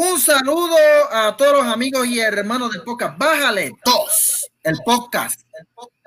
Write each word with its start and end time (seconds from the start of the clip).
Un 0.00 0.20
saludo 0.20 0.76
a 1.10 1.36
todos 1.36 1.54
los 1.54 1.66
amigos 1.66 2.06
y 2.06 2.20
hermanos 2.20 2.70
del 2.70 2.84
podcast. 2.84 3.18
Bájale 3.18 3.72
dos, 3.84 4.48
el 4.62 4.78
podcast, 4.84 5.40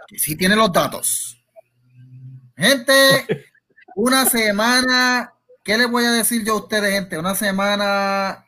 que 0.07 0.17
sí 0.17 0.37
tiene 0.37 0.55
los 0.55 0.71
datos. 0.71 1.43
Gente, 2.55 3.49
una 3.97 4.25
semana, 4.25 5.33
¿qué 5.61 5.77
les 5.77 5.91
voy 5.91 6.05
a 6.05 6.11
decir 6.11 6.41
yo 6.45 6.53
a 6.53 6.61
ustedes, 6.61 6.93
gente? 6.93 7.17
Una 7.17 7.35
semana 7.35 8.45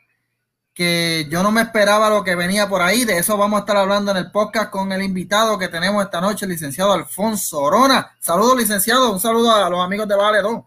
que 0.72 1.26
yo 1.28 1.42
no 1.42 1.50
me 1.50 1.60
esperaba 1.60 2.08
lo 2.08 2.24
que 2.24 2.36
venía 2.36 2.66
por 2.66 2.80
ahí. 2.80 3.04
De 3.04 3.18
eso 3.18 3.36
vamos 3.36 3.58
a 3.58 3.60
estar 3.60 3.76
hablando 3.76 4.12
en 4.12 4.16
el 4.16 4.30
podcast 4.30 4.70
con 4.70 4.92
el 4.92 5.02
invitado 5.02 5.58
que 5.58 5.68
tenemos 5.68 6.02
esta 6.02 6.22
noche, 6.22 6.46
el 6.46 6.52
licenciado 6.52 6.94
Alfonso 6.94 7.60
Orona. 7.60 8.16
Saludos, 8.18 8.56
licenciado. 8.56 9.12
Un 9.12 9.20
saludo 9.20 9.54
a 9.54 9.68
los 9.68 9.84
amigos 9.84 10.08
de 10.08 10.16
Vale 10.16 10.40
2. 10.40 10.64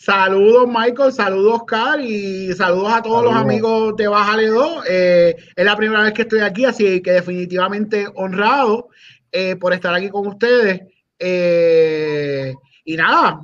Saludos 0.00 0.66
Michael, 0.66 1.12
saludos 1.12 1.60
Oscar 1.60 2.00
y 2.00 2.54
saludos 2.54 2.90
a 2.90 3.02
todos 3.02 3.22
los 3.22 3.34
amigos 3.34 3.94
de 3.98 4.08
Bájale 4.08 4.46
2. 4.46 4.84
Eh, 4.88 5.36
es 5.54 5.62
la 5.62 5.76
primera 5.76 6.00
vez 6.00 6.14
que 6.14 6.22
estoy 6.22 6.40
aquí, 6.40 6.64
así 6.64 7.02
que 7.02 7.12
definitivamente 7.12 8.06
honrado 8.14 8.88
eh, 9.30 9.56
por 9.56 9.74
estar 9.74 9.94
aquí 9.94 10.08
con 10.08 10.26
ustedes. 10.26 10.80
Eh, 11.18 12.54
y 12.82 12.96
nada, 12.96 13.42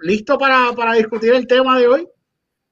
listo 0.00 0.38
para, 0.38 0.72
para 0.72 0.94
discutir 0.94 1.34
el 1.34 1.46
tema 1.46 1.78
de 1.78 1.88
hoy. 1.88 2.08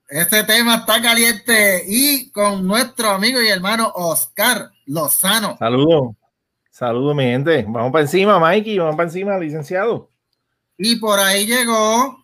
Este 0.09 0.43
tema 0.45 0.77
está 0.77 1.03
caliente 1.03 1.84
y 1.87 2.31
con 2.31 2.67
nuestro 2.67 3.11
amigo 3.11 3.43
y 3.43 3.48
hermano 3.48 3.93
Oscar 3.97 4.70
Lozano. 4.87 5.59
Saludos, 5.59 6.17
saludos 6.70 7.15
mi 7.15 7.25
gente. 7.25 7.67
Vamos 7.69 7.93
para 7.93 8.05
encima, 8.05 8.39
Mikey, 8.39 8.79
vamos 8.79 8.97
para 8.97 9.11
encima, 9.11 9.37
licenciado. 9.37 10.09
Y 10.79 10.97
por 10.97 11.19
ahí 11.19 11.45
llegó 11.45 12.18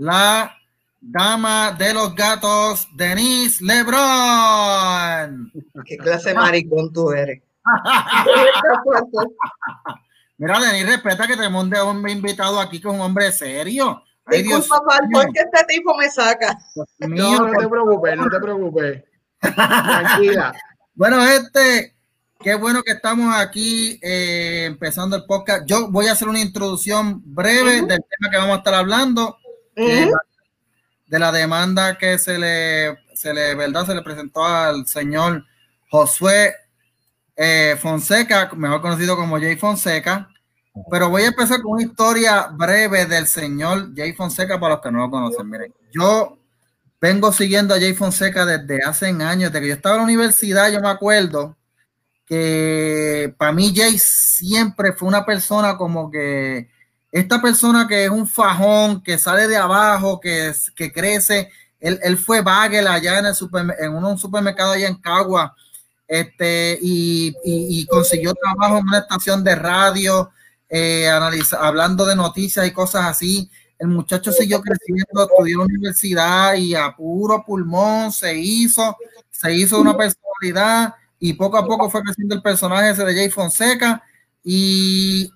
la 0.00 0.56
dama 0.98 1.72
de 1.72 1.92
los 1.92 2.14
gatos, 2.14 2.88
Denise 2.94 3.62
Lebron. 3.62 5.52
¿Qué 5.84 5.98
clase 5.98 6.30
de 6.30 6.36
maricón 6.36 6.90
tú 6.90 7.12
eres? 7.12 7.42
Mira, 10.38 10.58
Denise, 10.58 10.86
respeta 10.86 11.26
que 11.26 11.36
tenemos 11.36 11.64
un 11.64 12.08
invitado 12.08 12.58
aquí 12.58 12.80
que 12.80 12.88
es 12.88 12.94
un 12.94 13.02
hombre 13.02 13.30
serio. 13.30 14.02
Ay, 14.24 14.42
Disculpa, 14.42 14.80
porque 15.12 15.40
este 15.40 15.64
tipo 15.68 15.94
me 15.98 16.08
saca. 16.08 16.58
no, 17.00 17.46
no 17.46 17.58
te 17.58 17.68
preocupes, 17.68 18.16
no 18.16 18.30
te 18.30 18.40
preocupes. 18.40 19.04
Tranquila. 19.40 20.54
Bueno, 20.92 21.24
este, 21.24 21.94
qué 22.40 22.56
bueno 22.56 22.82
que 22.82 22.90
estamos 22.92 23.32
aquí 23.34 23.98
eh, 24.02 24.64
empezando 24.66 25.16
el 25.16 25.24
podcast. 25.24 25.64
Yo 25.64 25.90
voy 25.90 26.08
a 26.08 26.12
hacer 26.12 26.28
una 26.28 26.40
introducción 26.40 27.22
breve 27.24 27.76
del 27.76 27.86
tema 27.86 28.30
que 28.30 28.36
vamos 28.36 28.56
a 28.56 28.58
estar 28.58 28.74
hablando 28.74 29.38
de 29.74 31.18
la 31.18 31.32
demanda 31.32 31.98
que 31.98 32.18
se 32.18 32.38
le, 32.38 32.98
se 33.14 33.34
le, 33.34 33.54
¿verdad? 33.54 33.86
Se 33.86 33.94
le 33.94 34.02
presentó 34.02 34.44
al 34.44 34.86
señor 34.86 35.44
Josué 35.90 36.54
eh, 37.36 37.76
Fonseca, 37.80 38.50
mejor 38.54 38.80
conocido 38.80 39.16
como 39.16 39.38
Jay 39.38 39.56
Fonseca. 39.56 40.28
Pero 40.90 41.10
voy 41.10 41.22
a 41.22 41.28
empezar 41.28 41.60
con 41.62 41.72
una 41.72 41.82
historia 41.82 42.48
breve 42.52 43.06
del 43.06 43.26
señor 43.26 43.94
Jay 43.96 44.12
Fonseca 44.12 44.60
para 44.60 44.74
los 44.74 44.82
que 44.82 44.92
no 44.92 44.98
lo 44.98 45.10
conocen. 45.10 45.48
Miren, 45.48 45.74
yo 45.92 46.38
vengo 47.00 47.32
siguiendo 47.32 47.74
a 47.74 47.78
Jay 47.80 47.94
Fonseca 47.94 48.46
desde 48.46 48.84
hace 48.84 49.06
años, 49.06 49.50
desde 49.50 49.60
que 49.60 49.68
yo 49.68 49.74
estaba 49.74 49.96
en 49.96 50.00
la 50.00 50.04
universidad, 50.04 50.70
yo 50.70 50.80
me 50.80 50.88
acuerdo 50.88 51.56
que 52.26 53.34
para 53.36 53.50
mí 53.50 53.72
Jay 53.74 53.98
siempre 53.98 54.92
fue 54.92 55.08
una 55.08 55.26
persona 55.26 55.76
como 55.76 56.10
que 56.10 56.70
esta 57.12 57.42
persona 57.42 57.88
que 57.88 58.04
es 58.04 58.10
un 58.10 58.26
fajón, 58.26 59.02
que 59.02 59.18
sale 59.18 59.48
de 59.48 59.56
abajo, 59.56 60.20
que, 60.20 60.52
que 60.76 60.92
crece, 60.92 61.50
él, 61.80 62.18
fue 62.18 62.42
bagel 62.42 62.86
allá 62.86 63.18
en, 63.18 63.26
el 63.26 63.34
en 63.80 63.94
un 63.94 64.18
supermercado 64.18 64.72
allá 64.72 64.86
en 64.86 64.96
Cagua, 64.96 65.54
este, 66.06 66.78
y, 66.82 67.86
consiguió 67.86 68.34
trabajo 68.34 68.78
en 68.78 68.84
una 68.84 68.98
estación 68.98 69.42
de 69.42 69.54
radio, 69.54 70.30
eh, 70.68 71.08
hablando 71.58 72.04
de 72.04 72.16
noticias 72.16 72.66
y 72.66 72.72
cosas 72.72 73.06
así. 73.06 73.50
El 73.78 73.88
muchacho 73.88 74.30
siguió 74.30 74.60
creciendo, 74.60 75.22
estudió 75.22 75.54
en 75.54 75.58
la 75.58 75.64
universidad 75.64 76.54
y 76.54 76.74
a 76.74 76.94
puro 76.94 77.42
pulmón 77.46 78.12
se 78.12 78.36
hizo, 78.36 78.96
se 79.30 79.54
hizo 79.54 79.80
una 79.80 79.96
personalidad 79.96 80.94
y 81.18 81.32
poco 81.32 81.56
a 81.56 81.66
poco 81.66 81.88
fue 81.88 82.02
creciendo 82.02 82.34
el 82.34 82.42
personaje 82.42 82.92
de 82.92 83.14
Jay 83.14 83.30
Fonseca 83.30 84.02
y 84.44 85.30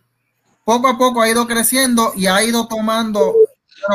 poco 0.64 0.88
a 0.88 0.98
poco 0.98 1.22
ha 1.22 1.28
ido 1.28 1.46
creciendo 1.46 2.12
y 2.16 2.26
ha 2.26 2.42
ido 2.42 2.66
tomando, 2.66 3.34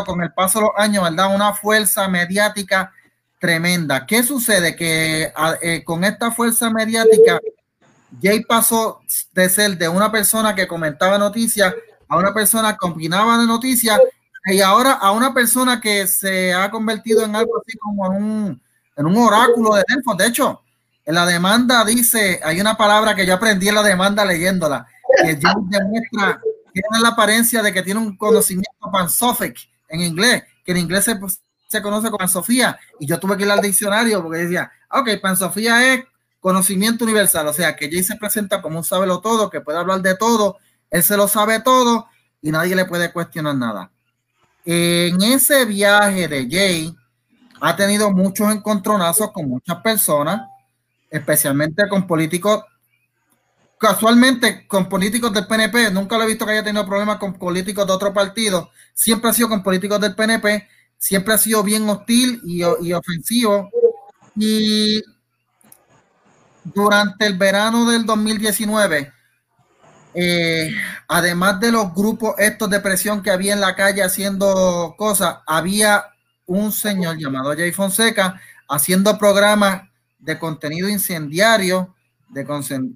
con 0.06 0.22
el 0.22 0.32
paso 0.32 0.60
de 0.60 0.66
los 0.66 0.74
años, 0.78 1.04
¿verdad? 1.04 1.34
Una 1.34 1.54
fuerza 1.54 2.08
mediática 2.08 2.94
tremenda. 3.40 4.06
¿Qué 4.06 4.22
sucede? 4.24 4.76
Que 4.76 5.34
eh, 5.62 5.84
con 5.84 6.04
esta 6.04 6.32
fuerza 6.32 6.70
mediática, 6.70 7.40
Jay 8.22 8.44
pasó 8.44 9.02
de 9.34 9.50
ser 9.50 9.78
de 9.78 9.88
una 9.88 10.12
persona 10.12 10.54
que 10.54 10.68
comentaba 10.68 11.18
noticias 11.18 11.74
a 12.08 12.18
una 12.18 12.34
persona 12.34 12.76
que 12.76 12.88
opinaba 12.88 13.38
de 13.38 13.46
noticias 13.46 14.00
y 14.46 14.62
ahora 14.62 14.94
a 14.94 15.12
una 15.12 15.34
persona 15.34 15.80
que 15.80 16.08
se 16.08 16.54
ha 16.54 16.70
convertido 16.72 17.24
en 17.24 17.36
algo 17.36 17.54
así 17.62 17.78
como 17.78 18.06
en 18.08 18.24
un, 18.24 18.62
en 18.98 19.06
un 19.06 19.18
oráculo 19.18 19.76
de 19.76 19.84
Delfos. 19.88 20.18
De 20.18 20.28
hecho, 20.28 20.62
en 21.06 21.16
la 21.16 21.26
demanda 21.26 21.86
dice, 21.86 22.40
hay 22.44 22.60
una 22.60 22.76
palabra 22.76 23.16
que 23.16 23.26
yo 23.26 23.36
aprendí 23.36 23.70
en 23.70 23.76
la 23.76 23.84
demanda 23.84 24.26
leyéndola, 24.26 24.88
que 25.18 25.40
Jay 25.40 25.54
demuestra 25.68 26.42
tiene 26.74 27.00
la 27.02 27.10
apariencia 27.10 27.62
de 27.62 27.74
que 27.74 27.84
tiene 27.84 28.00
un 28.00 28.16
conocimiento 28.18 28.92
pansophic 28.92 29.58
en 29.88 30.02
inglés, 30.02 30.44
que 30.64 30.72
en 30.72 30.78
inglés 30.78 31.06
se, 31.06 31.20
se 31.68 31.82
conoce 31.82 32.08
como 32.08 32.20
pansofía, 32.20 32.80
y 33.00 33.08
yo 33.08 33.20
tuve 33.20 33.38
que 33.38 33.44
ir 33.44 33.52
al 33.52 33.62
diccionario 33.62 34.22
porque 34.22 34.40
decía, 34.40 34.72
ok, 34.92 35.10
pansofía 35.22 35.94
es 35.94 36.06
conocimiento 36.40 37.04
universal, 37.04 37.48
o 37.48 37.54
sea, 37.54 37.76
que 37.76 37.90
Jay 37.90 38.04
se 38.04 38.16
presenta 38.16 38.62
como 38.62 38.78
un 38.78 38.84
sábelo 38.84 39.20
todo, 39.20 39.50
que 39.50 39.62
puede 39.62 39.78
hablar 39.78 40.02
de 40.02 40.16
todo, 40.16 40.58
él 40.90 41.04
se 41.04 41.18
lo 41.18 41.28
sabe 41.28 41.60
todo 41.60 42.08
y 42.42 42.52
nadie 42.52 42.76
le 42.76 42.86
puede 42.86 43.12
cuestionar 43.12 43.56
nada. 43.56 43.92
En 44.66 45.22
ese 45.22 45.66
viaje 45.66 46.28
de 46.28 46.48
Jay, 46.50 46.96
ha 47.62 47.76
tenido 47.76 48.12
muchos 48.12 48.52
encontronazos 48.54 49.32
con 49.32 49.50
muchas 49.50 49.78
personas, 49.82 50.42
especialmente 51.10 51.88
con 51.90 52.08
políticos 52.08 52.64
casualmente 53.80 54.68
con 54.68 54.90
políticos 54.90 55.32
del 55.34 55.48
PNP, 55.48 55.90
nunca 55.92 56.18
lo 56.18 56.26
he 56.26 56.28
visto 56.28 56.46
que 56.46 56.52
haya 56.52 56.64
tenido 56.64 56.86
problemas 56.86 57.18
con 57.18 57.34
políticos 57.34 57.88
de 57.88 57.94
otro 57.94 58.14
partido, 58.14 58.70
siempre 58.94 59.30
ha 59.30 59.34
sido 59.34 59.48
con 59.48 59.64
políticos 59.64 60.02
del 60.02 60.16
PNP, 60.16 60.68
siempre 60.98 61.34
ha 61.34 61.38
sido 61.38 61.64
bien 61.64 61.88
hostil 61.90 62.42
y, 62.44 62.62
ofensivo. 62.62 63.72
Y 64.36 65.02
durante 66.66 67.26
el 67.26 67.38
verano 67.38 67.90
del 67.90 68.06
2019, 68.06 69.14
eh, 70.14 70.72
además 71.08 71.60
de 71.62 71.72
los 71.72 71.94
grupos 71.94 72.36
estos 72.38 72.70
de 72.70 72.82
presión 72.82 73.24
que 73.24 73.32
había 73.32 73.54
en 73.54 73.62
la 73.62 73.76
calle 73.78 74.04
haciendo 74.04 74.94
cosas, 74.98 75.38
había 75.48 76.04
un 76.46 76.74
señor 76.74 77.18
llamado 77.18 77.56
Jay 77.56 77.72
Fonseca 77.72 78.42
haciendo 78.68 79.18
programas 79.18 79.84
de 80.18 80.38
contenido 80.38 80.90
incendiario 80.90 81.96
de 82.30 82.46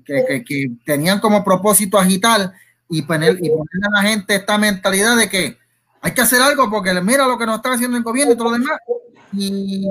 que, 0.05 0.43
que, 0.45 0.71
tenían 0.85 1.19
como 1.19 1.43
propósito 1.43 1.97
agitar 1.97 2.53
y 2.89 3.01
poner, 3.01 3.37
y 3.41 3.49
poner 3.49 3.87
a 3.87 4.01
la 4.01 4.01
gente 4.01 4.35
esta 4.35 4.57
mentalidad 4.57 5.17
de 5.17 5.29
que 5.29 5.57
hay 6.01 6.13
que 6.13 6.21
hacer 6.21 6.41
algo 6.41 6.69
porque 6.69 6.93
mira 7.01 7.27
lo 7.27 7.37
que 7.37 7.45
nos 7.45 7.57
está 7.57 7.73
haciendo 7.73 7.97
el 7.97 8.03
gobierno 8.03 8.33
y 8.33 8.37
todo 8.37 8.51
lo 8.51 8.57
demás. 8.57 8.77
Y 9.31 9.87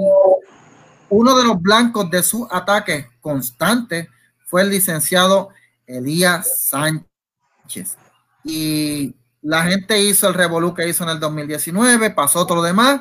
uno 1.08 1.36
de 1.36 1.44
los 1.44 1.60
blancos 1.60 2.10
de 2.10 2.22
su 2.22 2.46
ataque 2.50 3.08
constante 3.20 4.08
fue 4.46 4.62
el 4.62 4.70
licenciado 4.70 5.48
Elías 5.86 6.68
Sánchez. 6.68 7.96
Y 8.44 9.14
la 9.40 9.64
gente 9.64 10.00
hizo 10.00 10.28
el 10.28 10.34
revolú 10.34 10.74
que 10.74 10.88
hizo 10.88 11.04
en 11.04 11.10
el 11.10 11.20
2019, 11.20 12.10
pasó 12.10 12.46
todo 12.46 12.56
lo 12.56 12.62
demás. 12.62 13.00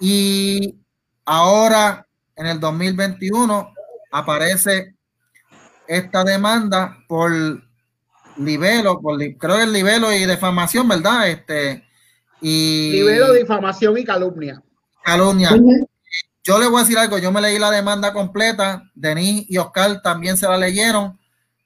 Y 0.00 0.76
ahora, 1.24 2.06
en 2.34 2.46
el 2.46 2.58
2021, 2.58 3.72
aparece 4.10 4.95
esta 5.88 6.24
demanda 6.24 6.98
por 7.08 7.32
libelo, 8.36 9.00
por 9.00 9.18
creo 9.18 9.56
que 9.56 9.62
el 9.62 9.72
libelo 9.72 10.12
y 10.12 10.24
defamación, 10.26 10.88
¿verdad? 10.88 11.28
Este 11.28 11.84
y 12.40 12.92
libelo, 12.92 13.32
difamación 13.32 13.96
y 13.98 14.04
calumnia. 14.04 14.62
Calumnia. 15.02 15.50
Yo 16.44 16.58
le 16.58 16.68
voy 16.68 16.78
a 16.78 16.82
decir 16.82 16.98
algo, 16.98 17.18
yo 17.18 17.32
me 17.32 17.40
leí 17.40 17.58
la 17.58 17.70
demanda 17.70 18.12
completa, 18.12 18.84
Denis 18.94 19.46
y 19.48 19.58
Oscar 19.58 20.00
también 20.02 20.36
se 20.36 20.46
la 20.46 20.56
leyeron, 20.56 21.18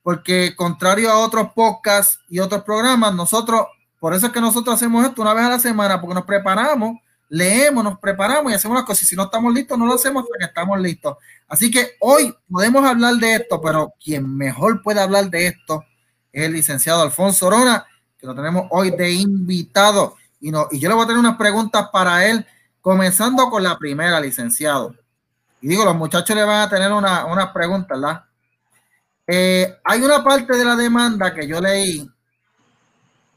porque 0.02 0.54
contrario 0.56 1.10
a 1.10 1.18
otros 1.18 1.48
podcasts 1.54 2.18
y 2.28 2.38
otros 2.38 2.62
programas, 2.62 3.14
nosotros, 3.14 3.66
por 3.98 4.14
eso 4.14 4.26
es 4.26 4.32
que 4.32 4.40
nosotros 4.40 4.76
hacemos 4.76 5.04
esto 5.04 5.20
una 5.20 5.34
vez 5.34 5.44
a 5.44 5.50
la 5.50 5.58
semana, 5.58 6.00
porque 6.00 6.14
nos 6.14 6.24
preparamos 6.24 6.96
leemos, 7.30 7.82
nos 7.82 7.98
preparamos 7.98 8.52
y 8.52 8.54
hacemos 8.54 8.76
las 8.76 8.84
cosas. 8.84 9.04
Y 9.04 9.06
si 9.06 9.16
no 9.16 9.24
estamos 9.24 9.54
listos, 9.54 9.78
no 9.78 9.86
lo 9.86 9.94
hacemos 9.94 10.24
porque 10.28 10.44
estamos 10.44 10.78
listos. 10.78 11.16
Así 11.48 11.70
que 11.70 11.92
hoy 12.00 12.34
podemos 12.50 12.84
hablar 12.84 13.14
de 13.14 13.36
esto, 13.36 13.60
pero 13.62 13.94
quien 14.02 14.36
mejor 14.36 14.82
puede 14.82 15.00
hablar 15.00 15.30
de 15.30 15.46
esto 15.46 15.84
es 16.32 16.44
el 16.44 16.52
licenciado 16.52 17.02
Alfonso 17.02 17.46
Orona, 17.46 17.86
que 18.18 18.26
lo 18.26 18.34
tenemos 18.34 18.66
hoy 18.70 18.90
de 18.90 19.12
invitado. 19.12 20.16
Y, 20.40 20.50
no, 20.50 20.66
y 20.70 20.80
yo 20.80 20.88
le 20.88 20.94
voy 20.94 21.04
a 21.04 21.06
tener 21.06 21.20
unas 21.20 21.36
preguntas 21.36 21.88
para 21.92 22.26
él, 22.26 22.44
comenzando 22.80 23.48
con 23.48 23.62
la 23.62 23.78
primera, 23.78 24.20
licenciado. 24.20 24.94
Y 25.60 25.68
digo, 25.68 25.84
los 25.84 25.96
muchachos 25.96 26.34
le 26.34 26.42
van 26.42 26.62
a 26.62 26.68
tener 26.68 26.92
unas 26.92 27.24
una 27.24 27.52
preguntas, 27.52 28.00
¿verdad? 28.00 28.24
Eh, 29.26 29.78
hay 29.84 30.02
una 30.02 30.24
parte 30.24 30.56
de 30.56 30.64
la 30.64 30.74
demanda 30.74 31.32
que 31.32 31.46
yo 31.46 31.60
leí 31.60 32.10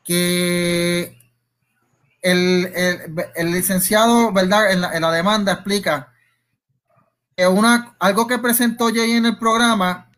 que 0.04 1.23
el, 2.24 3.52
licenciado, 3.52 4.31
¿verdad? 4.31 4.72
En 4.72 4.81
la, 4.81 5.12
demanda 5.12 5.54
explica 5.54 6.12
que 7.36 7.48
una, 7.48 7.96
algo 8.00 8.28
que 8.28 8.40
presentó 8.40 8.88
Jay 8.94 9.12
en 9.12 9.25
el 9.25 9.38
programa, 9.38 10.10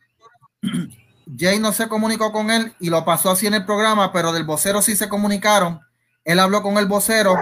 Jay 1.37 1.59
no 1.59 1.73
se 1.73 1.87
comunicó 1.87 2.31
con 2.31 2.51
él 2.51 2.73
y 2.79 2.89
lo 2.89 3.03
pasó 3.03 3.31
así 3.31 3.47
en 3.47 3.55
el 3.55 3.65
programa, 3.65 4.13
pero 4.13 4.31
del 4.31 4.43
vocero 4.43 4.81
sí 4.81 4.95
se 4.95 5.09
comunicaron. 5.09 5.81
Él 6.23 6.39
habló 6.39 6.61
con 6.61 6.77
el 6.77 6.85
vocero 6.85 7.35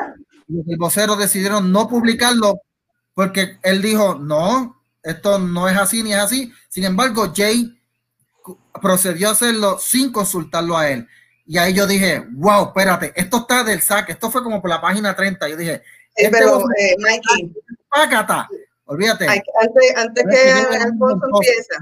y 0.47 0.71
el 0.71 0.77
vocero 0.77 1.15
decidieron 1.15 1.71
no 1.71 1.87
publicarlo 1.87 2.61
porque 3.13 3.59
él 3.61 3.81
dijo, 3.81 4.15
no, 4.15 4.81
esto 5.03 5.39
no 5.39 5.67
es 5.67 5.77
así 5.77 6.03
ni 6.03 6.13
es 6.13 6.19
así. 6.19 6.53
Sin 6.69 6.85
embargo, 6.85 7.33
Jay 7.35 7.77
procedió 8.81 9.29
a 9.29 9.31
hacerlo 9.33 9.77
sin 9.79 10.11
consultarlo 10.11 10.77
a 10.77 10.89
él. 10.89 11.07
Y 11.45 11.57
ahí 11.57 11.73
yo 11.73 11.85
dije, 11.85 12.23
wow, 12.31 12.67
espérate, 12.67 13.11
esto 13.15 13.37
está 13.37 13.63
del 13.63 13.81
saque, 13.81 14.13
esto 14.13 14.31
fue 14.31 14.43
como 14.43 14.61
por 14.61 14.69
la 14.69 14.79
página 14.79 15.15
30. 15.15 15.49
Yo 15.49 15.57
dije, 15.57 15.81
este 16.15 16.31
pero 16.31 16.61
eh, 16.77 16.95
Mikey, 16.99 17.53
págata, 17.89 18.47
olvídate. 18.85 19.27
Antes, 19.27 19.93
antes 19.95 20.25
que 20.29 20.77
Alfonso 20.77 21.25
empiece, 21.25 21.75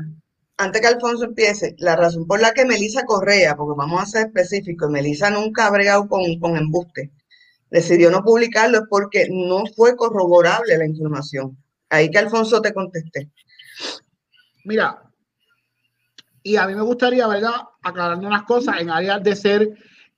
antes 0.57 0.81
que 0.81 0.87
Alfonso 0.87 1.25
empiece, 1.25 1.75
la 1.77 1.95
razón 1.95 2.25
por 2.25 2.41
la 2.41 2.53
que 2.53 2.65
Melissa 2.65 3.03
Correa, 3.03 3.55
porque 3.55 3.77
vamos 3.77 4.01
a 4.01 4.05
ser 4.05 4.27
específicos, 4.27 4.89
Melissa 4.89 5.29
nunca 5.29 5.67
ha 5.67 5.71
bregado 5.71 6.07
con, 6.07 6.39
con 6.39 6.57
embuste, 6.57 7.11
decidió 7.69 8.09
no 8.09 8.23
publicarlo 8.23 8.79
es 8.79 8.83
porque 8.89 9.27
no 9.29 9.63
fue 9.75 9.95
corroborable 9.95 10.77
la 10.77 10.85
información. 10.85 11.57
Ahí 11.89 12.09
que 12.09 12.19
Alfonso 12.19 12.61
te 12.61 12.73
contesté. 12.73 13.29
Mira, 14.63 15.10
y 16.43 16.55
a 16.55 16.67
mí 16.67 16.75
me 16.75 16.81
gustaría, 16.81 17.27
¿verdad? 17.27 17.53
Aclarando 17.81 18.27
unas 18.27 18.43
cosas 18.43 18.79
en 18.79 18.89
áreas 18.89 19.21
de 19.23 19.35
ser 19.35 19.69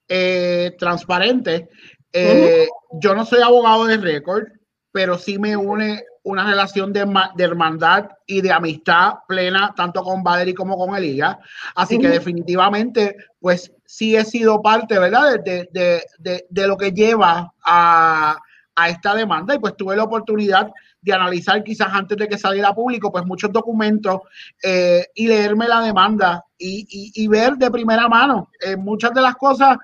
eh, 0.08 0.74
transparente. 0.78 1.68
Eh, 2.12 2.68
yo 3.00 3.14
no 3.14 3.24
soy 3.24 3.42
abogado 3.42 3.86
de 3.86 3.96
récord, 3.96 4.44
pero 4.92 5.18
sí 5.18 5.38
me 5.38 5.56
une 5.56 6.04
una 6.24 6.46
relación 6.46 6.92
de, 6.92 7.00
hermandad 7.38 8.08
y 8.26 8.40
de 8.40 8.50
amistad 8.50 9.16
plena, 9.28 9.74
tanto 9.76 10.02
con 10.02 10.22
Valerie 10.22 10.54
como 10.54 10.78
con 10.78 10.96
Elías. 10.96 11.36
Así 11.74 11.98
que 11.98 12.08
definitivamente, 12.08 13.16
pues 13.40 13.70
sí 13.84 14.16
he 14.16 14.24
sido 14.24 14.62
parte, 14.62 14.98
¿verdad? 14.98 15.40
De, 15.44 15.68
de, 15.70 16.46
de 16.48 16.66
lo 16.66 16.78
que 16.78 16.92
lleva 16.92 17.52
a, 17.62 18.38
a, 18.74 18.88
esta 18.88 19.14
demanda 19.14 19.54
y 19.54 19.58
pues 19.58 19.76
tuve 19.76 19.96
la 19.96 20.04
oportunidad 20.04 20.72
de 21.04 21.12
analizar 21.12 21.62
quizás 21.62 21.88
antes 21.92 22.16
de 22.16 22.28
que 22.28 22.38
saliera 22.38 22.74
público, 22.74 23.12
pues 23.12 23.26
muchos 23.26 23.52
documentos 23.52 24.20
eh, 24.62 25.06
y 25.14 25.28
leerme 25.28 25.68
la 25.68 25.82
demanda 25.82 26.44
y, 26.58 27.12
y, 27.14 27.28
ver 27.28 27.54
de 27.56 27.70
primera 27.70 28.08
mano 28.08 28.48
eh, 28.60 28.76
muchas 28.76 29.12
de 29.12 29.20
las 29.20 29.34
cosas 29.36 29.76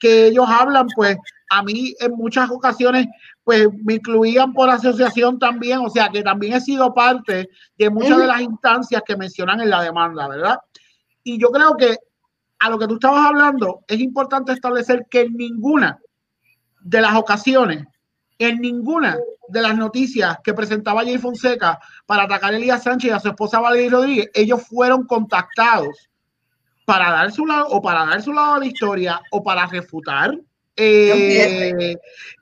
que 0.00 0.26
ellos 0.26 0.46
hablan, 0.48 0.88
pues 0.96 1.16
a 1.50 1.62
mí 1.62 1.94
en 2.00 2.12
muchas 2.12 2.50
ocasiones 2.50 3.06
pues 3.44 3.68
me 3.84 3.94
incluían 3.94 4.52
por 4.52 4.68
asociación 4.68 5.38
también, 5.38 5.78
o 5.78 5.90
sea 5.90 6.08
que 6.08 6.22
también 6.22 6.54
he 6.54 6.60
sido 6.60 6.92
parte 6.92 7.48
de 7.78 7.90
muchas 7.90 8.18
de 8.18 8.26
las 8.26 8.40
instancias 8.40 9.02
que 9.06 9.16
mencionan 9.16 9.60
en 9.60 9.70
la 9.70 9.82
demanda, 9.82 10.26
¿verdad? 10.26 10.58
Y 11.22 11.38
yo 11.38 11.50
creo 11.50 11.76
que 11.76 11.98
a 12.58 12.70
lo 12.70 12.78
que 12.78 12.88
tú 12.88 12.94
estabas 12.94 13.26
hablando, 13.26 13.84
es 13.86 14.00
importante 14.00 14.52
establecer 14.52 15.06
que 15.08 15.20
en 15.20 15.34
ninguna 15.34 16.00
de 16.80 17.00
las 17.00 17.14
ocasiones 17.14 17.86
en 18.38 18.60
ninguna 18.60 19.18
de 19.48 19.62
las 19.62 19.76
noticias 19.76 20.38
que 20.42 20.54
presentaba 20.54 21.04
Jay 21.04 21.18
Fonseca 21.18 21.78
para 22.06 22.24
atacar 22.24 22.52
a 22.52 22.56
Elías 22.56 22.82
Sánchez 22.82 23.10
y 23.10 23.12
a 23.12 23.20
su 23.20 23.28
esposa 23.28 23.60
Valeria 23.60 23.90
Rodríguez, 23.90 24.30
ellos 24.34 24.62
fueron 24.66 25.06
contactados 25.06 26.10
para 26.84 27.10
dar 27.10 27.32
su 27.32 27.46
lado 27.46 27.68
o 27.68 27.80
para 27.80 28.04
dar 28.04 28.22
su 28.22 28.32
lado 28.32 28.54
a 28.54 28.58
la 28.58 28.66
historia 28.66 29.20
o 29.30 29.42
para 29.42 29.66
refutar 29.66 30.38
eh, 30.76 31.96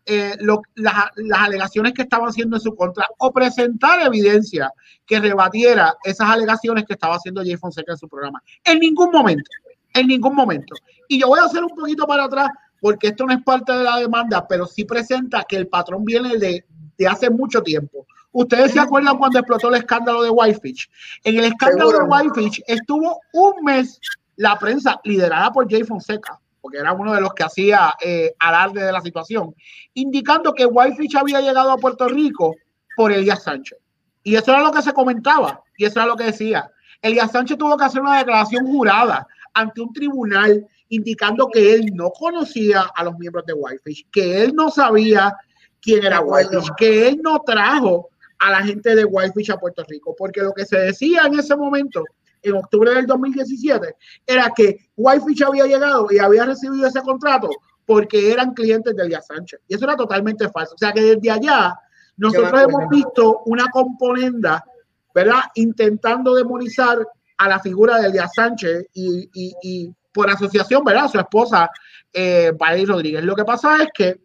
eh, 0.06 0.36
las, 0.76 0.94
alegaciones 1.34 1.92
que 1.92 2.02
estaban 2.02 2.30
haciendo 2.30 2.56
en 2.56 2.62
su 2.62 2.74
contra 2.74 3.06
o 3.18 3.30
presentar 3.30 4.00
evidencia 4.00 4.72
que 5.04 5.20
rebatiera 5.20 5.94
esas 6.02 6.30
alegaciones 6.30 6.84
que 6.84 6.94
estaba 6.94 7.16
haciendo 7.16 7.42
Jay 7.42 7.56
Fonseca 7.56 7.92
en 7.92 7.98
su 7.98 8.08
programa. 8.08 8.42
En 8.64 8.78
ningún 8.78 9.10
momento, 9.10 9.50
en 9.92 10.06
ningún 10.06 10.34
momento. 10.34 10.74
Y 11.08 11.20
yo 11.20 11.28
voy 11.28 11.40
a 11.40 11.44
hacer 11.44 11.62
un 11.62 11.76
poquito 11.76 12.06
para 12.06 12.24
atrás 12.24 12.48
porque 12.82 13.06
esto 13.06 13.24
no 13.24 13.32
es 13.32 13.42
parte 13.44 13.72
de 13.72 13.84
la 13.84 13.98
demanda, 13.98 14.44
pero 14.48 14.66
sí 14.66 14.84
presenta 14.84 15.44
que 15.48 15.54
el 15.54 15.68
patrón 15.68 16.04
viene 16.04 16.36
de, 16.36 16.64
hace 17.08 17.30
mucho 17.30 17.62
tiempo. 17.62 18.08
Ustedes 18.32 18.72
se 18.72 18.80
acuerdan 18.80 19.18
cuando 19.18 19.38
explotó 19.38 19.68
el 19.68 19.76
escándalo 19.76 20.20
de 20.20 20.30
Whitefish. 20.30 20.90
En 21.22 21.38
el 21.38 21.44
escándalo 21.44 21.92
de 21.92 22.02
Whitefish 22.02 22.60
estuvo 22.66 23.20
un 23.34 23.64
mes 23.64 24.00
la 24.34 24.58
prensa 24.58 25.00
liderada 25.04 25.52
por 25.52 25.70
Jay 25.70 25.84
Fonseca, 25.84 26.40
porque 26.60 26.78
era 26.78 26.92
uno 26.92 27.12
de 27.12 27.20
los 27.20 27.32
que 27.34 27.44
hacía 27.44 27.94
eh, 28.04 28.34
alarde 28.40 28.82
de 28.82 28.90
la 28.90 29.00
situación, 29.00 29.54
indicando 29.94 30.52
que 30.52 30.66
Whitefish 30.66 31.16
había 31.16 31.40
llegado 31.40 31.70
a 31.70 31.78
Puerto 31.78 32.08
Rico 32.08 32.56
por 32.96 33.12
Elías 33.12 33.44
Sánchez. 33.44 33.78
Y 34.24 34.34
eso 34.34 34.50
era 34.50 34.60
lo 34.60 34.72
que 34.72 34.82
se 34.82 34.92
comentaba, 34.92 35.62
y 35.76 35.84
eso 35.84 36.00
era 36.00 36.06
lo 36.06 36.16
que 36.16 36.24
decía. 36.24 36.68
Elías 37.00 37.30
Sánchez 37.30 37.56
tuvo 37.58 37.76
que 37.76 37.84
hacer 37.84 38.00
una 38.00 38.18
declaración 38.18 38.66
jurada 38.66 39.24
ante 39.54 39.80
un 39.80 39.92
tribunal 39.92 40.66
indicando 40.92 41.48
que 41.48 41.72
él 41.72 41.86
no 41.94 42.10
conocía 42.10 42.82
a 42.94 43.04
los 43.04 43.18
miembros 43.18 43.46
de 43.46 43.54
Whitefish, 43.54 44.08
que 44.12 44.42
él 44.42 44.52
no 44.54 44.70
sabía 44.70 45.34
quién 45.80 46.04
era 46.04 46.20
Whitefish, 46.20 46.70
que 46.76 47.08
él 47.08 47.20
no 47.22 47.40
trajo 47.40 48.10
a 48.38 48.50
la 48.50 48.62
gente 48.62 48.94
de 48.94 49.06
Whitefish 49.06 49.52
a 49.52 49.56
Puerto 49.56 49.82
Rico, 49.88 50.14
porque 50.16 50.42
lo 50.42 50.52
que 50.52 50.66
se 50.66 50.78
decía 50.78 51.22
en 51.24 51.38
ese 51.38 51.56
momento, 51.56 52.04
en 52.42 52.56
octubre 52.56 52.92
del 52.94 53.06
2017, 53.06 53.94
era 54.26 54.52
que 54.54 54.90
Whitefish 54.94 55.42
había 55.44 55.64
llegado 55.64 56.08
y 56.10 56.18
había 56.18 56.44
recibido 56.44 56.86
ese 56.86 57.00
contrato 57.00 57.48
porque 57.86 58.30
eran 58.30 58.52
clientes 58.52 58.94
de 58.94 59.02
Elías 59.02 59.26
Sánchez. 59.26 59.60
Y 59.68 59.74
eso 59.74 59.84
era 59.84 59.96
totalmente 59.96 60.50
falso. 60.50 60.74
O 60.74 60.78
sea 60.78 60.92
que 60.92 61.00
desde 61.00 61.30
allá 61.30 61.74
nosotros 62.18 62.64
hemos 62.68 62.86
visto 62.90 63.40
una 63.46 63.66
componenda, 63.70 64.62
¿verdad? 65.14 65.40
Intentando 65.54 66.34
demonizar 66.34 66.98
a 67.38 67.48
la 67.48 67.60
figura 67.60 67.98
de 67.98 68.08
Elías 68.08 68.30
Sánchez 68.34 68.88
y, 68.92 69.30
y 69.62 69.94
por 70.12 70.30
asociación, 70.30 70.84
¿verdad? 70.84 71.10
Su 71.10 71.18
esposa, 71.18 71.70
eh, 72.12 72.52
Rodríguez. 72.86 73.24
Lo 73.24 73.34
que 73.34 73.44
pasa 73.44 73.82
es 73.82 73.88
que, 73.94 74.20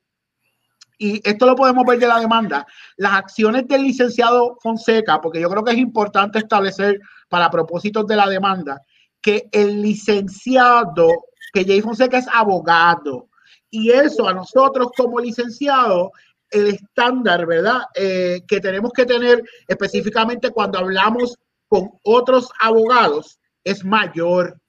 y 0.97 1.21
esto 1.27 1.45
lo 1.45 1.55
podemos 1.55 1.85
ver 1.85 1.99
de 1.99 2.07
la 2.07 2.19
demanda, 2.19 2.65
las 2.97 3.13
acciones 3.13 3.67
del 3.67 3.83
licenciado 3.83 4.57
Fonseca, 4.61 5.21
porque 5.21 5.39
yo 5.39 5.49
creo 5.49 5.63
que 5.63 5.71
es 5.71 5.77
importante 5.77 6.39
establecer 6.39 6.99
para 7.29 7.49
propósitos 7.49 8.05
de 8.07 8.15
la 8.15 8.27
demanda, 8.27 8.81
que 9.21 9.47
el 9.51 9.81
licenciado, 9.81 11.07
que 11.53 11.65
Jay 11.65 11.81
Fonseca 11.81 12.17
es 12.17 12.27
abogado, 12.33 13.29
y 13.69 13.91
eso 13.91 14.27
a 14.27 14.33
nosotros 14.33 14.89
como 14.95 15.19
licenciado 15.19 16.11
el 16.49 16.67
estándar, 16.67 17.45
¿verdad? 17.45 17.81
Eh, 17.93 18.41
que 18.47 18.59
tenemos 18.59 18.91
que 18.93 19.05
tener 19.05 19.43
específicamente 19.67 20.51
cuando 20.51 20.79
hablamos 20.79 21.37
con 21.67 21.89
otros 22.03 22.49
abogados 22.61 23.39
es 23.63 23.83
mayor. 23.83 24.59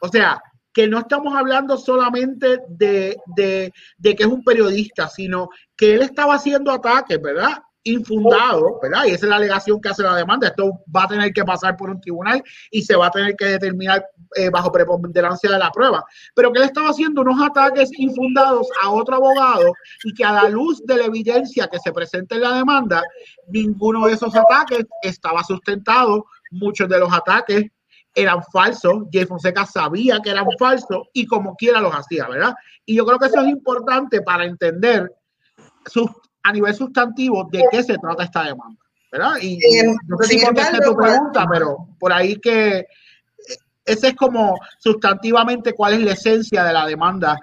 O 0.00 0.08
sea, 0.08 0.42
que 0.72 0.88
no 0.88 0.98
estamos 0.98 1.34
hablando 1.34 1.76
solamente 1.76 2.60
de, 2.68 3.16
de, 3.36 3.72
de, 3.98 4.16
que 4.16 4.22
es 4.22 4.28
un 4.28 4.42
periodista, 4.42 5.08
sino 5.08 5.48
que 5.76 5.94
él 5.94 6.02
estaba 6.02 6.34
haciendo 6.34 6.70
ataques, 6.70 7.20
¿verdad? 7.20 7.58
Infundado, 7.84 8.78
¿verdad? 8.80 9.04
Y 9.06 9.10
esa 9.10 9.26
es 9.26 9.30
la 9.30 9.36
alegación 9.36 9.80
que 9.80 9.88
hace 9.88 10.02
la 10.02 10.16
demanda. 10.16 10.46
Esto 10.46 10.80
va 10.94 11.04
a 11.04 11.08
tener 11.08 11.32
que 11.32 11.44
pasar 11.44 11.76
por 11.76 11.90
un 11.90 12.00
tribunal 12.00 12.42
y 12.70 12.82
se 12.82 12.94
va 12.96 13.08
a 13.08 13.10
tener 13.10 13.34
que 13.36 13.46
determinar 13.46 14.04
eh, 14.36 14.50
bajo 14.50 14.70
preponderancia 14.70 15.50
de 15.50 15.58
la 15.58 15.70
prueba. 15.70 16.04
Pero 16.34 16.52
que 16.52 16.60
él 16.60 16.66
estaba 16.66 16.90
haciendo 16.90 17.22
unos 17.22 17.42
ataques 17.42 17.90
infundados 17.98 18.68
a 18.82 18.90
otro 18.90 19.16
abogado 19.16 19.72
y 20.04 20.14
que 20.14 20.24
a 20.24 20.32
la 20.32 20.48
luz 20.48 20.82
de 20.86 20.96
la 20.96 21.04
evidencia 21.06 21.66
que 21.66 21.80
se 21.80 21.92
presenta 21.92 22.36
en 22.36 22.42
la 22.42 22.56
demanda, 22.56 23.02
ninguno 23.48 24.06
de 24.06 24.12
esos 24.12 24.34
ataques 24.34 24.86
estaba 25.02 25.42
sustentado. 25.42 26.24
Muchos 26.52 26.88
de 26.88 27.00
los 27.00 27.12
ataques 27.12 27.64
eran 28.14 28.42
falsos, 28.52 29.04
Jay 29.12 29.24
Fonseca 29.24 29.64
sabía 29.64 30.20
que 30.22 30.30
eran 30.30 30.46
falsos 30.58 31.08
y 31.12 31.26
como 31.26 31.56
quiera 31.56 31.80
los 31.80 31.94
hacía, 31.94 32.28
¿verdad? 32.28 32.54
Y 32.84 32.96
yo 32.96 33.06
creo 33.06 33.18
que 33.18 33.26
eso 33.26 33.40
es 33.40 33.48
importante 33.48 34.20
para 34.22 34.44
entender 34.44 35.12
a 36.42 36.52
nivel 36.52 36.74
sustantivo 36.74 37.48
de 37.50 37.64
qué 37.70 37.82
se 37.82 37.98
trata 37.98 38.24
esta 38.24 38.44
demanda, 38.44 38.80
¿verdad? 39.10 39.34
Y, 39.40 39.58
no 40.06 40.16
sé 40.18 40.26
si 40.26 40.44
contesté 40.44 40.78
tu 40.80 40.94
pregunta, 40.94 41.46
pero 41.50 41.88
por 41.98 42.12
ahí 42.12 42.36
que 42.36 42.86
ese 43.84 44.08
es 44.08 44.14
como 44.14 44.58
sustantivamente 44.78 45.72
cuál 45.72 45.94
es 45.94 46.00
la 46.00 46.12
esencia 46.12 46.64
de 46.64 46.72
la 46.72 46.86
demanda 46.86 47.38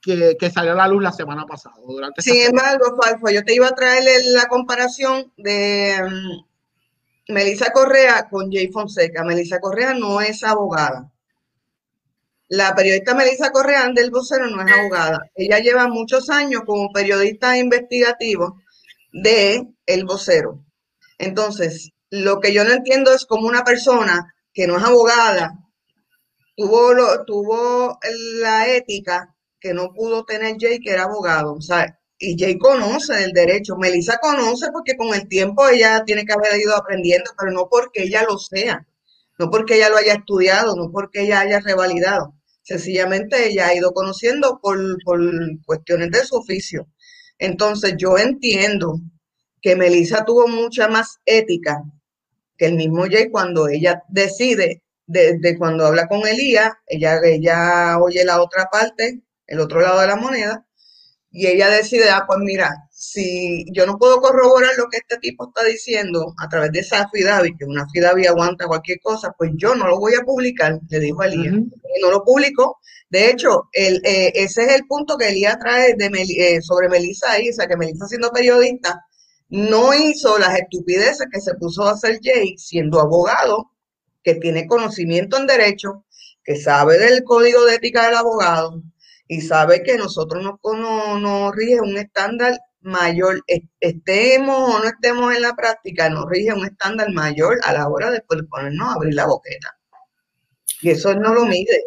que, 0.00 0.36
que, 0.38 0.50
salió 0.50 0.72
a 0.72 0.76
la 0.76 0.88
luz 0.88 1.02
la 1.02 1.12
semana 1.12 1.44
pasada. 1.44 1.74
Durante 1.86 2.22
Sin 2.22 2.40
embargo, 2.46 2.96
Falfo, 3.02 3.28
yo 3.30 3.44
te 3.44 3.54
iba 3.54 3.66
a 3.66 3.74
traer 3.74 4.02
la 4.26 4.46
comparación 4.46 5.32
de 5.36 5.98
Melissa 7.30 7.72
Correa 7.72 8.28
con 8.28 8.50
Jay 8.50 8.70
Fonseca. 8.70 9.24
Melissa 9.24 9.60
Correa 9.60 9.94
no 9.94 10.20
es 10.20 10.42
abogada. 10.42 11.10
La 12.48 12.74
periodista 12.74 13.14
Melissa 13.14 13.50
Correa 13.50 13.88
del 13.94 14.10
vocero 14.10 14.48
no 14.48 14.60
es 14.66 14.72
abogada. 14.72 15.30
Ella 15.34 15.60
lleva 15.60 15.88
muchos 15.88 16.30
años 16.30 16.62
como 16.66 16.92
periodista 16.92 17.56
investigativo 17.56 18.60
de 19.12 19.68
El 19.86 20.04
Vocero. 20.04 20.64
Entonces, 21.18 21.90
lo 22.10 22.40
que 22.40 22.52
yo 22.52 22.64
no 22.64 22.72
entiendo 22.72 23.12
es 23.12 23.24
como 23.24 23.46
una 23.46 23.62
persona 23.62 24.34
que 24.52 24.66
no 24.66 24.78
es 24.78 24.84
abogada 24.84 25.60
tuvo, 26.60 26.92
lo, 26.92 27.24
tuvo 27.24 27.98
la 28.40 28.68
ética 28.68 29.34
que 29.58 29.72
no 29.72 29.92
pudo 29.92 30.24
tener 30.24 30.56
Jay, 30.58 30.78
que 30.78 30.90
era 30.90 31.04
abogado. 31.04 31.54
O 31.54 31.60
sea, 31.60 31.98
y 32.20 32.36
Jay 32.38 32.58
conoce 32.58 33.24
el 33.24 33.32
derecho. 33.32 33.76
Melissa 33.76 34.18
conoce 34.18 34.70
porque 34.72 34.96
con 34.96 35.14
el 35.14 35.26
tiempo 35.26 35.66
ella 35.68 36.04
tiene 36.04 36.24
que 36.24 36.34
haber 36.34 36.60
ido 36.60 36.76
aprendiendo, 36.76 37.30
pero 37.36 37.50
no 37.50 37.68
porque 37.68 38.04
ella 38.04 38.24
lo 38.28 38.38
sea, 38.38 38.86
no 39.38 39.50
porque 39.50 39.76
ella 39.76 39.88
lo 39.88 39.96
haya 39.96 40.14
estudiado, 40.14 40.76
no 40.76 40.92
porque 40.92 41.22
ella 41.22 41.40
haya 41.40 41.60
revalidado. 41.60 42.34
Sencillamente 42.62 43.48
ella 43.48 43.68
ha 43.68 43.74
ido 43.74 43.92
conociendo 43.92 44.60
por, 44.62 44.78
por 45.02 45.20
cuestiones 45.64 46.10
de 46.10 46.24
su 46.24 46.36
oficio. 46.36 46.86
Entonces 47.38 47.94
yo 47.96 48.18
entiendo 48.18 49.00
que 49.62 49.74
Melissa 49.74 50.24
tuvo 50.24 50.46
mucha 50.46 50.88
más 50.88 51.20
ética 51.24 51.82
que 52.58 52.66
el 52.66 52.74
mismo 52.74 53.04
Jay 53.10 53.30
cuando 53.30 53.68
ella 53.68 54.02
decide, 54.08 54.82
desde 55.06 55.56
cuando 55.56 55.86
habla 55.86 56.06
con 56.06 56.26
Elías, 56.26 56.70
ella, 56.86 57.18
ella 57.24 57.98
oye 57.98 58.24
la 58.24 58.42
otra 58.42 58.66
parte, 58.70 59.22
el 59.46 59.60
otro 59.60 59.80
lado 59.80 60.00
de 60.02 60.06
la 60.06 60.16
moneda, 60.16 60.66
y 61.32 61.46
ella 61.46 61.68
decide, 61.70 62.10
ah, 62.10 62.24
pues 62.26 62.40
mira, 62.40 62.70
si 62.90 63.64
yo 63.72 63.86
no 63.86 63.98
puedo 63.98 64.20
corroborar 64.20 64.72
lo 64.76 64.88
que 64.88 64.98
este 64.98 65.16
tipo 65.18 65.48
está 65.48 65.64
diciendo 65.64 66.34
a 66.38 66.48
través 66.48 66.72
de 66.72 66.80
esa 66.80 67.08
FIDAVI, 67.08 67.56
que 67.56 67.64
una 67.64 67.86
FIDAVI 67.88 68.26
aguanta 68.26 68.66
cualquier 68.66 68.98
cosa, 69.00 69.32
pues 69.38 69.52
yo 69.54 69.76
no 69.76 69.86
lo 69.86 70.00
voy 70.00 70.14
a 70.14 70.24
publicar, 70.24 70.80
le 70.88 70.98
dijo 70.98 71.22
Elías. 71.22 71.54
Y 71.54 72.00
no 72.02 72.10
lo 72.10 72.24
publicó. 72.24 72.78
De 73.08 73.30
hecho, 73.30 73.68
el, 73.72 74.00
eh, 74.04 74.32
ese 74.34 74.64
es 74.64 74.72
el 74.72 74.86
punto 74.86 75.16
que 75.16 75.28
Elías 75.28 75.58
trae 75.60 75.94
de 75.94 76.06
eh, 76.06 76.60
sobre 76.62 76.88
Melissa 76.88 77.40
Isa, 77.40 77.66
que 77.68 77.76
Melissa 77.76 78.06
siendo 78.06 78.30
periodista, 78.30 79.00
no 79.48 79.94
hizo 79.94 80.36
las 80.38 80.58
estupideces 80.58 81.26
que 81.32 81.40
se 81.40 81.54
puso 81.54 81.84
a 81.84 81.92
hacer 81.92 82.18
Jay 82.22 82.56
siendo 82.58 83.00
abogado, 83.00 83.70
que 84.24 84.34
tiene 84.34 84.66
conocimiento 84.66 85.36
en 85.36 85.46
derecho, 85.46 86.04
que 86.42 86.56
sabe 86.56 86.98
del 86.98 87.22
código 87.22 87.64
de 87.64 87.76
ética 87.76 88.06
del 88.06 88.16
abogado 88.16 88.82
y 89.30 89.40
sabe 89.40 89.84
que 89.84 89.96
nosotros 89.96 90.42
nos 90.42 90.58
no, 91.20 91.52
rige 91.52 91.80
un 91.80 91.96
estándar 91.96 92.58
mayor, 92.80 93.40
estemos 93.78 94.74
o 94.74 94.80
no 94.80 94.84
estemos 94.86 95.32
en 95.32 95.42
la 95.42 95.54
práctica, 95.54 96.10
nos 96.10 96.28
rige 96.28 96.52
un 96.52 96.66
estándar 96.66 97.12
mayor 97.12 97.60
a 97.62 97.74
la 97.74 97.88
hora 97.88 98.10
de 98.10 98.22
ponernos 98.22 98.88
a 98.88 98.94
abrir 98.94 99.14
la 99.14 99.26
boqueta. 99.26 99.78
Y 100.82 100.90
eso 100.90 101.14
no 101.14 101.32
lo 101.32 101.44
mide. 101.44 101.80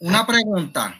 Una 0.00 0.26
pregunta. 0.26 0.94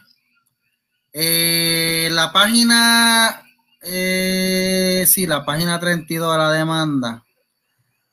Eh, 1.12 2.08
la 2.10 2.32
página 2.32 3.42
eh, 3.82 5.04
sí, 5.06 5.26
la 5.26 5.44
página 5.44 5.78
32 5.78 6.32
de 6.32 6.38
la 6.38 6.50
demanda. 6.50 7.22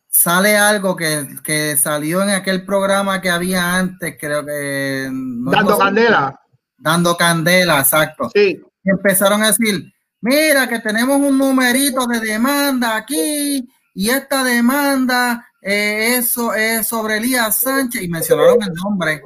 Sale 0.09 0.57
algo 0.57 0.97
que, 0.97 1.77
salió 1.77 2.21
en 2.21 2.31
aquel 2.31 2.65
programa 2.65 3.21
que 3.21 3.29
había 3.29 3.75
antes, 3.75 4.17
creo 4.19 4.45
que. 4.45 5.07
dando 5.09 5.77
candela. 5.77 6.40
Dando 6.81 7.15
candela, 7.15 7.79
exacto. 7.79 8.29
Sí. 8.33 8.59
Empezaron 8.83 9.43
a 9.43 9.47
decir: 9.47 9.93
Mira, 10.21 10.67
que 10.67 10.79
tenemos 10.79 11.17
un 11.17 11.37
numerito 11.37 12.07
de 12.07 12.19
demanda 12.19 12.95
aquí, 12.95 13.67
y 13.93 14.09
esta 14.09 14.43
demanda, 14.43 15.47
eh, 15.61 16.15
eso 16.17 16.53
es 16.55 16.87
sobre 16.87 17.17
Elías 17.17 17.59
Sánchez, 17.59 18.01
y 18.01 18.07
mencionaron 18.07 18.63
el 18.63 18.73
nombre, 18.73 19.21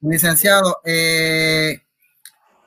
licenciado. 0.00 0.78
Eh, 0.84 1.82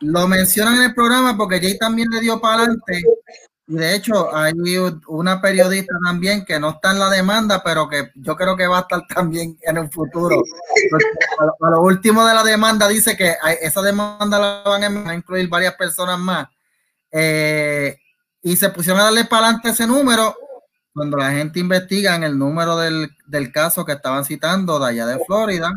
lo 0.02 0.28
mencionan 0.28 0.76
en 0.76 0.84
el 0.84 0.94
programa 0.94 1.38
porque 1.38 1.62
Jay 1.62 1.78
también 1.78 2.10
le 2.10 2.20
dio 2.20 2.42
para 2.42 2.64
adelante. 2.64 3.02
Y 3.74 3.76
de 3.76 3.96
hecho, 3.96 4.30
hay 4.36 4.54
una 5.08 5.42
periodista 5.42 5.96
también 6.06 6.46
que 6.46 6.60
no 6.60 6.70
está 6.70 6.92
en 6.92 7.00
la 7.00 7.10
demanda, 7.10 7.64
pero 7.64 7.90
que 7.90 8.12
yo 8.14 8.36
creo 8.36 8.56
que 8.56 8.68
va 8.68 8.78
a 8.78 8.82
estar 8.82 9.02
también 9.16 9.58
en 9.64 9.78
el 9.78 9.90
futuro. 9.90 10.44
A 11.60 11.70
lo 11.72 11.82
último 11.82 12.24
de 12.24 12.36
la 12.36 12.44
demanda 12.44 12.88
dice 12.88 13.18
que 13.18 13.34
esa 13.64 13.82
demanda 13.82 14.38
la 14.38 14.62
van 14.64 15.08
a 15.08 15.16
incluir 15.16 15.50
varias 15.50 15.74
personas 15.74 16.20
más. 16.20 16.50
Eh, 17.12 17.98
y 18.44 18.56
se 18.56 18.70
pusieron 18.70 19.02
a 19.02 19.06
darle 19.06 19.26
para 19.26 19.48
adelante 19.48 19.70
ese 19.70 19.88
número 19.88 20.36
cuando 20.94 21.18
la 21.18 21.32
gente 21.32 21.60
investiga 21.60 22.16
en 22.16 22.26
el 22.26 22.38
número 22.38 22.78
del, 22.78 23.10
del 23.26 23.52
caso 23.52 23.86
que 23.86 23.94
estaban 23.94 24.24
citando 24.24 24.78
de 24.78 24.86
allá 24.86 25.08
de 25.08 25.26
Florida. 25.26 25.72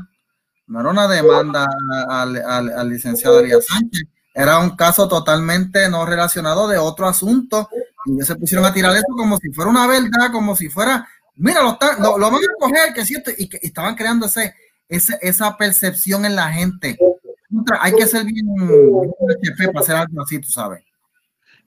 No 0.66 0.80
era 0.80 0.90
una 0.90 1.08
demanda 1.08 1.66
al, 2.10 2.36
al, 2.36 2.88
licenciado 2.90 3.40
Elías 3.40 3.64
Sánchez, 3.64 4.02
era 4.34 4.58
un 4.58 4.76
caso 4.76 5.08
totalmente 5.08 5.88
no 5.88 6.04
relacionado 6.04 6.68
de 6.68 6.76
otro 6.76 7.08
asunto 7.08 7.70
y 8.06 8.12
ellos 8.12 8.26
se 8.26 8.36
pusieron 8.36 8.64
a 8.64 8.72
tirar 8.72 8.94
eso 8.94 9.06
como 9.16 9.36
si 9.38 9.52
fuera 9.52 9.70
una 9.70 9.86
verdad, 9.86 10.30
como 10.32 10.54
si 10.54 10.68
fuera, 10.68 11.06
mira, 11.34 11.60
lo, 11.62 12.18
lo, 12.18 12.30
van 12.30 12.40
a 12.42 12.58
coger, 12.58 12.94
que 12.94 13.04
cierto, 13.04 13.30
y 13.36 13.48
que 13.48 13.58
estaban 13.62 13.94
creando 13.94 14.26
ese, 14.26 14.54
esa 14.88 15.56
percepción 15.56 16.25
en 16.25 16.36
la 16.36 16.52
gente. 16.52 16.96
Hay 17.80 17.92
que 17.92 18.06
ser 18.06 18.25
bien, 18.25 18.46
para 19.72 19.80
hacer 19.80 19.96
algo 19.96 20.22
así, 20.22 20.40
tú 20.40 20.48
sabes. 20.48 20.84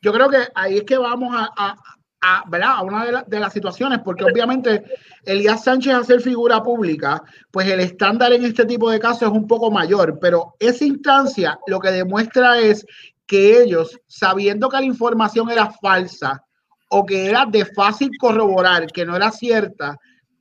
Yo 0.01 0.13
creo 0.13 0.29
que 0.29 0.47
ahí 0.55 0.77
es 0.77 0.83
que 0.83 0.97
vamos 0.97 1.35
a, 1.35 1.75
a, 2.21 2.43
¿verdad? 2.49 2.71
a 2.75 2.81
una 2.83 3.23
de, 3.25 3.39
las 3.39 3.53
situaciones, 3.53 3.99
porque 4.03 4.23
obviamente 4.23 4.83
Elías 5.23 5.63
Sánchez 5.63 5.93
a 5.93 6.03
ser 6.03 6.21
figura 6.21 6.61
pública, 6.63 7.21
pues 7.51 7.67
el 7.67 7.79
estándar 7.79 8.33
en 8.33 8.45
este 8.45 8.65
tipo 8.65 8.89
de 8.89 8.99
casos 8.99 9.23
es 9.23 9.29
un 9.29 9.47
poco 9.47 9.71
mayor, 9.71 10.19
pero 10.19 10.55
esa 10.59 10.85
instancia 10.85 11.59
lo 11.67 11.79
que 11.79 11.91
demuestra 11.91 12.59
es 12.59 12.85
que 13.29 13.61
ellos, 13.61 13.95
sabiendo 14.07 14.69
que 14.69 14.77
la 14.77 14.85
información 14.85 15.51
era 15.51 15.69
falsa 15.69 16.43
o 16.89 17.05
que 17.05 17.27
era 17.27 17.45
de 17.45 17.63
fácil 17.63 18.09
corroborar, 18.19 18.87
que 18.87 19.05
no 19.05 19.15
era 19.15 19.29
cierta, 19.29 19.95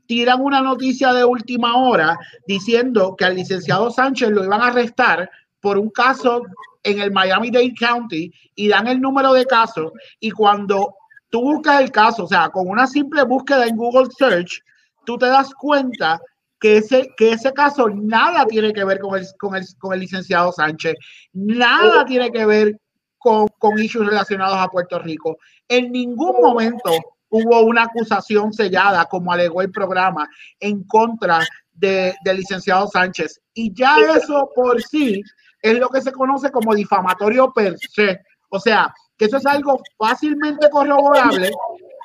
tiran 0.07 0.41
una 0.41 0.63
noticia 0.63 1.13
de 1.13 1.23
última 1.23 1.77
hora 1.77 2.19
diciendo 2.47 3.15
que 3.15 3.27
al 3.27 3.37
licenciado 3.37 3.91
Sánchez 3.91 4.31
lo 4.31 4.43
iban 4.43 4.63
a 4.63 4.69
arrestar 4.69 5.31
por 5.61 5.77
un 5.77 5.91
caso 5.91 6.41
en 6.83 6.99
el 7.01 7.13
Miami-Dade 7.13 7.75
County 7.79 8.33
y 8.55 8.69
dan 8.69 8.87
el 8.87 9.03
número 9.03 9.35
de 9.35 9.45
casos 9.45 9.93
y 10.19 10.31
cuando 10.31 10.95
tú 11.29 11.43
buscas 11.43 11.83
el 11.83 11.91
caso, 11.91 12.25
o 12.25 12.27
sea, 12.27 12.49
con 12.49 12.71
una 12.71 12.87
simple 12.87 13.23
búsqueda 13.25 13.67
en 13.67 13.77
Google 13.77 14.09
Search, 14.17 14.63
tú 15.05 15.19
te 15.19 15.27
das 15.27 15.53
cuenta 15.53 16.19
que 16.61 16.79
ese, 16.79 17.13
que 17.17 17.33
ese 17.33 17.53
caso 17.53 17.89
nada 17.89 18.47
tiene 18.47 18.73
que 18.73 18.85
ver 18.85 18.99
con 18.99 19.19
el, 19.19 19.27
con 19.39 19.55
el, 19.55 19.65
con 19.79 19.93
el 19.93 20.01
licenciado 20.01 20.53
Sánchez, 20.53 20.95
nada 21.33 22.05
tiene 22.05 22.31
que 22.31 22.45
ver 22.47 22.81
con, 23.19 23.49
con 23.59 23.79
issues 23.79 24.07
relacionados 24.07 24.57
a 24.59 24.69
Puerto 24.69 24.99
Rico. 24.99 25.39
En 25.69 25.93
ningún 25.93 26.41
momento 26.41 26.91
hubo 27.31 27.61
una 27.61 27.85
acusación 27.85 28.53
sellada, 28.53 29.05
como 29.07 29.33
alegó 29.33 29.63
el 29.63 29.71
programa, 29.71 30.29
en 30.61 30.85
contra 30.85 31.41
de, 31.73 32.15
del 32.25 32.39
licenciado 32.39 32.89
Sánchez. 32.89 33.41
Y 33.55 33.73
ya 33.75 33.97
eso 34.17 34.51
por 34.55 34.83
sí 34.83 35.23
es 35.63 35.79
lo 35.79 35.89
que 35.89 36.01
se 36.01 36.13
conoce 36.13 36.51
como 36.51 36.75
difamatorio 36.75 37.53
per 37.53 37.77
se. 37.79 38.21
O 38.51 38.59
sea, 38.59 38.93
que 39.17 39.27
eso 39.27 39.37
es 39.37 39.47
algo 39.47 39.81
fácilmente 39.99 40.71
corroborable 40.71 41.51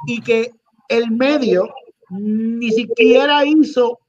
y 0.08 0.22
que 0.22 0.52
el 0.90 1.12
medio 1.12 1.70
ni 2.10 2.72
siquiera 2.72 3.46
hizo 3.46 4.00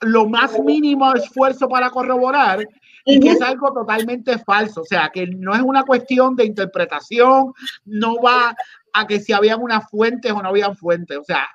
lo 0.00 0.26
más 0.26 0.58
mínimo 0.60 1.12
esfuerzo 1.14 1.68
para 1.68 1.90
corroborar 1.90 2.66
y 3.04 3.20
que 3.20 3.30
es 3.30 3.42
algo 3.42 3.72
totalmente 3.72 4.38
falso, 4.38 4.82
o 4.82 4.84
sea, 4.84 5.10
que 5.12 5.26
no 5.26 5.54
es 5.54 5.62
una 5.62 5.84
cuestión 5.84 6.36
de 6.36 6.44
interpretación, 6.44 7.52
no 7.84 8.16
va 8.16 8.54
a 8.92 9.06
que 9.06 9.20
si 9.20 9.32
habían 9.32 9.62
unas 9.62 9.88
fuentes 9.90 10.32
o 10.32 10.42
no 10.42 10.48
habían 10.48 10.76
fuentes, 10.76 11.18
o 11.18 11.24
sea, 11.24 11.46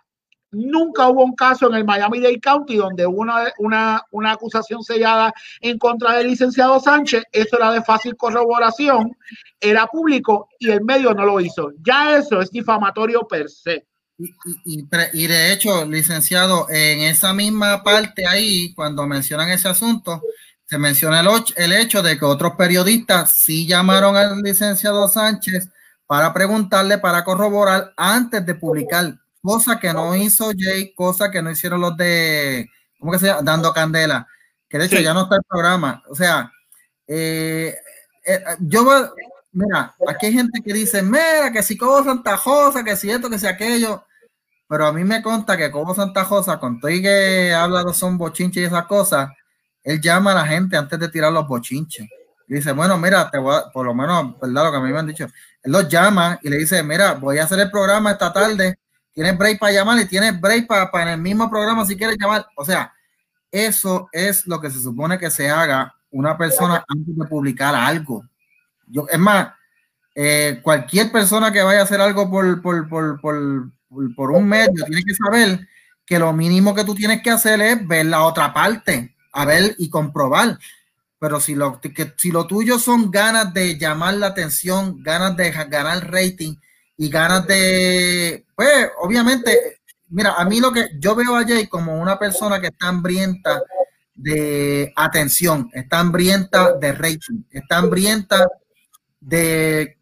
Nunca 0.56 1.10
hubo 1.10 1.22
un 1.22 1.36
caso 1.36 1.68
en 1.68 1.76
el 1.76 1.84
Miami-Dade 1.84 2.40
County 2.40 2.78
donde 2.78 3.06
hubo 3.06 3.20
una, 3.20 3.52
una, 3.58 4.02
una, 4.12 4.32
acusación 4.32 4.84
sellada 4.84 5.34
en 5.60 5.78
contra 5.78 6.14
del 6.14 6.28
licenciado 6.28 6.80
Sánchez. 6.80 7.24
Eso 7.34 7.58
era 7.58 7.74
de 7.74 7.82
fácil 7.82 8.16
corroboración, 8.16 9.18
era 9.60 9.86
público 9.88 10.48
y 10.58 10.70
el 10.70 10.82
medio 10.86 11.14
no 11.14 11.26
lo 11.26 11.42
hizo. 11.42 11.72
Ya 11.86 12.16
eso 12.16 12.40
es 12.40 12.52
difamatorio 12.52 13.28
per 13.28 13.50
se. 13.50 13.86
Y, 14.18 14.34
y, 14.64 14.88
y, 15.14 15.28
de 15.28 15.52
hecho, 15.52 15.86
licenciado, 15.86 16.68
en 16.70 17.02
esa 17.02 17.34
misma 17.34 17.84
parte 17.84 18.26
ahí, 18.26 18.74
cuando 18.74 19.06
mencionan 19.08 19.50
ese 19.50 19.68
asunto, 19.68 20.22
se 20.66 20.78
menciona 20.78 21.20
el, 21.20 21.28
el 21.58 21.74
hecho 21.74 22.02
de 22.02 22.18
que 22.18 22.26
otros 22.26 22.54
periodistas 22.58 23.36
sí 23.36 23.68
llamaron 23.68 24.16
al 24.16 24.42
licenciado 24.42 25.08
Sánchez 25.08 25.70
para 26.08 26.34
preguntarle, 26.34 26.98
para 26.98 27.24
corroborar 27.24 27.94
antes 27.98 28.46
de 28.46 28.56
publicar 28.56 29.16
cosa 29.42 29.80
que 29.80 29.94
no 29.94 30.16
hizo 30.16 30.52
Jay, 30.58 30.94
cosa 30.94 31.30
que 31.30 31.42
no 31.42 31.52
hicieron 31.52 31.82
los 31.82 31.96
de, 31.98 32.70
¿cómo 33.00 33.12
que 33.12 33.20
se 33.20 33.28
llama? 33.28 33.42
Dando 33.44 33.74
Candela, 33.74 34.28
que 34.68 34.78
de 34.78 34.86
hecho 34.86 35.00
ya 35.00 35.14
no 35.14 35.24
está 35.24 35.36
el 35.36 35.44
programa. 35.48 36.04
O 36.10 36.16
sea, 36.16 36.52
eh, 37.08 37.76
eh, 38.26 38.44
yo, 38.60 38.84
mira, 39.56 39.96
aquí 40.08 40.28
hay 40.28 40.34
gente 40.34 40.62
que 40.62 40.74
dice, 40.74 41.02
mira, 41.02 41.52
que 41.52 41.64
si 41.64 41.78
Cobo 41.78 42.04
Santajosa, 42.04 42.84
que 42.84 42.96
si 42.96 43.10
esto, 43.10 43.30
que 43.30 43.40
si 43.40 43.48
aquello, 43.48 44.06
pero 44.68 44.88
a 44.88 44.94
mí 44.94 45.04
me 45.04 45.22
consta 45.24 45.58
que 45.58 45.72
Cobo 45.72 45.96
Santajosa, 45.96 46.60
todo 46.60 46.90
y 46.90 47.02
que 47.02 47.54
habla 47.54 47.84
de 47.84 47.94
son 47.94 48.18
bochinches 48.18 48.64
y 48.64 48.66
esas 48.66 48.86
cosas, 48.86 49.30
él 49.84 50.02
llama 50.02 50.32
a 50.32 50.36
la 50.36 50.48
gente 50.48 50.78
antes 50.78 51.00
de 51.00 51.10
tirar 51.10 51.32
los 51.32 51.48
bochinches. 51.48 52.08
Y 52.48 52.56
dice, 52.56 52.72
bueno, 52.74 52.98
mira, 52.98 53.30
te 53.32 53.40
voy 53.40 53.56
a, 53.56 53.72
por 53.72 53.86
lo 53.86 53.96
menos, 53.96 54.40
¿verdad? 54.40 54.66
Lo 54.66 54.72
que 54.72 54.78
a 54.78 54.80
mí 54.82 54.92
me 54.92 55.00
han 55.00 55.08
dicho. 55.08 55.26
Él 55.64 55.72
los 55.72 55.88
llama 55.90 56.40
y 56.44 56.50
le 56.50 56.58
dice, 56.58 56.84
mira, 56.84 57.14
voy 57.14 57.40
a 57.40 57.44
hacer 57.46 57.60
el 57.60 57.72
programa 57.72 58.12
esta 58.12 58.32
tarde 58.32 58.78
tienes 59.16 59.38
break 59.38 59.60
para 59.60 59.72
llamar 59.72 60.00
y 60.00 60.06
tienes 60.06 60.40
break 60.40 60.68
para, 60.68 60.92
para 60.92 61.06
en 61.06 61.10
el 61.14 61.22
mismo 61.22 61.50
programa 61.50 61.86
si 61.86 61.96
quieres 61.96 62.18
llamar. 62.20 62.46
O 62.56 62.66
sea, 62.66 62.94
eso 63.50 64.10
es 64.12 64.46
lo 64.46 64.60
que 64.60 64.70
se 64.70 64.82
supone 64.82 65.18
que 65.18 65.32
se 65.32 65.50
haga 65.50 65.96
una 66.12 66.38
persona 66.38 66.84
antes 66.88 67.16
de 67.16 67.26
publicar 67.26 67.74
algo. 67.74 68.24
Es 69.10 69.20
más, 69.20 69.54
eh, 70.14 70.60
cualquier 70.62 71.12
persona 71.12 71.52
que 71.52 71.62
vaya 71.62 71.82
a 71.82 71.84
hacer 71.84 72.02
algo 72.02 72.30
por, 72.30 72.62
por, 72.62 72.90
por, 72.90 73.20
por, 74.16 74.32
un 74.32 74.48
medio 74.48 74.86
tiene 74.86 75.04
que 75.04 75.14
saber 75.14 75.68
que 76.06 76.20
lo 76.20 76.32
mínimo 76.34 76.74
que 76.74 76.84
tú 76.84 76.96
tienes 76.96 77.22
que 77.22 77.32
hacer 77.32 77.60
es 77.62 77.88
ver 77.88 78.06
la 78.06 78.24
otra 78.24 78.54
parte, 78.54 79.16
a 79.34 79.46
ver 79.46 79.76
y 79.78 79.90
comprobar. 79.90 80.58
Pero 81.20 81.40
si 81.40 81.56
lo, 81.56 81.82
que, 81.82 82.14
si 82.18 82.32
lo 82.32 82.46
tuyo 82.46 82.78
son 82.80 83.10
ganas 83.10 83.54
de 83.54 83.78
llamar 83.78 84.16
la 84.16 84.28
atención, 84.28 85.02
ganas 85.02 85.36
de 85.36 85.52
ganar 85.52 86.12
rating 86.12 86.56
y 86.98 87.10
ganas 87.10 87.48
de, 87.48 88.46
pues 88.56 88.90
obviamente 89.00 89.82
mira, 90.10 90.34
a 90.38 90.46
mí 90.46 90.60
lo 90.60 90.72
que 90.72 90.90
yo 90.98 91.16
veo 91.16 91.36
a 91.36 91.46
Jay 91.46 91.68
como 91.68 92.00
una 92.00 92.18
persona 92.18 92.60
que 92.60 92.68
está 92.68 92.88
hambrienta 92.88 93.62
de 94.14 94.94
atención, 94.96 95.70
está 95.74 96.00
hambrienta 96.00 96.74
de 96.74 96.94
rating, 96.94 97.44
está 97.52 97.78
hambrienta 97.78 98.48
de, 99.26 99.98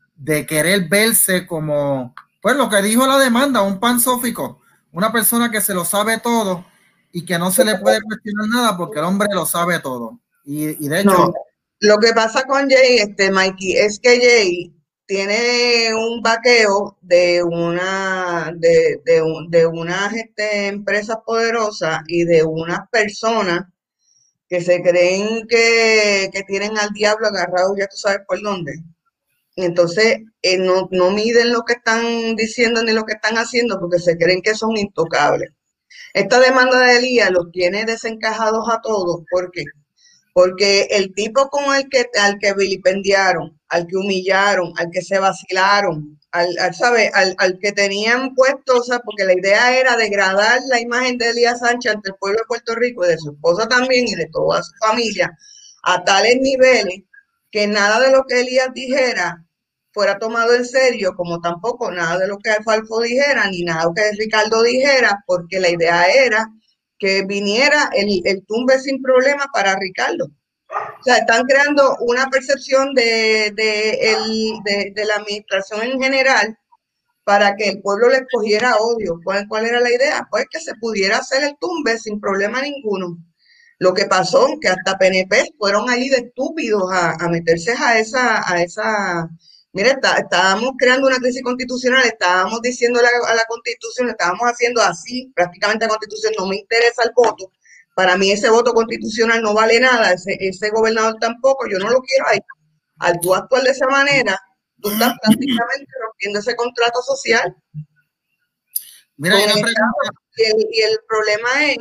querer 0.48 0.88
verse 0.88 1.48
como, 1.48 2.14
pues 2.42 2.56
lo 2.56 2.70
que 2.70 2.82
dijo 2.82 3.06
la 3.08 3.18
demanda, 3.18 3.62
un 3.62 3.80
pansófico, 3.80 4.62
una 4.92 5.12
persona 5.12 5.50
que 5.50 5.62
se 5.62 5.74
lo 5.74 5.86
sabe 5.86 6.20
todo 6.20 6.66
y 7.12 7.26
que 7.26 7.38
no 7.38 7.52
se 7.52 7.66
le 7.66 7.78
puede 7.78 8.02
cuestionar 8.02 8.48
nada 8.48 8.78
porque 8.78 9.00
el 9.00 9.06
hombre 9.06 9.30
lo 9.32 9.46
sabe 9.46 9.80
todo. 9.80 10.20
Y, 10.46 10.88
de 10.88 11.00
hecho... 11.00 11.34
lo 11.80 11.98
que 12.00 12.14
pasa 12.14 12.44
con 12.44 12.70
Jay, 12.70 12.98
este, 12.98 13.32
Mikey, 13.32 13.78
es 13.78 14.00
que 14.00 14.20
Jay 14.20 14.74
tiene 15.06 15.94
un 15.94 16.22
vaqueo 16.22 16.98
de 17.02 17.44
una 17.44 18.54
de, 18.56 19.02
de, 19.06 19.66
unas 19.68 20.14
este, 20.14 20.68
empresas 20.68 21.18
poderosas 21.26 22.02
y 22.08 22.24
de 22.24 22.44
unas 22.44 22.90
personas 22.90 23.66
que 24.48 24.62
se 24.62 24.82
creen 24.82 25.48
que, 25.48 26.30
tienen 26.48 26.78
al 26.78 26.92
diablo 26.92 27.28
agarrado, 27.28 27.76
ya 27.76 27.88
tú 27.88 27.98
sabes 27.98 28.20
por 28.28 28.42
dónde. 28.42 28.74
Entonces, 29.56 30.20
eh, 30.42 30.58
no, 30.58 30.88
no 30.92 31.12
miden 31.12 31.52
lo 31.52 31.64
que 31.64 31.74
están 31.74 32.36
diciendo 32.36 32.84
ni 32.84 32.92
lo 32.92 33.04
que 33.04 33.14
están 33.14 33.36
haciendo 33.38 33.80
porque 33.80 34.00
se 34.00 34.18
creen 34.18 34.42
que 34.42 34.56
son 34.56 34.78
intocables. 34.78 35.52
Esta 36.14 36.40
demanda 36.40 36.80
de 36.80 36.98
Elías 36.98 37.32
los 37.32 37.52
tiene 37.52 37.86
desencajados 37.86 38.68
a 38.70 38.82
todos. 38.82 39.24
¿Por 39.30 39.52
qué? 39.52 39.64
Porque 40.34 40.88
el 40.92 41.14
tipo 41.14 41.50
con 41.50 41.76
el 41.76 41.88
que, 41.90 42.06
al 42.20 42.40
que 42.40 42.54
vilipendiaron, 42.54 43.60
al 43.70 43.86
que 43.86 43.98
humillaron, 43.98 44.74
al 44.78 44.90
que 44.92 45.02
se 45.04 45.20
vacilaron, 45.20 46.20
al, 46.32 46.48
al, 46.58 46.74
al, 47.14 47.36
al 47.38 47.60
que 47.60 47.72
tenían 47.72 48.34
puesto, 48.34 48.80
o 48.80 48.84
sea, 48.84 49.00
porque 49.00 49.26
la 49.26 49.34
idea 49.34 49.78
era 49.78 49.96
degradar 49.96 50.60
la 50.68 50.80
imagen 50.80 51.20
de 51.20 51.30
Elías 51.30 51.60
Sánchez 51.60 51.94
ante 51.94 52.10
el 52.10 52.16
pueblo 52.16 52.40
de 52.40 52.46
Puerto 52.48 52.74
Rico 52.74 53.06
y 53.06 53.10
de 53.10 53.20
su 53.20 53.32
esposa 53.32 53.68
también 53.68 54.08
y 54.08 54.16
de 54.16 54.28
toda 54.32 54.64
su 54.64 54.72
familia 54.80 55.32
a 55.84 56.04
tales 56.04 56.38
niveles 56.42 57.04
que 57.54 57.68
nada 57.68 58.00
de 58.00 58.12
lo 58.12 58.26
que 58.26 58.42
Elías 58.42 58.70
dijera 58.74 59.46
fuera 59.92 60.18
tomado 60.18 60.56
en 60.56 60.66
serio, 60.66 61.14
como 61.16 61.40
tampoco 61.40 61.92
nada 61.92 62.18
de 62.18 62.28
lo 62.28 62.40
que 62.40 62.50
Alfalfo 62.50 63.00
dijera, 63.00 63.48
ni 63.48 63.62
nada 63.62 63.82
de 63.82 63.86
lo 63.86 63.94
que 63.94 64.12
Ricardo 64.18 64.64
dijera, 64.64 65.24
porque 65.28 65.60
la 65.60 65.70
idea 65.70 66.06
era 66.06 66.50
que 66.98 67.24
viniera 67.28 67.92
el, 67.94 68.22
el 68.26 68.44
tumbe 68.48 68.80
sin 68.80 69.00
problema 69.04 69.46
para 69.54 69.76
Ricardo. 69.76 70.26
O 70.68 71.04
sea, 71.04 71.18
están 71.18 71.44
creando 71.46 71.96
una 72.00 72.28
percepción 72.32 72.96
de, 72.96 73.52
de, 73.56 75.06
la 75.06 75.16
administración 75.18 75.84
en 75.84 76.02
general 76.02 76.58
para 77.24 77.56
que 77.56 77.70
el 77.70 77.82
pueblo 77.84 78.10
les 78.10 78.24
cogiera 78.32 78.78
odio. 78.78 79.20
¿Cuál, 79.24 79.48
¿Cuál, 79.48 79.68
era 79.68 79.80
la 79.80 79.94
idea? 79.94 80.28
Pues 80.32 80.46
que 80.50 80.60
se 80.60 80.74
pudiera 80.76 81.18
hacer 81.18 81.44
el 81.44 81.56
tumbe 81.60 82.00
sin 82.00 82.20
problema 82.20 82.64
ninguno. 82.64 83.16
Lo 83.84 83.94
que 83.94 84.06
pasó, 84.06 84.48
que 84.62 84.70
hasta 84.70 84.98
PNP 84.98 85.56
fueron 85.58 85.90
allí 85.90 86.08
de 86.08 86.18
estúpidos 86.18 86.90
a, 86.90 87.16
a 87.20 87.28
meterse 87.28 87.74
a 87.74 88.00
esa, 88.00 88.42
a 88.50 88.62
esa 88.62 89.30
Mira, 89.74 90.00
estábamos 90.20 90.74
creando 90.78 91.08
una 91.08 91.18
crisis 91.18 91.42
constitucional, 91.42 92.06
estábamos 92.06 92.62
diciendo 92.62 93.00
a 93.00 93.34
la 93.34 93.46
constitución, 93.46 94.08
estábamos 94.08 94.44
haciendo 94.44 94.82
así, 94.82 95.32
prácticamente 95.36 95.86
la 95.86 95.90
constitución 95.90 96.34
no 96.38 96.46
me 96.46 96.58
interesa 96.58 97.02
el 97.04 97.12
voto. 97.16 97.52
Para 97.96 98.16
mí 98.16 98.32
ese 98.32 98.50
voto 98.52 98.72
constitucional 98.72 99.42
no 99.42 99.56
vale 99.56 99.80
nada, 99.80 100.14
ese, 100.14 100.38
ese 100.40 100.70
gobernador 100.70 101.16
tampoco, 101.20 101.68
yo 101.68 101.80
no 101.80 101.90
lo 101.90 102.02
quiero 102.02 102.26
ahí. 102.28 102.40
Al 103.00 103.20
tú 103.20 103.34
actuar 103.34 103.64
de 103.64 103.72
esa 103.72 103.88
manera, 103.88 104.40
tú 104.80 104.92
estás 104.92 105.14
prácticamente 105.22 105.92
rompiendo 106.00 106.40
ese 106.40 106.56
contrato 106.56 107.02
social. 107.02 107.56
Mira, 109.18 109.44
el, 109.44 110.68
y 110.72 110.82
el 110.84 111.00
problema 111.08 111.66
es 111.66 111.78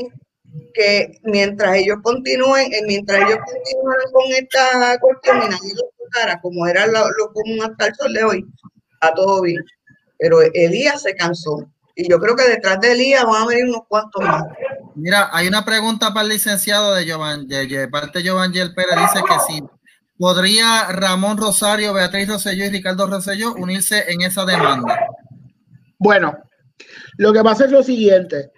que 0.74 1.18
mientras 1.22 1.76
ellos 1.76 1.98
continúen, 2.02 2.72
eh, 2.72 2.82
mientras 2.86 3.18
ellos 3.20 3.38
continúen 3.44 4.12
con 4.12 4.24
esta 4.32 4.98
cuestión 4.98 5.36
y 5.38 5.48
nadie 5.48 5.74
lo 5.74 6.04
tocara, 6.04 6.40
como 6.40 6.66
era 6.66 6.86
lo, 6.86 7.02
común 7.32 7.62
hasta 7.62 7.86
el 7.86 7.94
sol 7.94 8.12
de 8.12 8.24
hoy, 8.24 8.46
a 9.00 9.12
todo 9.14 9.42
bien. 9.42 9.62
Pero 10.18 10.40
Elías 10.40 11.02
se 11.02 11.14
cansó. 11.14 11.68
Y 11.94 12.08
yo 12.08 12.18
creo 12.18 12.34
que 12.34 12.48
detrás 12.48 12.80
de 12.80 12.92
Elías 12.92 13.24
van 13.24 13.42
a 13.42 13.46
venir 13.46 13.66
unos 13.66 13.82
cuantos 13.88 14.22
más. 14.22 14.44
Mira, 14.94 15.28
hay 15.32 15.48
una 15.48 15.64
pregunta 15.64 16.12
para 16.12 16.22
el 16.22 16.30
licenciado 16.30 16.94
de 16.94 17.04
Giovanni, 17.04 17.46
de, 17.46 17.88
parte 17.88 18.18
de 18.18 18.24
Giovanni 18.24 18.58
Pérez, 18.74 18.96
dice 18.96 19.24
que 19.26 19.52
si 19.52 19.62
podría 20.18 20.84
Ramón 20.92 21.36
Rosario, 21.36 21.92
Beatriz 21.92 22.28
Rosselló 22.28 22.64
y 22.66 22.70
Ricardo 22.70 23.06
Rosselló 23.06 23.54
unirse 23.54 24.10
en 24.10 24.22
esa 24.22 24.44
demanda. 24.44 24.98
Bueno, 25.98 26.36
lo 27.16 27.32
que 27.32 27.42
pasa 27.42 27.64
es 27.64 27.72
lo 27.72 27.82
siguiente, 27.82 28.50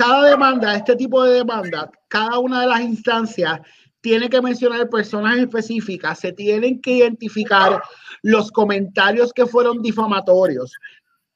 cada 0.00 0.30
demanda, 0.30 0.76
este 0.76 0.96
tipo 0.96 1.22
de 1.22 1.34
demanda, 1.34 1.90
cada 2.08 2.38
una 2.38 2.62
de 2.62 2.68
las 2.68 2.80
instancias 2.80 3.60
tiene 4.00 4.30
que 4.30 4.40
mencionar 4.40 4.88
personas 4.88 5.36
específicas, 5.36 6.18
se 6.18 6.32
tienen 6.32 6.80
que 6.80 6.92
identificar 6.92 7.82
los 8.22 8.50
comentarios 8.50 9.30
que 9.30 9.44
fueron 9.44 9.82
difamatorios. 9.82 10.72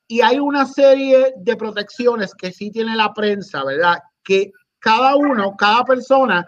Y 0.08 0.22
hay 0.22 0.38
una 0.38 0.64
serie 0.64 1.34
de 1.36 1.56
protecciones 1.58 2.34
que 2.34 2.52
sí 2.52 2.70
tiene 2.70 2.96
la 2.96 3.12
prensa, 3.12 3.62
¿verdad? 3.64 3.98
Que 4.22 4.50
cada 4.78 5.14
uno, 5.14 5.54
cada 5.58 5.84
persona 5.84 6.46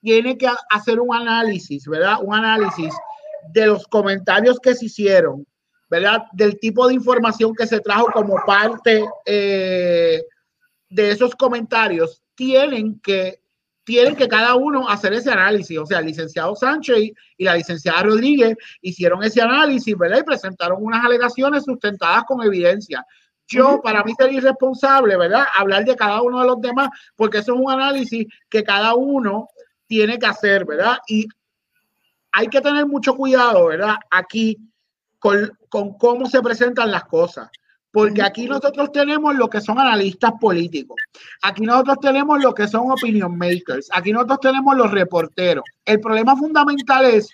tiene 0.00 0.36
que 0.36 0.48
hacer 0.68 0.98
un 0.98 1.14
análisis, 1.14 1.86
¿verdad? 1.86 2.16
Un 2.22 2.34
análisis 2.34 2.92
de 3.52 3.66
los 3.66 3.86
comentarios 3.86 4.58
que 4.58 4.74
se 4.74 4.86
hicieron, 4.86 5.46
¿verdad? 5.88 6.24
Del 6.32 6.58
tipo 6.58 6.88
de 6.88 6.94
información 6.94 7.54
que 7.54 7.68
se 7.68 7.78
trajo 7.78 8.06
como 8.12 8.34
parte 8.44 9.04
eh, 9.24 10.24
de 10.92 11.10
esos 11.10 11.34
comentarios 11.34 12.22
tienen 12.34 13.00
que, 13.00 13.40
tienen 13.82 14.14
que 14.14 14.28
cada 14.28 14.54
uno 14.54 14.88
hacer 14.88 15.14
ese 15.14 15.30
análisis. 15.30 15.78
O 15.78 15.86
sea, 15.86 16.00
el 16.00 16.06
licenciado 16.06 16.54
Sánchez 16.54 16.98
y, 17.38 17.44
la 17.44 17.56
licenciada 17.56 18.02
Rodríguez 18.02 18.56
hicieron 18.82 19.22
ese 19.22 19.40
análisis, 19.40 19.96
¿verdad? 19.96 20.18
Y 20.18 20.24
presentaron 20.24 20.78
unas 20.80 21.04
alegaciones 21.04 21.64
sustentadas 21.64 22.24
con 22.24 22.42
evidencia. 22.42 23.04
Yo, 23.48 23.80
para 23.82 24.04
mí, 24.04 24.12
sería 24.18 24.38
irresponsable, 24.38 25.16
¿verdad? 25.16 25.44
Hablar 25.56 25.84
de 25.84 25.96
cada 25.96 26.22
uno 26.22 26.40
de 26.40 26.46
los 26.46 26.60
demás, 26.60 26.90
porque 27.16 27.38
eso 27.38 27.54
es 27.54 27.60
un 27.60 27.70
análisis 27.70 28.26
que 28.48 28.62
cada 28.62 28.94
uno 28.94 29.48
tiene 29.86 30.18
que 30.18 30.26
hacer, 30.26 30.64
¿verdad? 30.64 30.98
Y 31.08 31.26
hay 32.32 32.48
que 32.48 32.60
tener 32.60 32.86
mucho 32.86 33.14
cuidado, 33.14 33.66
¿verdad? 33.66 33.96
Aquí 34.10 34.58
con, 35.18 35.58
con 35.68 35.96
cómo 35.96 36.26
se 36.26 36.42
presentan 36.42 36.90
las 36.90 37.04
cosas 37.04 37.48
porque 37.92 38.22
aquí 38.22 38.46
nosotros 38.46 38.90
tenemos 38.90 39.34
lo 39.36 39.48
que 39.48 39.60
son 39.60 39.78
analistas 39.78 40.32
políticos, 40.40 40.96
aquí 41.42 41.62
nosotros 41.62 41.98
tenemos 42.00 42.42
lo 42.42 42.54
que 42.54 42.66
son 42.66 42.90
opinion 42.90 43.36
makers, 43.36 43.88
aquí 43.92 44.12
nosotros 44.12 44.40
tenemos 44.40 44.76
los 44.76 44.90
reporteros. 44.90 45.64
El 45.84 46.00
problema 46.00 46.36
fundamental 46.36 47.04
es 47.04 47.28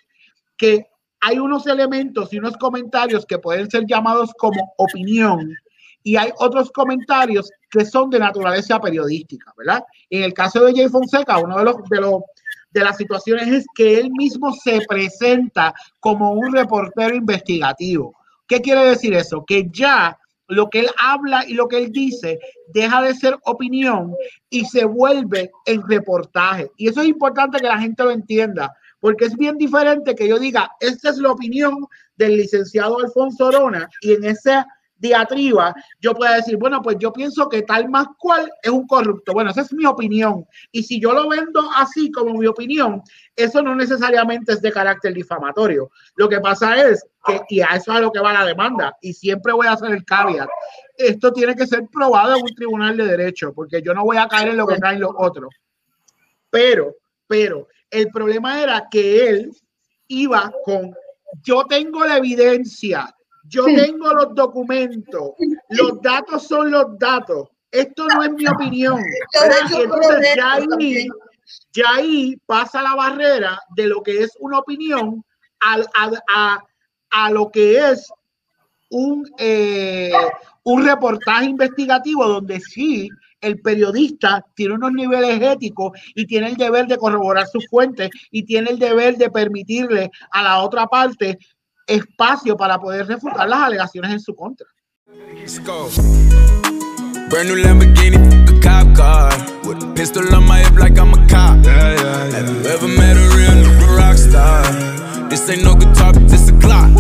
que 0.57 0.87
hay 1.21 1.39
unos 1.39 1.67
elementos 1.67 2.33
y 2.33 2.39
unos 2.39 2.57
comentarios 2.57 3.25
que 3.25 3.39
pueden 3.39 3.71
ser 3.71 3.85
llamados 3.87 4.33
como 4.37 4.73
opinión 4.77 5.57
y 6.03 6.17
hay 6.17 6.31
otros 6.39 6.71
comentarios 6.71 7.51
que 7.71 7.85
son 7.85 8.11
de 8.11 8.19
naturaleza 8.19 8.81
periodística, 8.81 9.53
¿verdad? 9.57 9.85
En 10.11 10.23
el 10.23 10.33
caso 10.33 10.65
de 10.65 10.73
Jay 10.75 10.89
Fonseca, 10.89 11.39
uno 11.39 11.59
de 11.59 11.65
los 11.65 11.77
de 11.89 12.01
los 12.01 12.23
de 12.71 12.85
las 12.85 12.97
situaciones 12.97 13.49
es 13.49 13.67
que 13.75 13.99
él 13.99 14.11
mismo 14.11 14.53
se 14.53 14.81
presenta 14.87 15.75
como 16.01 16.33
un 16.33 16.53
reportero 16.53 17.15
investigativo. 17.15 18.15
¿Qué 18.47 18.61
quiere 18.61 18.85
decir 18.85 19.15
eso? 19.15 19.45
Que 19.47 19.69
ya 19.71 20.19
lo 20.49 20.69
que 20.71 20.81
él 20.81 20.89
habla 20.99 21.45
y 21.47 21.55
lo 21.55 21.69
que 21.69 21.79
él 21.79 21.93
dice 21.93 22.39
deja 22.69 23.03
de 23.03 23.15
ser 23.15 23.39
opinión 23.45 24.15
y 24.51 24.65
se 24.65 24.85
vuelve 24.85 25.51
en 25.67 25.87
reportaje. 25.87 26.71
Y 26.77 26.89
eso 26.89 27.03
es 27.03 27.09
importante 27.09 27.59
que 27.59 27.67
la 27.67 27.79
gente 27.79 28.03
lo 28.03 28.11
entienda, 28.11 28.75
porque 29.01 29.27
es 29.27 29.37
bien 29.37 29.57
diferente 29.59 30.15
que 30.15 30.27
yo 30.27 30.39
diga, 30.39 30.71
esta 30.81 31.11
es 31.11 31.19
la 31.19 31.31
opinión 31.31 31.87
del 32.17 32.37
licenciado 32.37 32.99
Alfonso 32.99 33.47
Orona 33.47 33.89
y 34.01 34.15
en 34.15 34.25
esa 34.25 34.67
diatriba, 34.99 35.75
yo 36.01 36.15
pueda 36.15 36.37
decir, 36.37 36.57
bueno, 36.57 36.83
pues 36.83 36.97
yo 36.99 37.13
pienso 37.13 37.49
que 37.49 37.63
tal 37.63 37.89
más 37.89 38.07
cual 38.19 38.51
es 38.63 38.71
un 38.71 38.87
corrupto. 38.87 39.33
Bueno, 39.33 39.51
esa 39.51 39.63
es 39.63 39.73
mi 39.73 39.87
opinión. 39.87 40.45
Y 40.73 40.83
si 40.83 41.01
yo 41.01 41.13
lo 41.13 41.29
vendo 41.29 41.61
así 41.77 42.11
como 42.11 42.35
mi 42.35 42.47
opinión, 42.47 43.03
eso 43.37 43.63
no 43.63 43.75
necesariamente 43.75 44.53
es 44.53 44.61
de 44.61 44.73
carácter 44.73 45.15
difamatorio. 45.15 45.91
Lo 46.17 46.29
que 46.29 46.41
pasa 46.41 46.77
es 46.89 47.07
que, 47.25 47.41
y 47.49 47.61
a 47.61 47.67
eso 47.77 47.93
es 47.93 47.99
a 47.99 48.01
lo 48.01 48.13
que 48.13 48.21
va 48.21 48.33
la 48.33 48.45
demanda, 48.45 48.97
y 49.01 49.13
siempre 49.13 49.53
voy 49.53 49.67
a 49.67 49.73
hacer 49.73 49.93
el 49.93 50.05
caveat, 50.05 50.49
esto 50.97 51.33
tiene 51.33 51.55
que 51.55 51.67
ser 51.67 51.87
probado 51.93 52.37
en 52.37 52.43
un 52.43 52.55
tribunal 52.55 52.97
de 52.97 53.05
derecho, 53.05 53.53
porque 53.55 53.81
yo 53.83 53.95
no 53.95 54.05
voy 54.05 54.17
a 54.17 54.27
caer 54.27 54.49
en 54.49 54.57
lo 54.57 54.67
que 54.67 54.79
caen 54.79 55.01
los 55.01 55.13
otros. 55.17 55.55
Pero, 56.51 56.97
pero, 57.27 57.69
el 57.91 58.09
problema 58.09 58.63
era 58.63 58.89
que 58.91 59.29
él 59.29 59.53
iba 60.09 60.53
con, 60.65 60.95
yo 61.43 61.65
tengo 61.65 62.05
la 62.05 62.17
evidencia, 62.17 63.15
yo 63.49 63.65
tengo 63.65 64.13
los 64.13 64.35
documentos, 64.35 65.33
los 65.71 66.01
datos 66.03 66.47
son 66.47 66.71
los 66.71 66.99
datos. 66.99 67.49
Esto 67.71 68.07
no 68.07 68.23
es 68.23 68.33
mi 68.33 68.47
opinión. 68.47 69.01
Entonces 69.73 70.35
ya 70.37 70.53
ahí, 70.53 71.09
ya 71.73 71.85
ahí 71.97 72.37
pasa 72.47 72.83
la 72.83 72.95
barrera 72.95 73.61
de 73.75 73.87
lo 73.87 74.03
que 74.03 74.23
es 74.23 74.33
una 74.41 74.59
opinión 74.59 75.25
a, 75.61 75.79
a, 76.29 76.65
a, 77.11 77.31
lo 77.31 77.51
que 77.51 77.79
es 77.79 78.11
un, 78.91 79.29
eh, 79.39 80.13
un 80.65 80.87
reportaje 80.87 81.47
investigativo 81.47 82.27
donde 82.27 82.61
sí 82.61 83.09
el 83.41 83.61
periodista 83.61 84.45
tiene 84.55 84.75
unos 84.75 84.93
niveles 84.93 85.41
éticos 85.41 85.93
y 86.15 86.27
tiene 86.27 86.49
el 86.49 86.57
deber 86.57 86.87
de 86.87 86.97
corroborar 86.97 87.47
sus 87.47 87.69
fuentes 87.69 88.11
y 88.31 88.45
tiene 88.45 88.71
el 88.71 88.79
deber 88.79 89.17
de 89.17 89.31
permitirle 89.31 90.11
a 90.31 90.43
la 90.43 90.61
otra 90.63 90.87
parte 90.87 91.39
espacio 91.89 92.57
para 92.57 92.79
poder 92.79 93.07
refutar 93.07 93.49
las 93.49 93.61
alegaciones 93.61 94.13
en 94.13 94.21
su 94.21 94.35
contra. 94.35 94.67
Brand 97.31 97.49
new 97.49 97.57
Lamborghini, 97.57 98.17
a 98.17 98.61
cop 98.61 98.97
car. 98.97 99.33
With 99.65 99.83
a 99.83 99.95
pistol 99.95 100.35
on 100.35 100.47
my 100.47 100.61
hip 100.61 100.79
like 100.79 100.99
I'm 100.99 101.13
a 101.13 101.27
cop. 101.27 101.63
Yeah, 101.63 101.95
yeah, 101.95 102.29
yeah. 102.29 102.37
Have 102.37 102.49
you 102.49 102.71
ever 102.71 102.89
met 102.89 103.17
a 103.17 103.37
real 103.37 103.53
nigga 103.53 103.97
rock 103.99 104.17
star? 104.17 104.63
This 105.29 105.49
ain't 105.51 105.63
no 105.63 105.75
guitar, 105.75 106.15
but 106.15 106.27
this 106.29 106.49
a 106.49 106.53
clock. 106.59 106.91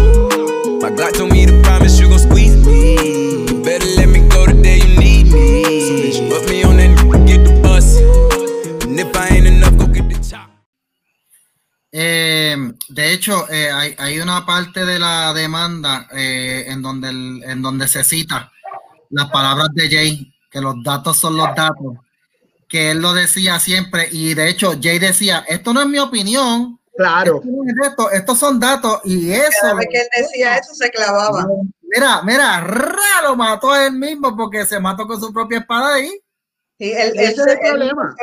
My 0.82 0.90
Glock 0.90 1.16
told 1.16 1.32
me 1.32 1.46
to 1.46 1.62
promise 1.62 1.98
you 1.98 2.08
gon' 2.08 2.18
squeeze 2.18 2.56
me. 2.64 3.46
You 3.48 3.62
better 3.64 3.86
let 3.96 4.08
me 4.10 4.20
go 4.28 4.44
the 4.44 4.52
day 4.62 4.78
you 4.78 4.98
need 4.98 5.32
me. 5.32 5.64
So 5.80 5.92
bitch, 5.94 6.28
put 6.28 6.48
me 6.50 6.57
Eh, 11.90 12.56
de 12.88 13.12
hecho, 13.12 13.50
eh, 13.50 13.70
hay, 13.70 13.94
hay, 13.98 14.20
una 14.20 14.44
parte 14.44 14.84
de 14.84 14.98
la 14.98 15.32
demanda 15.32 16.06
eh, 16.12 16.66
en, 16.68 16.82
donde 16.82 17.08
el, 17.08 17.42
en 17.44 17.62
donde 17.62 17.88
se 17.88 18.04
cita 18.04 18.52
las 19.10 19.30
palabras 19.30 19.68
de 19.72 19.88
Jay, 19.88 20.34
que 20.50 20.60
los 20.60 20.82
datos 20.82 21.16
son 21.16 21.36
los 21.36 21.54
datos, 21.54 21.96
que 22.68 22.90
él 22.90 23.00
lo 23.00 23.14
decía 23.14 23.58
siempre, 23.58 24.06
y 24.12 24.34
de 24.34 24.50
hecho 24.50 24.74
Jay 24.80 24.98
decía, 24.98 25.44
esto 25.48 25.72
no 25.72 25.80
es 25.80 25.86
mi 25.86 25.98
opinión, 25.98 26.78
claro, 26.94 27.40
esto, 27.82 28.10
estos 28.10 28.38
son 28.38 28.60
datos, 28.60 29.00
y 29.04 29.32
eso... 29.32 29.48
Cada 29.62 29.74
vez 29.74 29.88
que 29.90 30.00
él 30.00 30.08
decía 30.14 30.58
eso 30.58 30.74
se 30.74 30.90
clavaba. 30.90 31.46
Mira, 31.80 32.20
mira, 32.22 32.60
raro 32.60 33.34
mató 33.34 33.72
a 33.72 33.86
él 33.86 33.94
mismo 33.94 34.36
porque 34.36 34.66
se 34.66 34.78
mató 34.78 35.06
con 35.06 35.18
su 35.18 35.32
propia 35.32 35.60
espada 35.60 35.94
ahí. 35.94 36.20
Y 36.76 36.90
ese 36.90 37.24
es 37.24 37.38
el 37.38 37.58
problema. 37.58 38.14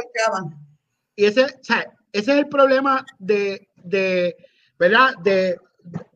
Y 1.15 1.25
ese, 1.25 1.45
o 1.45 1.63
sea, 1.63 1.94
ese 2.15 2.31
es 2.31 2.37
el 2.37 2.47
problema 2.47 3.05
de, 3.19 3.67
de 3.75 4.37
¿verdad? 4.79 5.15
De, 5.21 5.57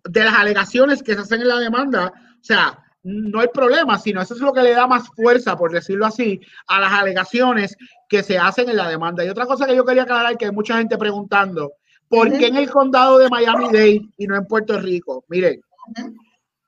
de 0.03 0.23
las 0.23 0.33
alegaciones 0.33 1.03
que 1.03 1.13
se 1.13 1.21
hacen 1.21 1.41
en 1.41 1.49
la 1.49 1.59
demanda. 1.59 2.13
O 2.15 2.43
sea, 2.43 2.81
no 3.03 3.41
hay 3.41 3.49
problema, 3.53 3.99
sino 3.99 4.21
eso 4.21 4.33
es 4.33 4.39
lo 4.39 4.53
que 4.53 4.63
le 4.63 4.71
da 4.71 4.87
más 4.87 5.09
fuerza, 5.09 5.57
por 5.57 5.73
decirlo 5.73 6.05
así, 6.05 6.39
a 6.67 6.79
las 6.79 6.93
alegaciones 6.93 7.75
que 8.07 8.23
se 8.23 8.37
hacen 8.37 8.69
en 8.69 8.77
la 8.77 8.87
demanda. 8.87 9.25
Y 9.25 9.29
otra 9.29 9.45
cosa 9.45 9.65
que 9.65 9.75
yo 9.75 9.83
quería 9.83 10.03
aclarar, 10.03 10.37
que 10.37 10.45
hay 10.45 10.51
mucha 10.51 10.77
gente 10.77 10.97
preguntando, 10.97 11.73
¿por 12.07 12.31
qué 12.31 12.47
en 12.47 12.55
el 12.55 12.69
condado 12.69 13.17
de 13.17 13.29
Miami-Dade 13.29 14.01
y 14.17 14.27
no 14.27 14.37
en 14.37 14.45
Puerto 14.45 14.79
Rico? 14.79 15.25
Miren, 15.27 15.61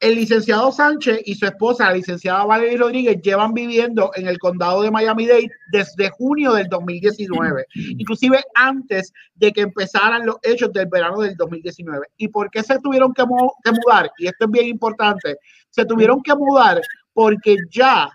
el 0.02 0.16
licenciado 0.16 0.72
Sánchez 0.72 1.22
y 1.26 1.36
su 1.36 1.46
esposa, 1.46 1.86
la 1.86 1.94
licenciada 1.94 2.44
Valerie 2.44 2.76
Rodríguez, 2.76 3.22
llevan 3.22 3.54
viviendo 3.54 4.10
en 4.16 4.28
el 4.28 4.40
condado 4.40 4.82
de 4.82 4.90
Miami-Dade 4.90 5.52
desde 5.72 6.10
junio 6.10 6.54
del 6.54 6.68
2019, 6.68 7.68
inclusive 8.00 8.44
antes 8.56 9.14
de 9.36 9.52
que 9.52 9.62
empezaran 9.62 10.26
los 10.26 10.38
hechos 10.42 10.74
del 10.74 10.88
verano 10.88 11.22
del 11.22 11.36
2019. 11.36 12.08
¿Y 12.18 12.30
por 12.30 12.50
qué 12.50 12.64
se 12.64 12.80
tuvieron 12.80 13.14
que, 13.14 13.24
que 13.64 13.72
mudar? 13.72 14.12
Y 14.18 14.26
esto 14.26 14.46
es 14.46 14.52
bien 14.52 14.66
importante, 14.66 15.38
se 15.70 15.86
tuvieron 15.86 16.24
que 16.24 16.34
mudar 16.34 16.82
porque 17.14 17.58
ya 17.70 18.12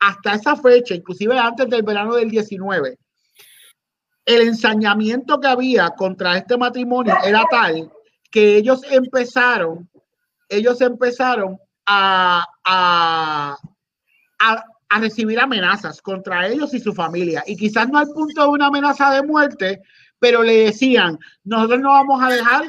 hasta 0.00 0.34
esa 0.34 0.56
fecha, 0.56 0.94
inclusive 0.94 1.38
antes 1.38 1.68
del 1.68 1.82
verano 1.82 2.14
del 2.14 2.30
19, 2.30 2.98
el 4.24 4.48
ensañamiento 4.48 5.38
que 5.38 5.48
había 5.48 5.90
contra 5.90 6.38
este 6.38 6.56
matrimonio 6.56 7.14
era 7.22 7.44
tal 7.50 7.92
que 8.30 8.56
ellos 8.56 8.80
empezaron 8.90 9.88
ellos 10.56 10.80
empezaron 10.80 11.58
a, 11.86 12.44
a, 12.64 13.56
a, 14.38 15.00
recibir 15.00 15.40
amenazas 15.40 16.00
contra 16.00 16.46
ellos 16.46 16.72
y 16.72 16.80
su 16.80 16.94
familia. 16.94 17.42
Y 17.46 17.56
quizás 17.56 17.88
no 17.88 17.98
al 17.98 18.08
punto 18.08 18.42
de 18.42 18.48
una 18.48 18.66
amenaza 18.66 19.10
de 19.10 19.22
muerte, 19.22 19.82
pero 20.18 20.42
le 20.42 20.66
decían, 20.66 21.18
nosotros 21.42 21.80
no 21.80 21.90
vamos 21.90 22.22
a 22.22 22.30
dejar 22.30 22.64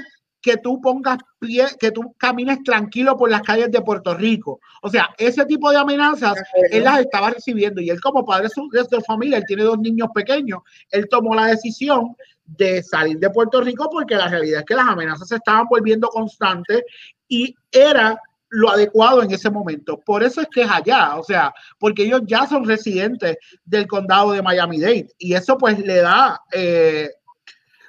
que 0.45 0.57
tú 0.57 0.79
pongas 0.79 1.17
pie, 1.39 1.65
que 1.79 1.89
tú 1.89 2.13
camines 2.19 2.61
tranquilo 2.63 3.17
por 3.17 3.31
las 3.31 3.41
calles 3.41 3.71
de 3.71 3.81
Puerto 3.81 4.13
Rico. 4.13 4.59
O 4.83 4.89
sea, 4.89 5.09
ese 5.17 5.43
tipo 5.45 5.71
de 5.71 5.77
amenazas 5.77 6.35
él 6.69 6.83
las 6.83 6.99
estaba 6.99 7.31
recibiendo 7.31 7.81
y 7.81 7.89
él 7.89 7.99
como 7.99 8.23
padre 8.23 8.49
de 8.71 8.85
su 8.85 9.01
familia, 9.01 9.39
él 9.39 9.43
tiene 9.47 9.63
dos 9.63 9.79
niños 9.79 10.09
pequeños, 10.13 10.59
él 10.91 11.07
tomó 11.09 11.33
la 11.33 11.47
decisión 11.47 12.15
de 12.45 12.83
salir 12.83 13.17
de 13.17 13.31
Puerto 13.31 13.59
Rico 13.61 13.89
porque 13.91 14.13
la 14.13 14.27
realidad 14.27 14.59
es 14.59 14.65
que 14.67 14.75
las 14.75 14.87
amenazas 14.87 15.27
se 15.27 15.37
estaban 15.37 15.65
volviendo 15.67 16.07
constantes 16.09 16.83
y 17.27 17.55
era 17.71 18.19
lo 18.49 18.69
adecuado 18.69 19.21
en 19.21 19.31
ese 19.31 19.49
momento. 19.49 19.99
Por 19.99 20.23
eso 20.23 20.41
es 20.41 20.47
que 20.47 20.61
es 20.61 20.71
allá, 20.71 21.17
o 21.17 21.23
sea, 21.23 21.53
porque 21.79 22.03
ellos 22.03 22.21
ya 22.25 22.47
son 22.47 22.65
residentes 22.65 23.37
del 23.65 23.87
condado 23.87 24.31
de 24.31 24.41
Miami-Dade 24.41 25.09
y 25.17 25.33
eso 25.33 25.57
pues 25.57 25.77
le 25.79 26.01
da, 26.01 26.41
eh, 26.51 27.09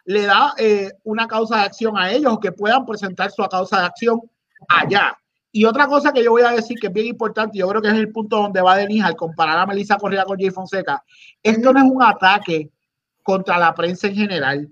le 0.05 0.22
da 0.22 0.55
eh, 0.59 0.92
una 1.05 1.27
causa 1.27 1.59
de 1.59 1.62
acción 1.62 1.96
a 1.96 2.11
ellos 2.11 2.38
que 2.40 2.53
puedan 2.53 2.85
presentar 2.85 3.31
su 3.31 3.42
causa 3.44 3.81
de 3.81 3.87
acción 3.87 4.20
allá. 4.68 5.16
Y 5.53 5.64
otra 5.64 5.87
cosa 5.87 6.12
que 6.12 6.22
yo 6.22 6.33
voy 6.33 6.42
a 6.42 6.51
decir 6.51 6.79
que 6.79 6.88
es 6.88 6.92
bien 6.92 7.07
importante, 7.07 7.59
yo 7.59 7.68
creo 7.68 7.81
que 7.81 7.88
es 7.88 7.94
el 7.94 8.12
punto 8.12 8.37
donde 8.37 8.61
va 8.61 8.77
Denis 8.77 9.05
al 9.05 9.16
comparar 9.16 9.59
a 9.59 9.66
Melissa 9.66 9.96
Correa 9.96 10.25
con 10.25 10.38
Jay 10.38 10.51
Fonseca, 10.51 11.03
esto 11.42 11.72
no 11.72 11.79
es 11.79 11.90
un 11.90 12.03
ataque 12.03 12.70
contra 13.22 13.57
la 13.59 13.75
prensa 13.75 14.09
en 14.09 14.16
general. 14.16 14.68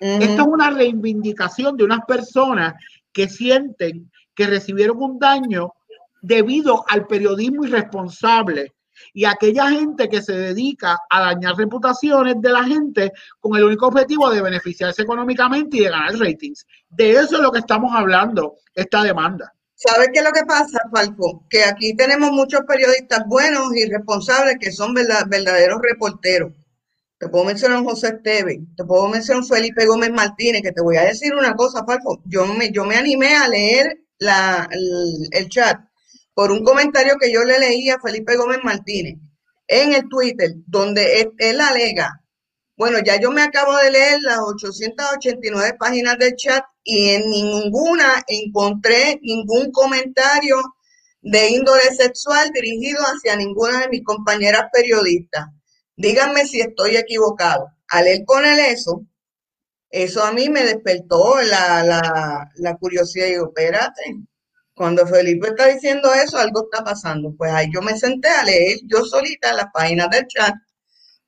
Esto 0.00 0.42
es 0.42 0.48
una 0.48 0.70
reivindicación 0.70 1.76
de 1.76 1.84
unas 1.84 2.00
personas 2.04 2.74
que 3.14 3.28
sienten 3.28 4.10
que 4.34 4.46
recibieron 4.46 5.00
un 5.00 5.18
daño 5.18 5.72
debido 6.20 6.84
al 6.88 7.06
periodismo 7.06 7.64
irresponsable 7.64 8.74
y 9.12 9.24
aquella 9.24 9.70
gente 9.70 10.08
que 10.08 10.22
se 10.22 10.32
dedica 10.32 10.98
a 11.08 11.20
dañar 11.20 11.56
reputaciones 11.56 12.36
de 12.40 12.50
la 12.50 12.64
gente 12.64 13.12
con 13.40 13.56
el 13.56 13.64
único 13.64 13.86
objetivo 13.86 14.30
de 14.30 14.42
beneficiarse 14.42 15.02
económicamente 15.02 15.76
y 15.76 15.80
de 15.80 15.90
ganar 15.90 16.16
ratings. 16.18 16.66
De 16.88 17.12
eso 17.12 17.36
es 17.36 17.42
lo 17.42 17.52
que 17.52 17.60
estamos 17.60 17.94
hablando, 17.94 18.56
esta 18.74 19.02
demanda. 19.02 19.52
¿Sabes 19.74 20.08
qué 20.12 20.20
es 20.20 20.24
lo 20.24 20.32
que 20.32 20.44
pasa, 20.46 20.80
Falco? 20.92 21.44
Que 21.50 21.64
aquí 21.64 21.94
tenemos 21.96 22.30
muchos 22.32 22.60
periodistas 22.66 23.24
buenos 23.26 23.74
y 23.76 23.88
responsables 23.90 24.56
que 24.60 24.72
son 24.72 24.94
verdaderos 24.94 25.80
reporteros 25.82 26.52
te 27.24 27.30
puedo 27.30 27.46
mencionar 27.46 27.82
José 27.82 28.08
Esteves, 28.08 28.58
te 28.76 28.84
puedo 28.84 29.08
mencionar 29.08 29.44
Felipe 29.44 29.86
Gómez 29.86 30.10
Martínez, 30.10 30.60
que 30.60 30.72
te 30.72 30.82
voy 30.82 30.98
a 30.98 31.04
decir 31.04 31.34
una 31.34 31.54
cosa, 31.54 31.82
Falco. 31.86 32.20
Yo 32.26 32.44
me, 32.44 32.70
yo 32.70 32.84
me 32.84 32.96
animé 32.96 33.34
a 33.34 33.48
leer 33.48 33.98
la, 34.18 34.68
el, 34.70 35.48
chat 35.48 35.80
por 36.34 36.52
un 36.52 36.62
comentario 36.62 37.16
que 37.18 37.32
yo 37.32 37.42
le 37.42 37.58
leí 37.58 37.88
a 37.88 37.98
Felipe 37.98 38.36
Gómez 38.36 38.58
Martínez 38.62 39.16
en 39.68 39.94
el 39.94 40.06
Twitter, 40.10 40.52
donde 40.66 41.32
él, 41.38 41.60
alega, 41.62 42.20
bueno, 42.76 42.98
ya 43.02 43.18
yo 43.18 43.30
me 43.30 43.40
acabo 43.40 43.74
de 43.78 43.90
leer 43.90 44.20
las 44.20 44.40
889 44.40 45.78
páginas 45.78 46.18
del 46.18 46.36
chat 46.36 46.62
y 46.82 47.08
en 47.08 47.30
ninguna 47.30 48.22
encontré 48.26 49.18
ningún 49.22 49.72
comentario 49.72 50.56
de 51.22 51.48
índole 51.48 51.84
sexual 51.96 52.50
dirigido 52.50 53.00
hacia 53.00 53.34
ninguna 53.34 53.80
de 53.80 53.88
mis 53.88 54.04
compañeras 54.04 54.64
periodistas. 54.70 55.46
Díganme 55.96 56.46
si 56.46 56.60
estoy 56.60 56.96
equivocado. 56.96 57.70
Al 57.88 58.06
él 58.06 58.24
eso, 58.68 59.06
eso 59.90 60.24
a 60.24 60.32
mí 60.32 60.48
me 60.48 60.64
despertó 60.64 61.40
la, 61.42 61.84
la, 62.56 62.76
curiosidad. 62.76 63.26
Y 63.26 63.30
digo, 63.30 63.46
espérate, 63.48 64.02
cuando 64.74 65.06
Felipe 65.06 65.48
está 65.48 65.66
diciendo 65.68 66.12
eso, 66.12 66.38
algo 66.38 66.64
está 66.64 66.82
pasando. 66.84 67.34
Pues 67.36 67.52
ahí 67.52 67.68
yo 67.72 67.80
me 67.82 67.96
senté 67.96 68.28
a 68.28 68.44
leer 68.44 68.78
yo 68.86 69.04
solita 69.04 69.52
las 69.52 69.66
páginas 69.72 70.10
del 70.10 70.26
chat 70.26 70.54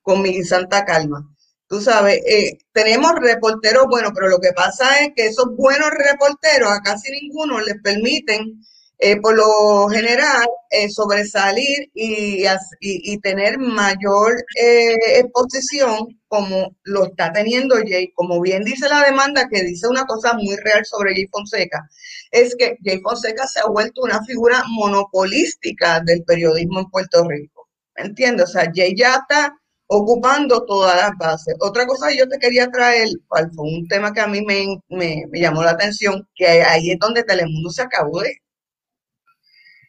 con 0.03 0.23
mi 0.23 0.43
santa 0.45 0.85
calma. 0.85 1.25
Tú 1.69 1.81
sabes, 1.81 2.21
eh, 2.27 2.59
tenemos 2.73 3.13
reporteros 3.21 3.87
buenos, 3.89 4.13
pero 4.15 4.29
lo 4.29 4.39
que 4.41 4.53
pasa 4.53 5.01
es 5.01 5.11
que 5.17 5.27
esos 5.27 5.47
buenos 5.57 5.91
reporteros 5.91 6.71
a 6.71 6.81
casi 6.81 7.11
ninguno 7.11 7.61
les 7.61 7.81
permiten 7.83 8.61
eh, 8.99 9.21
por 9.21 9.37
lo 9.37 9.89
general, 9.89 10.47
eh, 10.71 10.89
sobresalir 10.89 11.91
y, 11.95 12.45
y, 12.81 13.19
tener 13.21 13.59
mayor 13.59 14.37
eh, 14.59 14.95
exposición 15.19 16.19
como 16.29 16.75
lo 16.85 17.05
está 17.05 17.31
teniendo 17.33 17.77
Jay. 17.87 18.11
Como 18.15 18.41
bien 18.41 18.65
dice 18.65 18.89
la 18.89 19.05
demanda, 19.05 19.49
que 19.51 19.63
dice 19.63 19.87
una 19.89 20.07
cosa 20.07 20.35
muy 20.35 20.57
real 20.57 20.85
sobre 20.87 21.15
Jay 21.15 21.27
Fonseca, 21.31 21.89
es 22.31 22.55
que 22.57 22.77
Jay 22.83 23.01
Fonseca 23.03 23.47
se 23.47 23.61
ha 23.61 23.67
vuelto 23.67 24.03
una 24.03 24.25
figura 24.25 24.65
monopolística 24.69 26.01
del 26.01 26.25
periodismo 26.25 26.81
en 26.81 26.91
Puerto 26.91 27.29
Rico. 27.29 27.69
¿Me 27.97 28.05
entiendes? 28.07 28.49
O 28.49 28.53
sea, 28.53 28.71
Jay 28.75 28.95
ya 28.97 29.17
está 29.17 29.55
ocupando 29.89 30.65
todas 30.65 30.97
las 30.97 31.13
bases. 31.19 31.55
Otra 31.61 31.87
cosa 31.87 32.09
que 32.09 32.17
yo 32.19 32.29
te 32.29 32.39
quería 32.39 32.71
traer, 32.71 33.09
fue 33.29 33.65
un 33.65 33.87
tema 33.89 34.13
que 34.13 34.21
a 34.21 34.27
mí 34.27 34.41
me, 34.43 34.67
me, 34.89 35.25
me 35.31 35.41
llamó 35.41 35.63
la 35.63 35.73
atención, 35.73 36.27
que 36.35 36.47
ahí 36.47 36.91
es 36.91 36.99
donde 36.99 37.25
Telemundo 37.25 37.71
se 37.71 37.83
acabó 37.83 38.21
de 38.21 38.37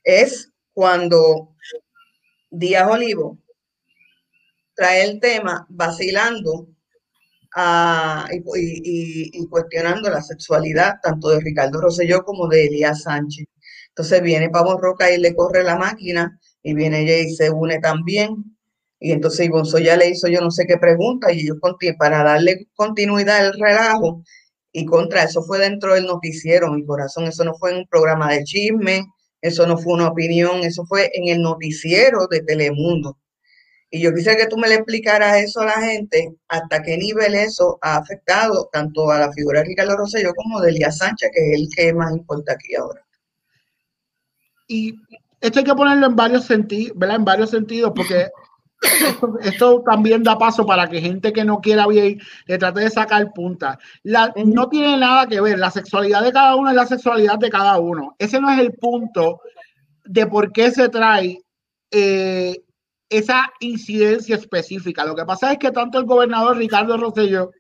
es 0.08 0.54
cuando 0.74 1.54
Díaz 2.50 2.90
Olivo 2.90 3.40
trae 4.74 5.04
el 5.04 5.20
tema 5.20 5.68
vacilando 5.70 6.70
ah, 7.54 8.26
y, 8.32 9.46
cuestionando 9.50 10.10
la 10.10 10.22
sexualidad 10.22 10.96
tanto 11.04 11.30
de 11.30 11.42
Ricardo 11.42 11.82
Rosselló 11.82 12.24
como 12.24 12.48
de 12.48 12.68
Elías 12.68 13.04
Sánchez. 13.04 13.48
Entonces 13.90 14.22
viene 14.22 14.50
Pablo 14.50 14.78
Roca 14.78 15.12
y 15.12 15.18
le 15.18 15.36
corre 15.36 15.64
la 15.64 15.76
máquina 15.76 16.40
y 16.64 16.74
viene 16.74 17.02
ella 17.02 17.18
y 17.18 17.36
se 17.36 17.50
une 17.50 17.80
también. 17.80 18.58
Y 19.00 19.12
entonces 19.12 19.50
ya 19.84 19.98
le 19.98 20.10
hizo 20.10 20.30
yo 20.30 20.40
no 20.40 20.52
sé 20.52 20.66
qué 20.66 20.78
pregunta 20.78 21.34
y 21.34 21.46
yo 21.46 21.56
para 22.00 22.24
darle 22.24 22.68
continuidad 22.76 23.46
al 23.46 23.60
relajo 23.60 24.24
y 24.72 24.86
contra 24.86 25.24
eso 25.24 25.44
fue 25.44 25.60
dentro 25.60 25.96
del 25.96 26.06
noticiero, 26.06 26.72
mi 26.72 26.86
corazón, 26.86 27.26
eso 27.26 27.44
no 27.44 27.56
fue 27.56 27.78
un 27.78 27.88
programa 27.88 28.32
de 28.32 28.44
chisme, 28.44 29.06
eso 29.42 29.68
no 29.68 29.78
fue 29.78 29.94
una 29.94 30.10
opinión, 30.10 30.64
eso 30.64 30.86
fue 30.86 31.10
en 31.14 31.28
el 31.28 31.42
noticiero 31.42 32.28
de 32.28 32.42
Telemundo. 32.42 33.18
Y 33.90 34.02
yo 34.02 34.14
quisiera 34.14 34.38
que 34.38 34.48
tú 34.48 34.58
me 34.58 34.68
le 34.68 34.76
explicaras 34.76 35.38
eso 35.38 35.62
a 35.62 35.66
la 35.66 35.82
gente, 35.82 36.36
hasta 36.50 36.84
qué 36.84 36.98
nivel 36.98 37.36
eso 37.36 37.78
ha 37.82 37.98
afectado 37.98 38.70
tanto 38.74 39.10
a 39.12 39.20
la 39.20 39.32
figura 39.32 39.60
de 39.60 39.68
Ricardo 39.68 39.96
Rosselló 39.96 40.34
como 40.34 40.60
de 40.60 40.72
Elías 40.72 40.98
Sánchez, 40.98 41.30
que 41.34 41.52
es 41.52 41.60
el 41.60 41.70
que 41.74 41.94
más 41.94 42.12
importa 42.12 42.54
aquí 42.54 42.76
ahora. 42.76 43.06
Y 44.68 44.96
esto 45.40 45.60
hay 45.60 45.66
que 45.66 45.76
ponerlo 45.76 46.08
en 46.08 46.16
varios 46.18 46.46
sentidos. 46.46 46.98
En 47.00 47.24
varios 47.24 47.52
sentidos, 47.52 47.94
porque 47.96 48.28
esto, 49.42 49.82
también 49.84 50.24
da 50.24 50.38
paso 50.38 50.66
para 50.66 50.88
que 50.88 51.02
gente 51.02 51.34
que 51.34 51.44
no 51.44 51.60
quiera 51.60 51.88
bien 51.88 52.20
le 52.46 52.58
trate 52.58 52.82
de 52.82 52.90
sacar 52.90 53.34
punta. 53.34 53.80
La, 54.04 54.34
no 54.46 54.70
tiene 54.70 54.98
nada 54.98 55.28
que 55.28 55.42
ver, 55.42 55.58
la 55.58 55.72
sexualidad 55.72 56.24
de 56.24 56.32
cada 56.32 56.56
uno 56.56 56.70
es 56.70 56.76
la 56.76 56.86
sexualidad 56.86 57.40
de 57.40 57.50
cada 57.50 57.80
uno. 57.80 58.16
Ese 58.20 58.40
no 58.40 58.50
es 58.52 58.60
el 58.60 58.74
punto 58.74 59.42
de 60.06 60.28
por 60.28 60.52
qué 60.52 60.72
se 60.72 60.90
trae 60.90 61.42
eh, 61.92 62.64
esa 63.10 63.52
incidencia 63.60 64.36
específica. 64.36 65.06
Lo 65.06 65.16
que 65.16 65.26
pasa 65.26 65.52
es 65.52 65.58
que 65.58 65.72
tanto 65.72 65.98
el 65.98 66.06
gobernador 66.06 66.58
Ricardo 66.58 66.98
Rosselló 66.98 67.52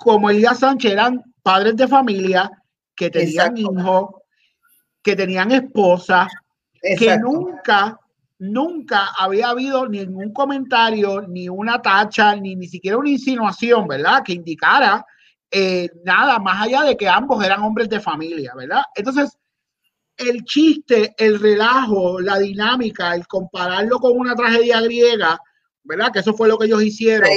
como 0.00 0.30
Elías 0.30 0.58
Sánchez 0.58 0.92
eran 0.92 1.22
padres 1.42 1.76
de 1.76 1.88
familia 1.88 2.50
que 2.94 3.10
tenían 3.10 3.56
hijos, 3.56 4.10
que 5.02 5.16
tenían 5.16 5.50
esposa, 5.52 6.28
que 6.82 7.16
nunca 7.18 7.98
nunca 8.38 9.10
había 9.18 9.48
habido 9.50 9.88
ningún 9.88 10.32
comentario, 10.32 11.22
ni 11.22 11.48
una 11.48 11.80
tacha, 11.82 12.36
ni 12.36 12.54
ni 12.54 12.66
siquiera 12.66 12.96
una 12.96 13.10
insinuación, 13.10 13.86
¿verdad? 13.88 14.22
Que 14.24 14.32
indicara 14.32 15.04
eh, 15.50 15.88
nada 16.04 16.38
más 16.38 16.62
allá 16.66 16.82
de 16.82 16.96
que 16.96 17.08
ambos 17.08 17.44
eran 17.44 17.62
hombres 17.62 17.88
de 17.88 18.00
familia, 18.00 18.52
¿verdad? 18.54 18.82
Entonces, 18.94 19.36
el 20.16 20.44
chiste, 20.44 21.14
el 21.16 21.40
relajo, 21.40 22.20
la 22.20 22.38
dinámica, 22.38 23.14
el 23.14 23.26
compararlo 23.26 23.98
con 23.98 24.18
una 24.18 24.34
tragedia 24.34 24.80
griega, 24.80 25.38
¿verdad? 25.84 26.12
Que 26.12 26.18
eso 26.18 26.34
fue 26.34 26.48
lo 26.48 26.58
que 26.58 26.66
ellos 26.66 26.82
hicieron, 26.82 27.30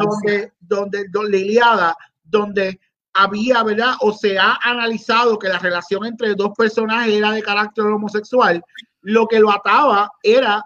donde, 0.00 0.52
donde, 0.58 1.04
donde, 1.10 1.38
Iliada, 1.38 1.96
donde 2.24 2.80
había, 3.12 3.62
¿verdad? 3.62 3.94
O 4.00 4.12
se 4.12 4.38
ha 4.38 4.58
analizado 4.62 5.38
que 5.38 5.48
la 5.48 5.58
relación 5.58 6.06
entre 6.06 6.34
dos 6.34 6.50
personajes 6.56 7.14
era 7.14 7.32
de 7.32 7.42
carácter 7.42 7.84
homosexual, 7.84 8.62
lo 9.02 9.26
que 9.26 9.40
lo 9.40 9.50
ataba 9.50 10.10
era 10.22 10.62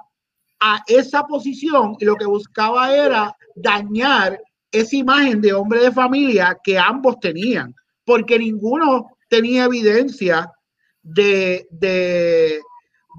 a 0.60 0.82
esa 0.86 1.24
posición 1.24 1.96
y 1.98 2.04
lo 2.04 2.16
que 2.16 2.26
buscaba 2.26 2.94
era 2.94 3.36
dañar 3.54 4.40
esa 4.70 4.96
imagen 4.96 5.40
de 5.40 5.52
hombre 5.52 5.80
de 5.80 5.92
familia 5.92 6.58
que 6.62 6.78
ambos 6.78 7.18
tenían, 7.20 7.74
porque 8.04 8.38
ninguno 8.38 9.16
tenía 9.28 9.64
evidencia 9.64 10.50
de, 11.02 11.66
de, 11.70 12.60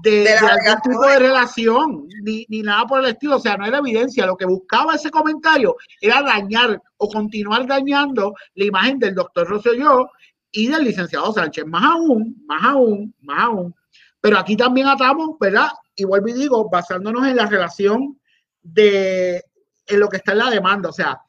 de, 0.02 0.28
algún 0.36 0.80
tipo 0.82 1.06
de 1.06 1.18
relación, 1.18 2.06
ni, 2.22 2.44
ni, 2.48 2.62
nada 2.62 2.86
por 2.86 3.00
el 3.00 3.10
estilo, 3.10 3.36
o 3.36 3.40
sea, 3.40 3.56
no 3.56 3.66
era 3.66 3.78
evidencia, 3.78 4.26
lo 4.26 4.36
que 4.36 4.44
buscaba 4.44 4.94
ese 4.94 5.10
comentario 5.10 5.76
era 6.00 6.22
dañar 6.22 6.80
o 6.98 7.08
continuar 7.08 7.66
dañando 7.66 8.34
la 8.54 8.64
imagen 8.64 8.98
del 8.98 9.14
doctor 9.14 9.48
Rosselló 9.48 10.10
y 10.50 10.68
del 10.68 10.84
licenciado 10.84 11.32
Sánchez, 11.32 11.66
más 11.66 11.84
aún, 11.84 12.42
más 12.46 12.64
aún, 12.64 13.14
más 13.20 13.44
aún, 13.44 13.74
pero 14.20 14.38
aquí 14.38 14.56
también 14.56 14.88
atamos, 14.88 15.38
¿verdad? 15.38 15.68
Y 15.94 16.04
vuelvo 16.04 16.28
y 16.28 16.32
digo, 16.34 16.68
basándonos 16.68 17.26
en 17.26 17.36
la 17.36 17.46
relación 17.46 18.20
de 18.62 19.44
en 19.86 20.00
lo 20.00 20.08
que 20.08 20.18
está 20.18 20.32
en 20.32 20.38
la 20.38 20.50
demanda. 20.50 20.90
O 20.90 20.92
sea, 20.92 21.20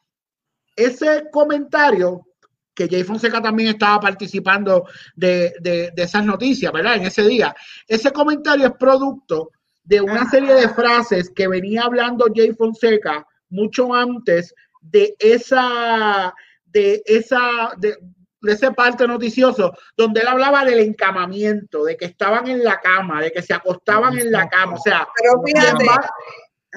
ese 0.76 1.28
comentario 1.32 2.26
que 2.74 2.88
Jay 2.88 3.02
Fonseca 3.02 3.42
también 3.42 3.70
estaba 3.70 4.00
participando 4.00 4.86
de, 5.14 5.52
de, 5.60 5.92
esas 5.96 6.24
noticias, 6.24 6.72
¿verdad? 6.72 6.96
En 6.96 7.06
ese 7.06 7.26
día. 7.26 7.54
Ese 7.86 8.12
comentario 8.12 8.66
es 8.66 8.72
producto 8.74 9.50
de 9.82 10.00
una 10.00 10.28
serie 10.30 10.54
de 10.54 10.68
frases 10.68 11.30
que 11.34 11.48
venía 11.48 11.82
hablando 11.82 12.26
Jay 12.34 12.52
Fonseca 12.52 13.26
mucho 13.48 13.92
antes 13.92 14.54
de 14.80 15.14
esa, 15.18 16.32
de 16.64 17.02
esa, 17.04 17.74
de, 17.76 17.98
de 18.40 18.52
ese 18.52 18.72
parte 18.72 19.06
noticioso, 19.06 19.72
donde 19.96 20.20
él 20.20 20.28
hablaba 20.28 20.64
del 20.64 20.80
encamamiento, 20.80 21.84
de 21.84 21.96
que 21.96 22.06
estaban 22.06 22.48
en 22.48 22.64
la 22.64 22.80
cama, 22.80 23.20
de 23.20 23.30
que 23.30 23.42
se 23.42 23.54
acostaban 23.54 24.18
en 24.18 24.32
la 24.32 24.48
cama. 24.48 24.74
O 24.74 24.80
sea, 24.80 25.08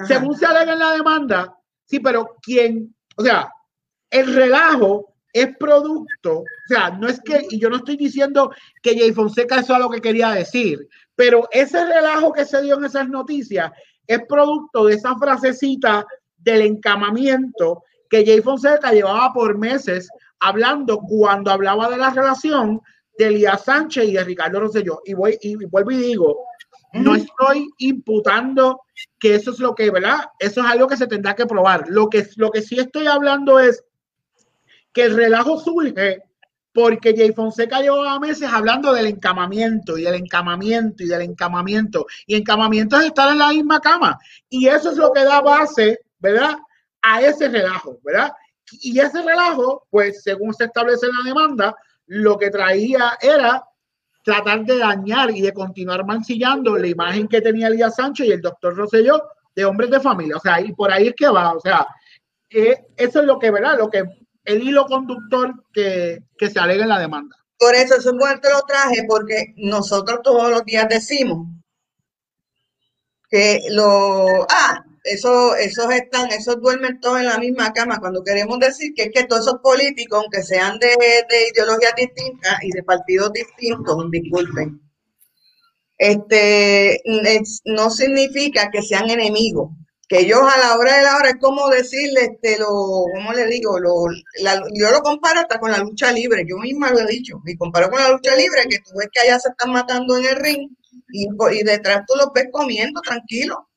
según 0.06 0.36
se 0.36 0.46
alega 0.46 0.72
en 0.72 0.78
la 0.78 0.92
demanda, 0.92 1.56
sí, 1.84 2.00
pero 2.00 2.36
quién, 2.42 2.94
o 3.16 3.22
sea, 3.22 3.50
el 4.10 4.34
relajo 4.34 5.14
es 5.32 5.56
producto, 5.56 6.38
o 6.38 6.44
sea, 6.68 6.90
no 6.90 7.08
es 7.08 7.20
que, 7.20 7.46
y 7.50 7.58
yo 7.58 7.68
no 7.68 7.76
estoy 7.76 7.96
diciendo 7.96 8.52
que 8.82 8.96
Jay 8.96 9.12
Fonseca 9.12 9.58
eso 9.58 9.74
es 9.74 9.80
lo 9.80 9.90
que 9.90 10.00
quería 10.00 10.30
decir, 10.30 10.88
pero 11.16 11.48
ese 11.50 11.84
relajo 11.84 12.32
que 12.32 12.44
se 12.44 12.62
dio 12.62 12.76
en 12.76 12.84
esas 12.84 13.08
noticias 13.08 13.72
es 14.06 14.20
producto 14.28 14.84
de 14.84 14.94
esa 14.94 15.16
frasecita 15.16 16.06
del 16.36 16.62
encamamiento 16.62 17.82
que 18.08 18.24
Jay 18.24 18.40
Fonseca 18.42 18.92
llevaba 18.92 19.32
por 19.32 19.58
meses 19.58 20.08
hablando 20.40 20.98
cuando 20.98 21.50
hablaba 21.50 21.88
de 21.88 21.96
la 21.96 22.10
relación 22.10 22.80
de 23.16 23.26
Elías 23.26 23.64
Sánchez 23.64 24.04
y 24.04 24.12
de 24.12 24.24
Ricardo 24.24 24.60
Rosselló. 24.60 25.00
Y, 25.04 25.14
voy, 25.14 25.38
y 25.40 25.56
vuelvo 25.66 25.90
y 25.90 25.96
digo, 25.96 26.46
no 26.94 27.14
estoy 27.14 27.68
imputando 27.78 28.82
que 29.18 29.34
eso 29.34 29.50
es 29.50 29.58
lo 29.58 29.74
que, 29.74 29.90
¿verdad? 29.90 30.18
Eso 30.38 30.60
es 30.60 30.66
algo 30.66 30.86
que 30.86 30.96
se 30.96 31.06
tendrá 31.06 31.34
que 31.34 31.46
probar. 31.46 31.86
Lo 31.88 32.08
que, 32.08 32.26
lo 32.36 32.50
que 32.50 32.62
sí 32.62 32.78
estoy 32.78 33.06
hablando 33.06 33.58
es 33.58 33.84
que 34.92 35.04
el 35.04 35.16
relajo 35.16 35.58
surge 35.58 36.22
porque 36.72 37.14
Jay 37.16 37.32
Fonseca 37.32 37.80
llevaba 37.80 38.18
meses 38.18 38.50
hablando 38.52 38.92
del 38.92 39.06
encamamiento 39.06 39.96
y 39.96 40.02
del 40.02 40.14
encamamiento 40.14 41.04
y 41.04 41.06
del 41.06 41.22
encamamiento. 41.22 42.06
Y 42.26 42.34
encamamiento 42.34 42.98
es 42.98 43.06
estar 43.06 43.30
en 43.30 43.38
la 43.38 43.50
misma 43.50 43.80
cama. 43.80 44.18
Y 44.48 44.66
eso 44.66 44.90
es 44.90 44.96
lo 44.96 45.12
que 45.12 45.24
da 45.24 45.40
base, 45.40 46.00
¿verdad? 46.18 46.56
A 47.00 47.22
ese 47.22 47.48
relajo, 47.48 47.98
¿verdad? 48.02 48.32
Y 48.72 48.98
ese 48.98 49.22
relajo, 49.22 49.86
pues 49.90 50.22
según 50.22 50.54
se 50.54 50.64
establece 50.64 51.06
en 51.06 51.12
la 51.12 51.28
demanda, 51.28 51.76
lo 52.06 52.38
que 52.38 52.50
traía 52.50 53.18
era 53.20 53.64
tratar 54.24 54.64
de 54.64 54.78
dañar 54.78 55.30
y 55.30 55.42
de 55.42 55.52
continuar 55.52 56.04
mancillando 56.06 56.76
la 56.76 56.86
imagen 56.86 57.28
que 57.28 57.42
tenía 57.42 57.68
Elías 57.68 57.96
Sánchez 57.96 58.26
y 58.26 58.32
el 58.32 58.40
doctor 58.40 58.74
Rosselló 58.74 59.22
de 59.54 59.64
hombres 59.64 59.90
de 59.90 60.00
familia. 60.00 60.36
O 60.36 60.40
sea, 60.40 60.60
y 60.60 60.72
por 60.72 60.90
ahí 60.90 61.08
es 61.08 61.14
que 61.14 61.28
va. 61.28 61.52
O 61.52 61.60
sea, 61.60 61.86
eh, 62.50 62.86
eso 62.96 63.20
es 63.20 63.26
lo 63.26 63.38
que, 63.38 63.50
¿verdad? 63.50 63.78
Lo 63.78 63.90
que 63.90 64.04
el 64.44 64.62
hilo 64.62 64.86
conductor 64.86 65.52
que, 65.72 66.24
que 66.36 66.50
se 66.50 66.58
alega 66.58 66.84
en 66.84 66.88
la 66.88 66.98
demanda. 66.98 67.36
Por 67.58 67.74
eso, 67.74 67.96
eso 67.96 68.12
te 68.12 68.50
lo 68.50 68.62
traje, 68.66 69.04
porque 69.08 69.54
nosotros 69.56 70.20
todos 70.22 70.50
los 70.50 70.64
días 70.64 70.88
decimos 70.88 71.48
que 73.28 73.62
lo. 73.70 74.46
Ah, 74.50 74.84
eso, 75.04 75.54
esos 75.56 75.92
están, 75.92 76.30
esos 76.30 76.60
duermen 76.60 76.98
todos 76.98 77.20
en 77.20 77.26
la 77.26 77.38
misma 77.38 77.72
cama. 77.72 78.00
Cuando 78.00 78.24
queremos 78.24 78.58
decir 78.58 78.92
que 78.94 79.04
es 79.04 79.10
que 79.12 79.24
todos 79.24 79.46
esos 79.46 79.60
políticos, 79.62 80.20
aunque 80.22 80.42
sean 80.42 80.78
de, 80.78 80.96
ideologías 81.52 81.94
distintas 81.96 82.58
y 82.62 82.70
de 82.70 82.82
partidos 82.82 83.32
distintos, 83.32 83.96
disculpen, 84.10 84.80
este, 85.98 87.00
no 87.66 87.90
significa 87.90 88.70
que 88.70 88.82
sean 88.82 89.10
enemigos. 89.10 89.70
que 90.08 90.20
ellos 90.20 90.40
a 90.42 90.58
la 90.58 90.76
hora 90.78 90.98
de 90.98 91.02
la 91.02 91.16
hora 91.16 91.30
es 91.30 91.36
como 91.40 91.68
decirle, 91.68 92.20
este, 92.32 92.58
lo, 92.58 92.66
¿cómo 93.14 93.32
le 93.34 93.46
digo? 93.46 93.78
Lo, 93.78 94.06
yo 94.74 94.90
lo 94.90 95.00
comparo 95.00 95.40
hasta 95.40 95.58
con 95.58 95.70
la 95.70 95.78
lucha 95.78 96.12
libre, 96.12 96.44
yo 96.48 96.56
misma 96.58 96.90
lo 96.90 97.00
he 97.00 97.06
dicho, 97.06 97.40
y 97.46 97.56
comparo 97.56 97.90
con 97.90 98.00
la 98.00 98.10
lucha 98.10 98.36
libre, 98.36 98.62
que 98.68 98.78
tú 98.78 98.92
ves 98.96 99.08
que 99.12 99.20
allá 99.20 99.38
se 99.38 99.50
están 99.50 99.72
matando 99.72 100.16
en 100.18 100.26
el 100.26 100.36
ring 100.36 100.70
y, 101.08 101.26
y 101.26 101.62
detrás 101.62 102.02
tú 102.06 102.14
los 102.16 102.28
ves 102.34 102.46
comiendo 102.52 103.00
tranquilo 103.00 103.68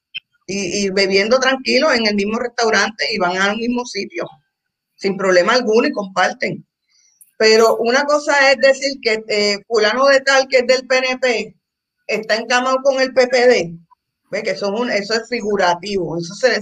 y, 0.47 0.85
y 0.85 0.89
bebiendo 0.89 1.39
tranquilo 1.39 1.93
en 1.93 2.07
el 2.07 2.15
mismo 2.15 2.39
restaurante 2.39 3.05
y 3.13 3.19
van 3.19 3.37
al 3.37 3.57
mismo 3.57 3.85
sitio, 3.85 4.25
sin 4.95 5.17
problema 5.17 5.53
alguno 5.53 5.87
y 5.87 5.91
comparten. 5.91 6.65
Pero 7.37 7.77
una 7.77 8.03
cosa 8.05 8.51
es 8.51 8.57
decir 8.57 8.99
que 9.01 9.23
eh, 9.27 9.59
fulano 9.67 10.07
de 10.07 10.21
tal 10.21 10.47
que 10.47 10.59
es 10.59 10.67
del 10.67 10.87
PNP 10.87 11.55
está 12.07 12.35
encamado 12.35 12.77
con 12.81 12.99
el 12.99 13.13
PPD 13.13 13.77
¿Ve? 14.31 14.43
Que 14.43 14.55
son 14.55 14.75
un, 14.75 14.89
eso 14.91 15.13
es 15.13 15.29
figurativo, 15.29 16.17
eso 16.17 16.33
se, 16.33 16.59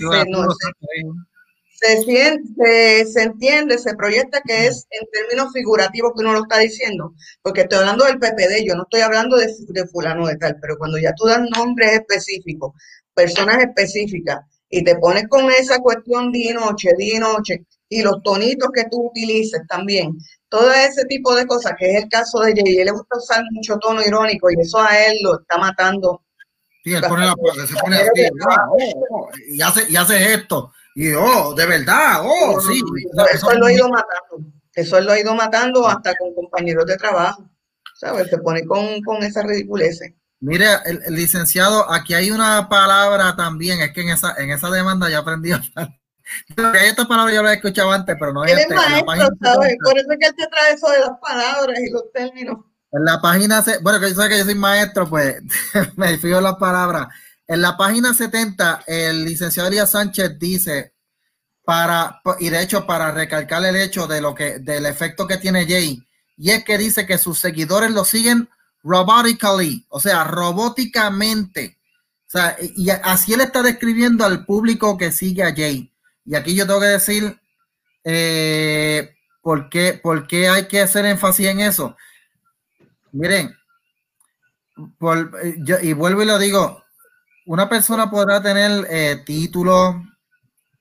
se, 1.71 2.01
siente, 2.03 3.05
se 3.05 3.21
entiende, 3.23 3.77
se 3.79 3.95
proyecta 3.95 4.39
que 4.45 4.67
es 4.67 4.87
en 4.91 5.07
términos 5.11 5.51
figurativos 5.51 6.13
que 6.13 6.21
uno 6.21 6.33
lo 6.33 6.43
está 6.43 6.59
diciendo, 6.59 7.13
porque 7.41 7.61
estoy 7.61 7.79
hablando 7.79 8.05
del 8.05 8.19
PPD, 8.19 8.63
yo 8.67 8.75
no 8.75 8.83
estoy 8.83 9.01
hablando 9.01 9.37
de, 9.37 9.47
de 9.69 9.87
fulano 9.87 10.27
de 10.27 10.37
tal, 10.37 10.57
pero 10.61 10.77
cuando 10.77 10.99
ya 10.99 11.13
tú 11.15 11.25
das 11.25 11.41
nombres 11.55 11.93
específicos, 11.93 12.73
personas 13.15 13.57
específicas, 13.59 14.41
y 14.69 14.83
te 14.83 14.95
pones 14.97 15.27
con 15.27 15.49
esa 15.51 15.79
cuestión 15.79 16.31
día 16.31 16.51
y 16.51 16.53
noche, 16.53 16.91
día 16.97 17.15
y 17.15 17.19
noche, 17.19 17.65
y 17.89 18.01
los 18.01 18.21
tonitos 18.21 18.69
que 18.73 18.83
tú 18.91 19.07
utilices 19.07 19.61
también, 19.67 20.17
todo 20.49 20.71
ese 20.71 21.05
tipo 21.05 21.33
de 21.33 21.47
cosas, 21.47 21.73
que 21.77 21.91
es 21.91 22.03
el 22.03 22.09
caso 22.09 22.39
de 22.39 22.53
Jay, 22.53 22.77
él 22.77 22.85
le 22.85 22.91
gusta 22.91 23.17
usar 23.17 23.43
mucho 23.51 23.77
tono 23.77 24.01
irónico 24.05 24.51
y 24.51 24.55
eso 24.59 24.79
a 24.79 24.97
él 25.05 25.17
lo 25.23 25.39
está 25.39 25.57
matando 25.57 26.21
Sí, 26.85 26.93
él 26.93 27.01
pone 27.09 27.25
la, 27.25 27.33
se 27.65 27.75
pone 27.77 27.95
así, 27.95 28.29
oh, 28.47 29.05
oh, 29.09 29.29
y, 29.47 29.59
hace, 29.59 29.89
y 29.89 29.95
hace 29.95 30.35
esto. 30.35 30.71
Y 30.93 31.13
oh, 31.13 31.55
de 31.55 31.65
verdad, 31.65 32.21
oh, 32.21 32.61
sí. 32.61 32.79
Eso, 33.33 33.49
él 33.49 33.57
lo 33.57 33.65
ha 33.65 33.73
ido 33.73 33.89
matando. 33.89 34.51
Eso 34.71 34.97
él 34.99 35.05
lo 35.05 35.13
ha 35.13 35.19
ido 35.19 35.33
matando 35.33 35.87
hasta 35.87 36.13
con 36.15 36.35
compañeros 36.35 36.85
de 36.85 36.95
trabajo. 36.97 37.49
¿Sabes? 37.95 38.29
Se 38.29 38.37
pone 38.37 38.63
con, 38.65 39.01
con 39.01 39.23
esa 39.23 39.41
ridiculez. 39.41 39.99
Mire, 40.45 40.67
el, 40.85 41.15
licenciado, 41.15 41.91
aquí 41.91 42.13
hay 42.13 42.29
una 42.29 42.69
palabra 42.69 43.35
también, 43.35 43.81
es 43.81 43.91
que 43.93 44.01
en 44.01 44.09
esa, 44.09 44.35
en 44.37 44.51
esa 44.51 44.69
demanda 44.69 45.09
ya 45.09 45.19
aprendí 45.19 45.51
a 45.51 45.61
hay 46.57 46.89
esta 46.89 47.07
palabra 47.07 47.33
yo 47.33 47.43
la 47.43 47.51
he 47.51 47.55
escuchado 47.55 47.91
antes, 47.91 48.15
pero 48.19 48.31
no 48.33 48.43
hay 48.43 48.53
este, 48.53 48.73
maestro, 48.73 49.35
¿sabes? 49.41 49.75
Por 49.83 49.97
eso 49.97 50.11
es 50.11 50.17
que 50.19 50.27
él 50.27 50.35
te 50.35 50.47
trae 50.47 50.73
eso 50.73 50.89
de 50.89 50.99
las 50.99 51.19
palabras 51.19 51.79
y 51.79 51.91
los 51.91 52.11
términos. 52.11 52.57
En 52.91 53.05
la 53.05 53.19
página, 53.21 53.63
bueno, 53.81 53.99
que 53.99 54.09
yo 54.09 54.21
sé 54.21 54.29
que 54.29 54.37
yo 54.37 54.45
soy 54.45 54.55
maestro, 54.55 55.09
pues 55.09 55.41
me 55.95 56.17
fijo 56.17 56.41
las 56.41 56.55
palabras. 56.55 57.07
En 57.47 57.61
la 57.61 57.75
página 57.75 58.13
70, 58.13 58.83
el 58.87 59.25
licenciado 59.25 59.69
Elías 59.69 59.91
Sánchez 59.91 60.37
dice, 60.39 60.93
para, 61.63 62.21
y 62.39 62.49
de 62.49 62.61
hecho, 62.61 62.85
para 62.85 63.11
recalcar 63.11 63.63
el 63.65 63.75
hecho 63.75 64.07
de 64.07 64.21
lo 64.21 64.33
que, 64.33 64.59
del 64.59 64.85
efecto 64.85 65.27
que 65.27 65.37
tiene 65.37 65.67
Jay, 65.67 66.01
y 66.37 66.51
es 66.51 66.63
que 66.63 66.77
dice 66.77 67.05
que 67.05 67.17
sus 67.17 67.39
seguidores 67.39 67.91
lo 67.91 68.05
siguen 68.05 68.49
robotically, 68.85 69.85
o 69.89 69.99
sea, 69.99 70.23
robóticamente. 70.23 71.77
O 72.27 72.29
sea, 72.29 72.55
y 72.59 72.89
así 72.89 73.33
él 73.33 73.41
está 73.41 73.63
describiendo 73.63 74.23
al 74.23 74.45
público 74.45 74.97
que 74.97 75.11
sigue 75.11 75.43
a 75.43 75.53
Jay. 75.53 75.91
Y 76.23 76.35
aquí 76.35 76.55
yo 76.55 76.65
tengo 76.67 76.79
que 76.79 76.85
decir 76.87 77.39
eh, 78.03 79.15
por, 79.41 79.69
qué, 79.69 79.99
por 80.01 80.27
qué 80.27 80.47
hay 80.47 80.67
que 80.67 80.81
hacer 80.81 81.05
énfasis 81.05 81.47
en 81.47 81.59
eso. 81.61 81.97
Miren, 83.11 83.55
yo, 85.57 85.77
y 85.81 85.93
vuelvo 85.93 86.21
y 86.21 86.25
lo 86.25 86.37
digo, 86.37 86.83
una 87.45 87.67
persona 87.67 88.09
podrá 88.09 88.41
tener 88.41 88.87
eh, 88.89 89.23
títulos, 89.25 89.95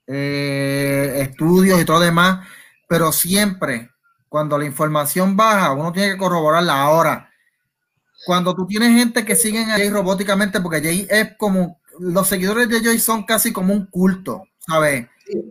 eh, 0.06 1.18
estudios 1.20 1.80
y 1.80 1.84
todo 1.84 2.00
demás, 2.00 2.46
pero 2.88 3.12
siempre 3.12 3.90
cuando 4.28 4.58
la 4.58 4.64
información 4.64 5.36
baja, 5.36 5.72
uno 5.72 5.92
tiene 5.92 6.12
que 6.12 6.18
corroborarla 6.18 6.82
ahora. 6.82 7.30
Cuando 8.26 8.54
tú 8.54 8.66
tienes 8.66 8.96
gente 8.96 9.24
que 9.24 9.36
siguen 9.36 9.70
a 9.70 9.76
Jay 9.76 9.90
robóticamente, 9.90 10.60
porque 10.60 10.82
Jay 10.82 11.06
es 11.10 11.36
como, 11.36 11.80
los 11.98 12.26
seguidores 12.26 12.68
de 12.68 12.82
Jay 12.82 12.98
son 12.98 13.24
casi 13.24 13.52
como 13.52 13.72
un 13.72 13.86
culto, 13.86 14.44
¿sabes? 14.66 15.06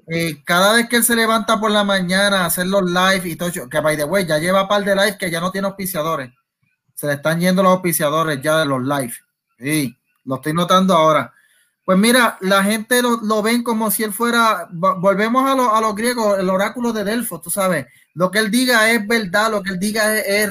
Eh, 0.08 0.44
cada 0.44 0.74
vez 0.74 0.88
que 0.88 0.98
él 0.98 1.04
se 1.04 1.16
levanta 1.16 1.60
por 1.60 1.72
la 1.72 1.84
mañana 1.84 2.42
a 2.42 2.46
hacer 2.46 2.68
los 2.68 2.84
live 2.84 3.30
y 3.30 3.36
todo, 3.36 3.70
que 3.70 3.80
by 3.80 3.98
the 3.98 4.04
way, 4.04 4.26
ya 4.26 4.38
lleva 4.38 4.68
par 4.68 4.84
de 4.84 4.96
live 4.96 5.18
que 5.18 5.32
ya 5.32 5.40
no 5.40 5.52
tiene 5.52 5.68
auspiciadores 5.68 6.32
se 7.04 7.08
le 7.08 7.14
están 7.14 7.40
yendo 7.40 7.64
los 7.64 7.74
auspiciadores 7.74 8.42
ya 8.42 8.60
de 8.60 8.66
los 8.66 8.82
live. 8.82 9.14
Sí, 9.60 9.98
lo 10.26 10.36
estoy 10.36 10.54
notando 10.54 10.96
ahora. 10.96 11.34
Pues 11.86 11.98
mira, 11.98 12.38
la 12.40 12.64
gente 12.64 13.02
lo, 13.02 13.42
ven 13.42 13.62
como 13.62 13.92
si 13.92 14.04
él 14.04 14.14
fuera, 14.14 14.68
volvemos 14.72 15.50
a, 15.50 15.56
lo, 15.56 15.76
a 15.76 15.82
los 15.82 15.96
griegos, 15.96 16.40
el 16.40 16.50
oráculo 16.50 16.94
de 16.94 17.04
Delfos, 17.04 17.42
tú 17.42 17.50
sabes, 17.50 17.88
lo 18.14 18.30
que 18.30 18.40
él 18.40 18.52
diga 18.52 18.92
es 18.92 19.06
verdad, 19.06 19.52
lo 19.52 19.64
que 19.64 19.72
él 19.72 19.80
diga 19.80 20.18
es, 20.18 20.50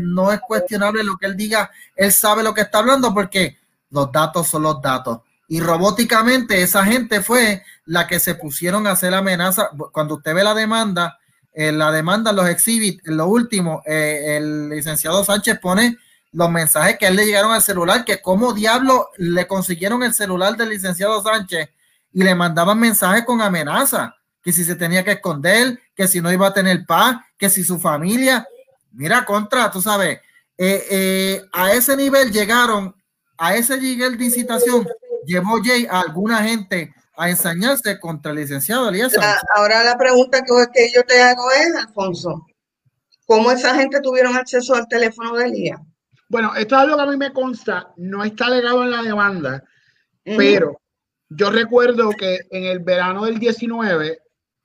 no 0.00 0.32
es 0.32 0.40
cuestionable, 0.40 1.04
lo 1.04 1.16
que 1.16 1.26
él 1.26 1.36
diga, 1.36 1.70
él 1.94 2.10
sabe 2.12 2.42
lo 2.42 2.54
que 2.54 2.62
está 2.62 2.78
hablando 2.78 3.12
porque 3.12 3.58
los 3.90 4.10
datos 4.10 4.48
son 4.48 4.62
los 4.62 4.80
datos. 4.80 5.20
Y 5.48 5.60
robóticamente 5.60 6.62
esa 6.62 6.84
gente 6.84 7.20
fue 7.20 7.62
la 7.84 8.06
que 8.06 8.18
se 8.18 8.34
pusieron 8.34 8.86
a 8.86 8.92
hacer 8.92 9.12
amenaza. 9.12 9.68
Cuando 9.92 10.14
usted 10.14 10.34
ve 10.34 10.42
la 10.42 10.54
demanda, 10.54 11.18
en 11.52 11.76
la 11.76 11.92
demanda, 11.92 12.32
los 12.32 12.48
exhibit, 12.48 13.06
en 13.06 13.18
lo 13.18 13.26
último, 13.26 13.82
eh, 13.84 14.38
el 14.38 14.70
licenciado 14.70 15.22
Sánchez 15.24 15.58
pone 15.60 15.98
los 16.32 16.50
mensajes 16.50 16.96
que 16.98 17.06
a 17.06 17.08
él 17.10 17.16
le 17.16 17.26
llegaron 17.26 17.52
al 17.52 17.62
celular, 17.62 18.04
que 18.04 18.20
como 18.20 18.52
diablo 18.52 19.10
le 19.18 19.46
consiguieron 19.46 20.02
el 20.02 20.14
celular 20.14 20.56
del 20.56 20.70
licenciado 20.70 21.22
Sánchez 21.22 21.68
y 22.12 22.22
le 22.22 22.34
mandaban 22.34 22.78
mensajes 22.78 23.24
con 23.24 23.40
amenaza, 23.40 24.16
que 24.42 24.52
si 24.52 24.64
se 24.64 24.74
tenía 24.74 25.04
que 25.04 25.12
esconder, 25.12 25.78
que 25.94 26.08
si 26.08 26.20
no 26.20 26.32
iba 26.32 26.48
a 26.48 26.54
tener 26.54 26.84
paz, 26.86 27.16
que 27.36 27.50
si 27.50 27.62
su 27.62 27.78
familia, 27.78 28.46
mira, 28.92 29.24
contra, 29.24 29.70
tú 29.70 29.80
sabes, 29.80 30.20
eh, 30.56 30.86
eh, 30.90 31.42
a 31.52 31.72
ese 31.72 31.96
nivel 31.96 32.32
llegaron, 32.32 32.94
a 33.36 33.54
ese 33.54 33.78
nivel 33.78 34.16
de 34.16 34.24
incitación, 34.24 34.88
llevó 35.26 35.62
Jay 35.62 35.86
a 35.90 36.00
alguna 36.00 36.42
gente 36.42 36.94
a 37.16 37.28
ensañarse 37.28 38.00
contra 38.00 38.32
el 38.32 38.38
licenciado 38.38 38.88
Elías. 38.88 39.12
ahora 39.54 39.84
la 39.84 39.98
pregunta 39.98 40.42
que, 40.42 40.90
yo 40.94 41.02
te 41.04 41.22
hago 41.22 41.50
es, 41.50 41.74
Alfonso, 41.76 42.46
¿cómo 43.26 43.50
esa 43.50 43.74
gente 43.74 44.00
tuvieron 44.00 44.34
acceso 44.34 44.74
al 44.74 44.88
teléfono 44.88 45.36
de 45.36 45.46
Elías? 45.46 45.80
Bueno, 46.32 46.54
esto 46.54 46.76
es 46.76 46.80
algo 46.80 46.96
que 46.96 47.02
a 47.02 47.06
mí 47.06 47.16
me 47.18 47.30
consta, 47.30 47.92
no 47.98 48.24
está 48.24 48.48
legado 48.48 48.82
en 48.84 48.90
la 48.90 49.02
demanda, 49.02 49.62
pero 50.24 50.80
yo 51.28 51.50
recuerdo 51.50 52.08
que 52.08 52.40
en 52.50 52.64
el 52.64 52.78
verano 52.78 53.26
del 53.26 53.38
19 53.38 54.18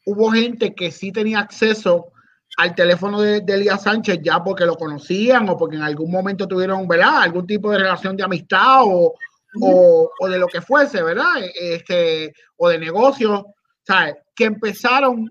hubo 0.06 0.32
gente 0.32 0.74
que 0.74 0.92
sí 0.92 1.12
tenía 1.12 1.40
acceso 1.40 2.14
al 2.56 2.74
teléfono 2.74 3.20
de, 3.20 3.44
Elías 3.46 3.84
Sánchez 3.84 4.20
ya 4.24 4.42
porque 4.42 4.66
lo 4.66 4.78
conocían 4.78 5.50
o 5.50 5.58
porque 5.58 5.76
en 5.76 5.82
algún 5.82 6.10
momento 6.10 6.48
tuvieron, 6.48 6.88
¿verdad? 6.88 7.24
Algún 7.24 7.46
tipo 7.46 7.70
de 7.70 7.80
relación 7.80 8.16
de 8.16 8.24
amistad 8.24 8.84
o, 8.86 9.14
o, 9.60 10.30
de 10.30 10.40
lo 10.40 10.48
que 10.48 10.62
fuese, 10.62 11.04
¿verdad? 11.04 11.36
Este, 11.54 12.34
o 12.56 12.70
de 12.70 12.80
negocios, 12.80 13.44
¿sabes? 13.86 14.16
Que 14.34 14.46
empezaron 14.46 15.30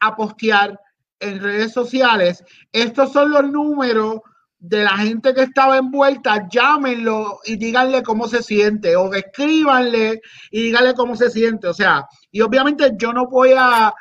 a 0.00 0.16
postear 0.16 0.76
en 1.20 1.40
redes 1.40 1.72
sociales. 1.72 2.42
Estos 2.72 3.12
son 3.12 3.30
los 3.30 3.44
números 3.48 4.22
de 4.58 4.82
la 4.82 4.96
gente 4.96 5.34
que 5.34 5.42
estaba 5.42 5.76
envuelta, 5.76 6.48
llámenlo 6.48 7.40
y 7.44 7.56
díganle 7.56 8.02
cómo 8.02 8.26
se 8.26 8.42
siente, 8.42 8.96
o 8.96 9.12
escríbanle 9.12 10.20
y 10.50 10.62
díganle 10.62 10.94
cómo 10.94 11.14
se 11.14 11.30
siente. 11.30 11.68
O 11.68 11.74
sea, 11.74 12.06
y 12.30 12.40
obviamente 12.40 12.92
yo 12.96 13.12
no 13.12 13.26
voy 13.26 13.52
a, 13.56 13.92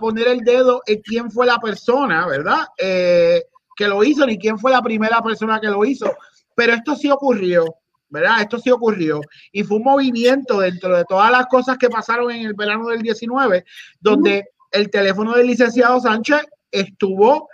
poner 0.00 0.28
el 0.28 0.40
dedo 0.40 0.82
en 0.86 1.02
quién 1.02 1.30
fue 1.30 1.46
la 1.46 1.58
persona, 1.58 2.26
¿verdad? 2.26 2.66
Eh, 2.78 3.42
que 3.76 3.86
lo 3.86 4.02
hizo, 4.02 4.24
ni 4.24 4.38
quién 4.38 4.58
fue 4.58 4.70
la 4.70 4.80
primera 4.80 5.20
persona 5.20 5.60
que 5.60 5.68
lo 5.68 5.84
hizo, 5.84 6.10
pero 6.54 6.72
esto 6.72 6.94
sí 6.96 7.10
ocurrió. 7.10 7.64
¿verdad? 8.10 8.42
Esto 8.42 8.60
sí 8.60 8.70
ocurrió. 8.70 9.20
Y 9.50 9.64
fue 9.64 9.78
un 9.78 9.82
movimiento 9.82 10.60
dentro 10.60 10.96
de 10.96 11.04
todas 11.04 11.32
las 11.32 11.46
cosas 11.46 11.76
que 11.78 11.90
pasaron 11.90 12.30
en 12.30 12.46
el 12.46 12.54
verano 12.54 12.86
del 12.86 13.02
19, 13.02 13.64
donde 13.98 14.50
el 14.70 14.88
teléfono 14.88 15.34
del 15.34 15.48
licenciado 15.48 15.98
Sánchez 16.00 16.46
estuvo 16.70 17.48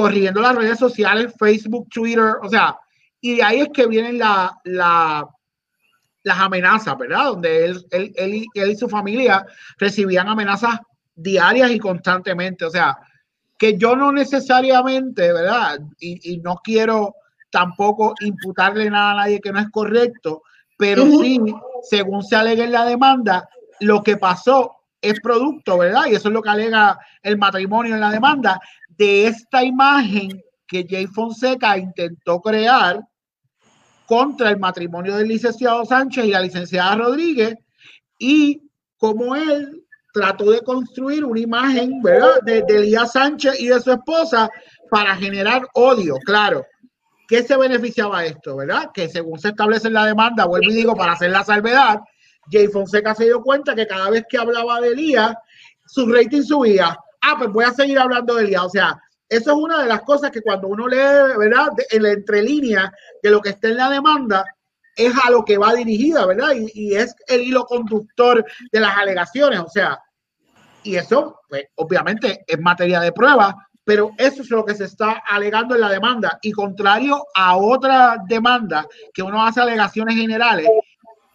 corriendo 0.00 0.40
las 0.40 0.54
redes 0.54 0.78
sociales, 0.78 1.34
Facebook, 1.36 1.88
Twitter, 1.88 2.34
o 2.40 2.48
sea, 2.48 2.76
y 3.20 3.36
de 3.36 3.42
ahí 3.42 3.60
es 3.62 3.68
que 3.74 3.86
vienen 3.86 4.18
la, 4.18 4.56
la, 4.62 5.28
las 6.22 6.38
amenazas, 6.38 6.96
¿verdad? 6.96 7.24
Donde 7.24 7.64
él, 7.64 7.86
él, 7.90 8.12
él, 8.16 8.46
él 8.54 8.70
y 8.70 8.76
su 8.76 8.88
familia 8.88 9.44
recibían 9.76 10.28
amenazas 10.28 10.78
diarias 11.16 11.72
y 11.72 11.80
constantemente, 11.80 12.64
o 12.64 12.70
sea, 12.70 12.96
que 13.58 13.76
yo 13.76 13.96
no 13.96 14.12
necesariamente, 14.12 15.32
¿verdad? 15.32 15.80
Y, 15.98 16.34
y 16.34 16.38
no 16.38 16.60
quiero 16.62 17.16
tampoco 17.50 18.14
imputarle 18.20 18.88
nada 18.88 19.10
a 19.12 19.16
nadie 19.16 19.40
que 19.40 19.52
no 19.52 19.58
es 19.58 19.68
correcto, 19.70 20.42
pero 20.76 21.04
sí, 21.06 21.40
según 21.82 22.22
se 22.22 22.36
alega 22.36 22.62
en 22.62 22.70
la 22.70 22.84
demanda, 22.84 23.48
lo 23.80 24.04
que 24.04 24.16
pasó 24.16 24.76
es 25.00 25.20
producto, 25.20 25.78
¿verdad? 25.78 26.06
Y 26.06 26.14
eso 26.14 26.28
es 26.28 26.34
lo 26.34 26.42
que 26.42 26.50
alega 26.50 26.98
el 27.22 27.38
matrimonio 27.38 27.94
en 27.94 28.00
la 28.00 28.10
demanda, 28.10 28.60
de 28.98 29.28
esta 29.28 29.64
imagen 29.64 30.42
que 30.66 30.86
Jay 30.88 31.06
Fonseca 31.06 31.78
intentó 31.78 32.40
crear 32.40 33.00
contra 34.06 34.50
el 34.50 34.58
matrimonio 34.58 35.16
del 35.16 35.28
licenciado 35.28 35.84
Sánchez 35.84 36.24
y 36.24 36.30
la 36.30 36.40
licenciada 36.40 36.96
Rodríguez, 36.96 37.54
y 38.18 38.62
como 38.96 39.36
él 39.36 39.84
trató 40.12 40.50
de 40.50 40.62
construir 40.62 41.24
una 41.24 41.40
imagen, 41.40 42.02
¿verdad? 42.02 42.40
De, 42.42 42.62
de 42.66 42.78
Elías 42.78 43.12
Sánchez 43.12 43.60
y 43.60 43.68
de 43.68 43.80
su 43.80 43.92
esposa 43.92 44.50
para 44.90 45.14
generar 45.16 45.66
odio, 45.74 46.16
claro. 46.24 46.64
¿Qué 47.28 47.42
se 47.42 47.58
beneficiaba 47.58 48.24
esto, 48.24 48.56
verdad? 48.56 48.90
Que 48.92 49.08
según 49.08 49.38
se 49.38 49.48
establece 49.48 49.88
en 49.88 49.94
la 49.94 50.06
demanda, 50.06 50.46
vuelvo 50.46 50.70
y 50.70 50.74
digo, 50.74 50.96
para 50.96 51.12
hacer 51.12 51.30
la 51.30 51.44
salvedad, 51.44 52.00
Jay 52.50 52.68
Fonseca 52.68 53.14
se 53.14 53.24
dio 53.24 53.42
cuenta 53.42 53.74
que 53.74 53.86
cada 53.86 54.08
vez 54.08 54.24
que 54.28 54.38
hablaba 54.38 54.80
de 54.80 54.88
Elías, 54.88 55.34
su 55.86 56.10
rating 56.10 56.42
subía. 56.42 56.98
Ah, 57.22 57.34
pues 57.38 57.50
voy 57.50 57.64
a 57.64 57.72
seguir 57.72 57.98
hablando 57.98 58.34
de 58.34 58.44
Elías. 58.44 58.62
O 58.62 58.70
sea, 58.70 59.00
eso 59.28 59.50
es 59.50 59.56
una 59.56 59.82
de 59.82 59.88
las 59.88 60.02
cosas 60.02 60.30
que 60.30 60.40
cuando 60.40 60.68
uno 60.68 60.88
lee, 60.88 61.36
¿verdad? 61.36 61.68
En 61.90 62.02
la 62.02 62.12
entrelínea 62.12 62.92
de 63.22 63.30
lo 63.30 63.40
que 63.40 63.50
está 63.50 63.68
en 63.68 63.76
la 63.76 63.90
demanda, 63.90 64.44
es 64.96 65.12
a 65.24 65.30
lo 65.30 65.44
que 65.44 65.58
va 65.58 65.74
dirigida, 65.74 66.26
¿verdad? 66.26 66.54
Y, 66.74 66.94
es 66.94 67.14
el 67.28 67.42
hilo 67.42 67.64
conductor 67.64 68.44
de 68.72 68.80
las 68.80 68.96
alegaciones. 68.96 69.60
O 69.60 69.68
sea, 69.68 69.98
y 70.82 70.96
eso, 70.96 71.40
pues, 71.48 71.66
obviamente, 71.76 72.44
es 72.46 72.60
materia 72.60 73.00
de 73.00 73.12
prueba, 73.12 73.54
pero 73.84 74.10
eso 74.18 74.42
es 74.42 74.50
lo 74.50 74.64
que 74.64 74.74
se 74.74 74.84
está 74.84 75.22
alegando 75.28 75.74
en 75.74 75.82
la 75.82 75.88
demanda. 75.88 76.38
Y 76.42 76.52
contrario 76.52 77.24
a 77.34 77.56
otra 77.56 78.16
demanda 78.26 78.86
que 79.14 79.22
uno 79.22 79.44
hace 79.44 79.60
alegaciones 79.60 80.16
generales, 80.16 80.68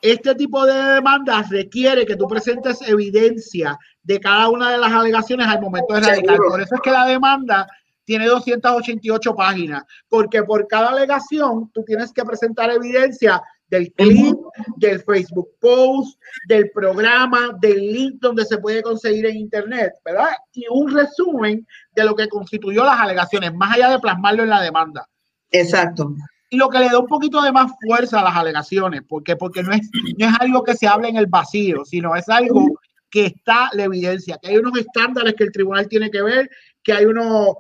este 0.04 0.36
tipo 0.36 0.66
de 0.66 0.74
demandas 0.74 1.50
requiere 1.50 2.06
que 2.06 2.18
tú 2.18 2.28
presentes 2.28 2.82
evidencia 2.86 3.80
de 4.04 4.20
cada 4.20 4.50
una 4.50 4.70
de 4.70 4.78
las 4.78 4.92
alegaciones 4.92 5.48
al 5.48 5.62
momento 5.62 5.94
de 5.94 6.02
radicar. 6.02 6.38
Por 6.38 6.62
eso 6.62 6.76
es 6.76 6.82
que 6.82 6.92
la 6.92 7.06
demanda 7.06 7.66
tiene 8.04 8.28
288 8.28 9.34
páginas, 9.34 9.84
porque 10.10 10.44
por 10.44 10.68
cada 10.68 10.90
alegación 10.90 11.72
tú 11.74 11.86
tienes 11.86 12.12
que 12.12 12.26
presentar 12.26 12.70
evidencia 12.70 13.42
del 13.70 13.94
clip, 13.94 14.36
del 14.76 15.02
Facebook 15.04 15.52
post, 15.62 16.20
del 16.50 16.70
programa, 16.72 17.58
del 17.62 17.80
link 17.80 18.16
donde 18.20 18.44
se 18.44 18.58
puede 18.58 18.84
conseguir 18.84 19.26
en 19.26 19.38
Internet, 19.38 19.94
¿verdad? 20.04 20.32
Y 20.52 20.66
un 20.70 20.94
resumen 20.94 21.66
de 21.96 22.04
lo 22.04 22.14
que 22.14 22.28
constituyó 22.28 22.84
las 22.84 23.00
alegaciones, 23.00 23.54
más 23.54 23.78
allá 23.78 23.90
de 23.92 24.00
plasmarlo 24.00 24.44
en 24.44 24.50
la 24.50 24.62
demanda. 24.62 25.08
Exacto. 25.50 26.14
Lo 26.54 26.70
que 26.70 26.80
le 26.80 26.86
da 26.86 27.00
un 27.00 27.08
poquito 27.08 27.42
de 27.42 27.52
más 27.52 27.72
fuerza 27.82 28.20
a 28.20 28.24
las 28.24 28.36
alegaciones, 28.36 29.02
porque, 29.08 29.36
porque 29.36 29.64
no, 29.64 29.74
es, 29.74 29.90
no 30.18 30.28
es 30.28 30.34
algo 30.40 30.64
que 30.64 30.76
se 30.76 30.88
hable 30.88 31.10
en 31.10 31.18
el 31.18 31.28
vacío, 31.28 31.84
sino 31.86 32.16
es 32.16 32.30
algo 32.30 32.68
que 33.10 33.28
está 33.28 33.70
la 33.74 33.84
evidencia, 33.84 34.40
que 34.42 34.50
hay 34.50 34.58
unos 34.58 34.78
estándares 34.78 35.36
que 35.36 35.44
el 35.44 35.52
tribunal 35.52 35.88
tiene 35.88 36.10
que 36.10 36.22
ver, 36.22 36.50
que 36.84 36.94
hay 36.94 37.06
unos, 37.06 37.56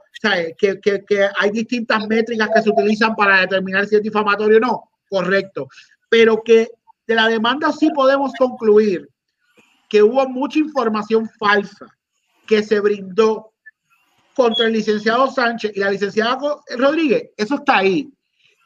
que, 0.58 0.80
que 0.80 1.30
hay 1.40 1.52
distintas 1.52 2.08
métricas 2.08 2.50
que 2.54 2.62
se 2.62 2.70
utilizan 2.70 3.16
para 3.16 3.42
determinar 3.42 3.86
si 3.86 3.96
es 3.96 4.02
difamatorio 4.02 4.58
o 4.58 4.62
no. 4.62 4.90
Correcto 5.10 5.68
pero 6.14 6.44
que 6.44 6.70
de 7.08 7.16
la 7.16 7.28
demanda 7.28 7.72
sí 7.72 7.90
podemos 7.90 8.34
concluir 8.38 9.10
que 9.90 10.04
hubo 10.04 10.30
mucha 10.30 10.60
información 10.60 11.28
falsa 11.40 11.88
que 12.46 12.62
se 12.62 12.80
brindó 12.80 13.52
contra 14.36 14.68
el 14.68 14.74
licenciado 14.74 15.32
Sánchez 15.32 15.72
y 15.74 15.80
la 15.80 15.90
licenciada 15.90 16.38
Rodríguez, 16.78 17.32
eso 17.36 17.56
está 17.56 17.78
ahí. 17.78 18.14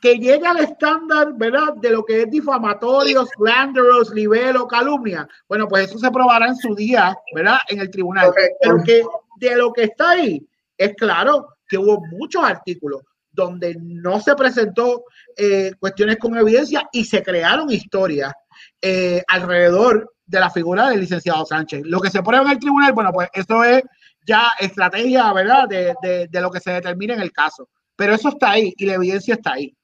Que 0.02 0.16
llega 0.16 0.52
al 0.52 0.60
estándar, 0.60 1.34
¿verdad? 1.36 1.74
De 1.76 1.90
lo 1.90 2.04
que 2.06 2.22
es 2.22 2.30
difamatorio, 2.30 3.26
slanderous, 3.26 4.12
libelo, 4.12 4.68
calumnia. 4.68 5.28
Bueno, 5.50 5.68
pues 5.68 5.90
eso 5.90 5.98
se 5.98 6.12
probará 6.12 6.48
en 6.48 6.56
su 6.56 6.76
día, 6.76 7.18
¿verdad? 7.34 7.58
En 7.68 7.80
el 7.80 7.90
tribunal. 7.90 8.32
Pero 8.62 8.84
que 8.84 9.04
de 9.40 9.56
lo 9.56 9.74
que 9.74 9.84
está 9.84 10.12
ahí, 10.12 10.48
es 10.78 10.94
claro 10.96 11.48
que 11.68 11.78
hubo 11.78 12.02
muchos 12.12 12.44
artículos, 12.44 13.02
donde 13.32 13.76
no 13.80 14.20
se 14.20 14.36
presentó 14.36 15.04
eh, 15.36 15.72
cuestiones 15.80 16.18
con 16.18 16.38
evidencia 16.38 16.88
y 16.92 17.06
se 17.06 17.22
crearon 17.22 17.72
historias 17.72 18.34
eh, 18.82 19.24
alrededor 19.28 20.14
de 20.26 20.40
la 20.40 20.50
figura 20.50 20.90
del 20.90 21.02
licenciado 21.02 21.46
Sánchez. 21.46 21.82
Lo 21.86 22.00
que 22.00 22.10
se 22.10 22.24
prueba 22.24 22.46
en 22.46 22.52
el 22.52 22.60
tribunal, 22.60 22.94
bueno, 22.94 23.12
pues 23.12 23.30
eso 23.34 23.64
es 23.64 23.84
ya 24.26 24.50
estrategia, 24.60 25.32
¿verdad?, 25.34 25.68
de, 25.68 25.96
de, 26.02 26.28
de 26.28 26.42
lo 26.42 26.52
que 26.52 26.60
se 26.60 26.72
determina 26.72 27.14
en 27.14 27.22
el 27.22 27.32
caso. 27.32 27.70
Pero 27.96 28.14
eso 28.14 28.30
está 28.30 28.52
ahí 28.52 28.74
y 28.78 28.86
la 28.86 28.96
evidencia 28.96 29.36
está 29.36 29.54
ahí. 29.54 29.77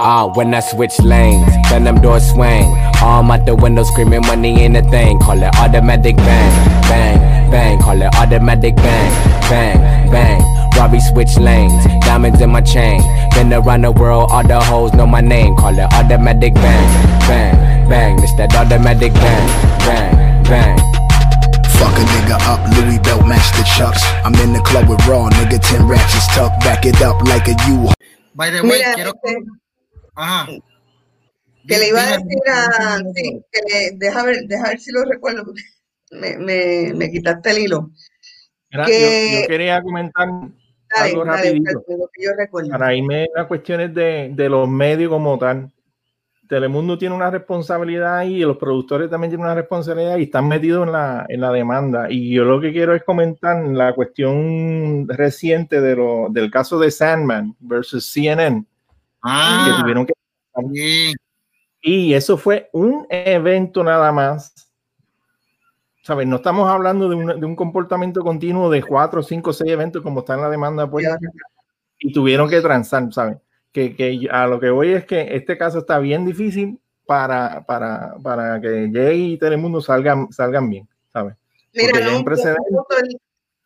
Ah, 0.00 0.30
when 0.34 0.54
I 0.54 0.60
switch 0.60 1.00
lanes, 1.00 1.50
then 1.68 1.82
them 1.84 2.00
doors 2.00 2.30
swing. 2.30 2.64
Arm 3.02 3.30
out 3.30 3.44
the 3.44 3.56
window 3.56 3.82
screaming 3.82 4.20
money 4.22 4.60
ain't 4.60 4.76
a 4.76 4.82
thing. 4.82 5.18
Call 5.18 5.42
it 5.42 5.52
automatic 5.56 6.16
bang, 6.16 6.82
bang, 6.82 7.50
bang. 7.50 7.78
Call 7.80 8.00
it 8.00 8.14
automatic 8.14 8.76
bang, 8.76 9.10
bang, 9.50 10.10
bang. 10.12 10.40
Robbie 10.76 11.00
switch 11.00 11.36
lanes, 11.38 11.84
diamonds 12.04 12.40
in 12.40 12.50
my 12.50 12.60
chain. 12.60 13.02
Been 13.34 13.52
around 13.52 13.82
the 13.82 13.90
world, 13.90 14.30
all 14.30 14.46
the 14.46 14.60
hoes 14.60 14.92
know 14.92 15.06
my 15.06 15.20
name. 15.20 15.56
Call 15.56 15.76
it 15.76 15.92
automatic 15.92 16.54
bang, 16.54 17.18
bang, 17.26 17.88
bang. 17.88 18.22
It's 18.22 18.32
that 18.36 18.54
automatic 18.54 19.12
bang, 19.14 19.48
bang, 19.80 20.44
bang. 20.44 20.97
Fuck 21.78 21.94
a 21.94 22.02
nigga 22.10 22.36
up, 22.50 22.60
Louis 22.74 22.98
belt 22.98 23.24
match 23.24 23.52
the 23.52 23.62
chucks. 23.62 24.02
I'm 24.24 24.34
in 24.42 24.52
the 24.52 24.60
club 24.62 24.88
with 24.88 24.98
raw, 25.06 25.30
nigga, 25.30 25.62
10 25.62 25.86
ratchets 25.86 26.26
tuck. 26.34 26.58
Back 26.60 26.84
it 26.84 27.00
up 27.02 27.22
like 27.22 27.46
a 27.46 27.54
U. 27.70 27.86
By 28.34 28.50
the 28.50 28.62
way, 28.62 28.82
Mira, 28.82 28.94
quiero... 28.94 29.12
Este, 29.22 29.44
Ajá. 30.16 30.48
Que 31.68 31.78
le 31.78 31.88
iba 31.88 32.02
a 32.02 32.18
decir 32.18 32.42
a... 32.48 32.98
Sí, 33.14 33.44
que 33.52 33.60
le, 33.68 33.90
deja, 33.96 34.24
ver, 34.24 34.48
deja 34.48 34.68
ver 34.70 34.80
si 34.80 34.90
lo 34.90 35.04
recuerdo. 35.04 35.44
Me, 36.10 36.36
me, 36.38 36.92
me 36.94 37.10
quitaste 37.12 37.50
el 37.50 37.58
hilo. 37.58 37.90
Era, 38.70 38.84
que, 38.84 39.30
yo, 39.32 39.40
yo, 39.42 39.46
quería 39.46 39.80
comentar 39.80 40.28
algo 40.96 41.24
rapidito. 41.24 41.84
Para 42.70 42.94
irme 42.94 43.28
a 43.36 43.46
cuestiones 43.46 43.94
de, 43.94 44.32
de, 44.34 44.48
los 44.48 44.68
medios 44.68 45.10
como 45.10 45.38
tal. 45.38 45.72
Telemundo 46.48 46.96
tiene 46.98 47.14
una 47.14 47.30
responsabilidad 47.30 48.22
y 48.22 48.40
los 48.40 48.56
productores 48.56 49.10
también 49.10 49.30
tienen 49.30 49.44
una 49.44 49.54
responsabilidad 49.54 50.16
y 50.16 50.24
están 50.24 50.48
metidos 50.48 50.86
en 50.86 50.92
la, 50.92 51.26
en 51.28 51.40
la 51.40 51.52
demanda. 51.52 52.10
Y 52.10 52.34
yo 52.34 52.44
lo 52.44 52.60
que 52.60 52.72
quiero 52.72 52.94
es 52.94 53.04
comentar 53.04 53.64
la 53.66 53.94
cuestión 53.94 55.06
reciente 55.08 55.80
de 55.80 55.96
lo, 55.96 56.28
del 56.30 56.50
caso 56.50 56.78
de 56.78 56.90
Sandman 56.90 57.54
versus 57.60 58.10
CNN. 58.10 58.64
Ah, 59.22 59.66
que 59.66 59.82
tuvieron 59.82 60.06
que... 60.06 60.12
Y 61.80 62.14
eso 62.14 62.36
fue 62.36 62.68
un 62.72 63.06
evento 63.10 63.84
nada 63.84 64.10
más 64.10 64.68
¿sabes? 66.08 66.26
No 66.26 66.36
estamos 66.36 66.66
hablando 66.70 67.06
de 67.06 67.16
un, 67.16 67.26
de 67.38 67.44
un, 67.44 67.54
comportamiento 67.54 68.22
continuo 68.22 68.70
de 68.70 68.82
cuatro, 68.82 69.22
cinco, 69.22 69.52
seis 69.52 69.70
eventos 69.70 70.02
como 70.02 70.20
está 70.20 70.36
en 70.36 70.40
la 70.40 70.48
demanda 70.48 70.90
pues, 70.90 71.06
y 71.98 72.10
tuvieron 72.14 72.48
que 72.48 72.62
transar, 72.62 73.12
¿sabes? 73.12 73.36
Que, 73.72 73.94
que, 73.94 74.28
a 74.30 74.46
lo 74.46 74.58
que 74.58 74.70
voy 74.70 74.92
es 74.92 75.04
que 75.04 75.36
este 75.36 75.58
caso 75.58 75.80
está 75.80 75.98
bien 75.98 76.24
difícil 76.24 76.80
para, 77.06 77.64
para, 77.66 78.16
para 78.22 78.60
que 78.60 78.90
Jay 78.92 79.34
y 79.34 79.38
Telemundo 79.38 79.80
salgan, 79.80 80.32
salgan 80.32 80.68
bien, 80.68 80.88
¿sabes? 81.12 81.36
Mira, 81.74 82.00
no, 82.00 82.18
el, 82.18 82.24
punto, 82.24 82.96
el, 82.98 83.20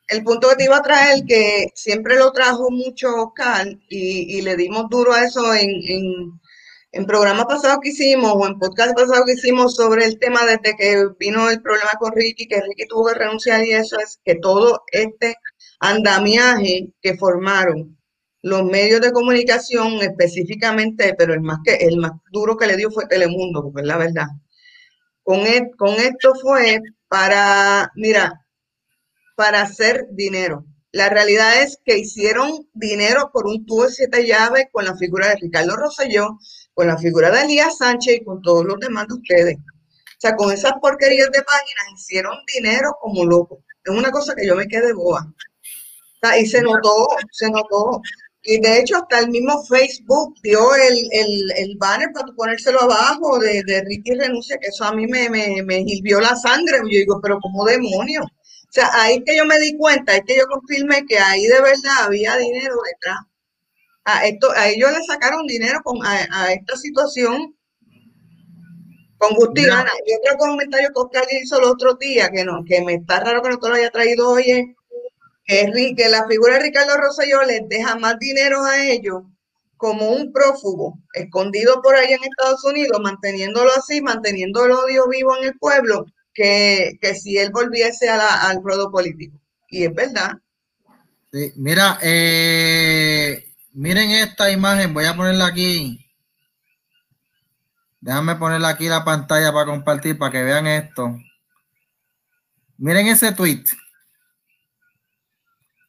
el, 0.08 0.24
punto, 0.24 0.48
que 0.50 0.56
te 0.56 0.64
iba 0.64 0.76
a 0.76 0.82
traer, 0.82 1.24
que 1.24 1.68
siempre 1.74 2.16
lo 2.16 2.32
trajo 2.32 2.70
mucho 2.70 3.14
Oscar 3.14 3.66
y, 3.88 4.38
y 4.38 4.42
le 4.42 4.56
dimos 4.56 4.88
duro 4.90 5.12
a 5.12 5.24
eso 5.24 5.54
en, 5.54 5.70
en 5.88 6.40
en 6.92 7.06
programa 7.06 7.46
pasado 7.46 7.80
que 7.80 7.88
hicimos 7.88 8.32
o 8.34 8.46
en 8.46 8.58
podcast 8.58 8.94
pasado 8.94 9.24
que 9.24 9.32
hicimos 9.32 9.74
sobre 9.74 10.04
el 10.04 10.18
tema 10.18 10.44
desde 10.44 10.76
que 10.76 11.08
vino 11.18 11.48
el 11.48 11.62
problema 11.62 11.90
con 11.98 12.12
Ricky, 12.12 12.46
que 12.46 12.60
Ricky 12.60 12.86
tuvo 12.86 13.06
que 13.06 13.14
renunciar 13.14 13.64
y 13.64 13.72
eso 13.72 13.98
es 13.98 14.20
que 14.24 14.34
todo 14.34 14.82
este 14.92 15.36
andamiaje 15.80 16.90
que 17.00 17.16
formaron 17.16 17.98
los 18.42 18.64
medios 18.64 19.00
de 19.00 19.12
comunicación 19.12 19.94
específicamente, 20.02 21.14
pero 21.16 21.32
el 21.32 21.40
más 21.40 21.60
que 21.64 21.74
el 21.76 21.96
más 21.96 22.12
duro 22.30 22.56
que 22.56 22.66
le 22.66 22.76
dio 22.76 22.90
fue 22.90 23.06
Telemundo, 23.06 23.62
porque 23.62 23.82
es 23.82 23.86
la 23.86 23.96
verdad. 23.96 24.26
Con, 25.22 25.40
e, 25.46 25.70
con 25.76 25.94
esto 25.94 26.34
fue 26.34 26.80
para, 27.08 27.90
mira, 27.94 28.44
para 29.36 29.62
hacer 29.62 30.06
dinero. 30.10 30.64
La 30.90 31.08
realidad 31.08 31.62
es 31.62 31.78
que 31.84 31.98
hicieron 31.98 32.68
dinero 32.74 33.30
por 33.32 33.46
un 33.46 33.64
tubo 33.64 33.84
de 33.84 33.92
siete 33.92 34.26
llaves 34.26 34.66
con 34.72 34.84
la 34.84 34.96
figura 34.96 35.28
de 35.28 35.36
Ricardo 35.36 35.76
Rosselló, 35.76 36.38
con 36.74 36.86
la 36.86 36.98
figura 36.98 37.30
de 37.30 37.42
Elías 37.42 37.78
Sánchez 37.78 38.16
y 38.16 38.24
con 38.24 38.42
todos 38.42 38.64
los 38.64 38.78
demás 38.78 39.08
de 39.08 39.14
ustedes. 39.14 39.56
O 39.56 40.20
sea, 40.20 40.36
con 40.36 40.52
esas 40.52 40.72
porquerías 40.80 41.30
de 41.30 41.42
páginas 41.42 42.00
hicieron 42.00 42.36
dinero 42.54 42.96
como 43.00 43.24
locos. 43.24 43.60
Es 43.84 43.92
una 43.92 44.10
cosa 44.10 44.34
que 44.34 44.46
yo 44.46 44.54
me 44.54 44.68
quedé 44.68 44.92
boa. 44.92 45.26
O 45.26 46.26
sea, 46.26 46.38
y 46.38 46.46
se 46.46 46.62
notó, 46.62 47.08
se 47.30 47.50
notó. 47.50 48.00
Y 48.44 48.60
de 48.60 48.80
hecho, 48.80 48.96
hasta 48.96 49.20
el 49.20 49.30
mismo 49.30 49.64
Facebook 49.64 50.34
dio 50.42 50.74
el, 50.74 50.98
el, 51.12 51.52
el 51.56 51.76
banner 51.78 52.10
para 52.12 52.32
ponérselo 52.34 52.82
abajo 52.82 53.38
de, 53.38 53.62
de, 53.64 53.82
Ricky 53.82 54.14
Renuncia, 54.14 54.58
que 54.58 54.68
eso 54.68 54.84
a 54.84 54.92
mí 54.92 55.06
me, 55.06 55.30
me, 55.30 55.62
me 55.62 55.84
hirvió 55.86 56.20
la 56.20 56.34
sangre. 56.34 56.78
Yo 56.78 56.98
digo, 56.98 57.20
pero 57.22 57.38
¿cómo 57.40 57.64
demonios? 57.64 58.24
O 58.24 58.72
sea, 58.72 58.90
ahí 58.94 59.22
que 59.24 59.36
yo 59.36 59.44
me 59.44 59.58
di 59.58 59.76
cuenta, 59.76 60.16
es 60.16 60.22
que 60.26 60.36
yo 60.36 60.46
confirmé 60.46 61.04
que 61.06 61.18
ahí 61.18 61.46
de 61.46 61.60
verdad 61.60 62.04
había 62.04 62.36
dinero 62.36 62.74
detrás 62.84 63.20
a, 64.04 64.26
esto, 64.26 64.50
a 64.52 64.68
ellos 64.68 64.90
le 64.90 65.02
sacaron 65.04 65.46
dinero 65.46 65.80
con, 65.84 65.98
a, 66.04 66.52
esta 66.52 66.76
situación 66.76 67.54
con 69.18 69.34
gusto 69.34 69.60
y 69.60 69.64
gana. 69.64 69.90
Y 70.06 70.14
otro 70.16 70.36
comentario 70.38 70.88
que 70.88 71.00
Oscar 71.00 71.24
hizo 71.30 71.58
el 71.58 71.64
otro 71.64 71.94
día, 71.94 72.30
que 72.30 72.44
no, 72.44 72.64
que 72.66 72.82
me 72.82 72.94
está 72.94 73.20
raro 73.20 73.42
que 73.42 73.50
no 73.50 73.58
te 73.58 73.68
lo 73.68 73.74
haya 73.76 73.90
traído 73.90 74.30
hoy, 74.30 74.50
es 74.50 74.64
que, 75.44 76.08
la 76.08 76.26
figura 76.26 76.54
de 76.54 76.62
Ricardo 76.62 76.96
Rosselló 76.96 77.42
les 77.42 77.68
deja 77.68 77.96
más 77.96 78.18
dinero 78.18 78.64
a 78.64 78.84
ellos 78.84 79.22
como 79.76 80.10
un 80.10 80.32
prófugo 80.32 80.98
escondido 81.12 81.82
por 81.82 81.96
ahí 81.96 82.12
en 82.12 82.22
Estados 82.22 82.64
Unidos, 82.64 83.00
manteniéndolo 83.02 83.70
así, 83.76 84.00
manteniendo 84.00 84.64
el 84.64 84.72
odio 84.72 85.08
vivo 85.08 85.36
en 85.36 85.44
el 85.44 85.58
pueblo, 85.58 86.06
que, 86.32 86.98
si 87.20 87.36
él 87.36 87.50
volviese 87.50 88.08
al 88.08 88.62
ruedo 88.62 88.92
político. 88.92 89.36
Y 89.68 89.84
es 89.84 89.94
verdad. 89.94 90.32
Mira, 91.56 91.98
eh, 92.02 93.44
miren 93.72 94.10
esta 94.10 94.50
imagen, 94.50 94.94
voy 94.94 95.06
a 95.06 95.16
ponerla 95.16 95.46
aquí. 95.46 95.98
Déjame 98.00 98.36
ponerla 98.36 98.68
aquí 98.68 98.88
la 98.88 99.04
pantalla 99.04 99.52
para 99.52 99.66
compartir, 99.66 100.18
para 100.18 100.30
que 100.30 100.42
vean 100.42 100.66
esto. 100.66 101.16
Miren 102.78 103.06
ese 103.06 103.32
tweet. 103.32 103.64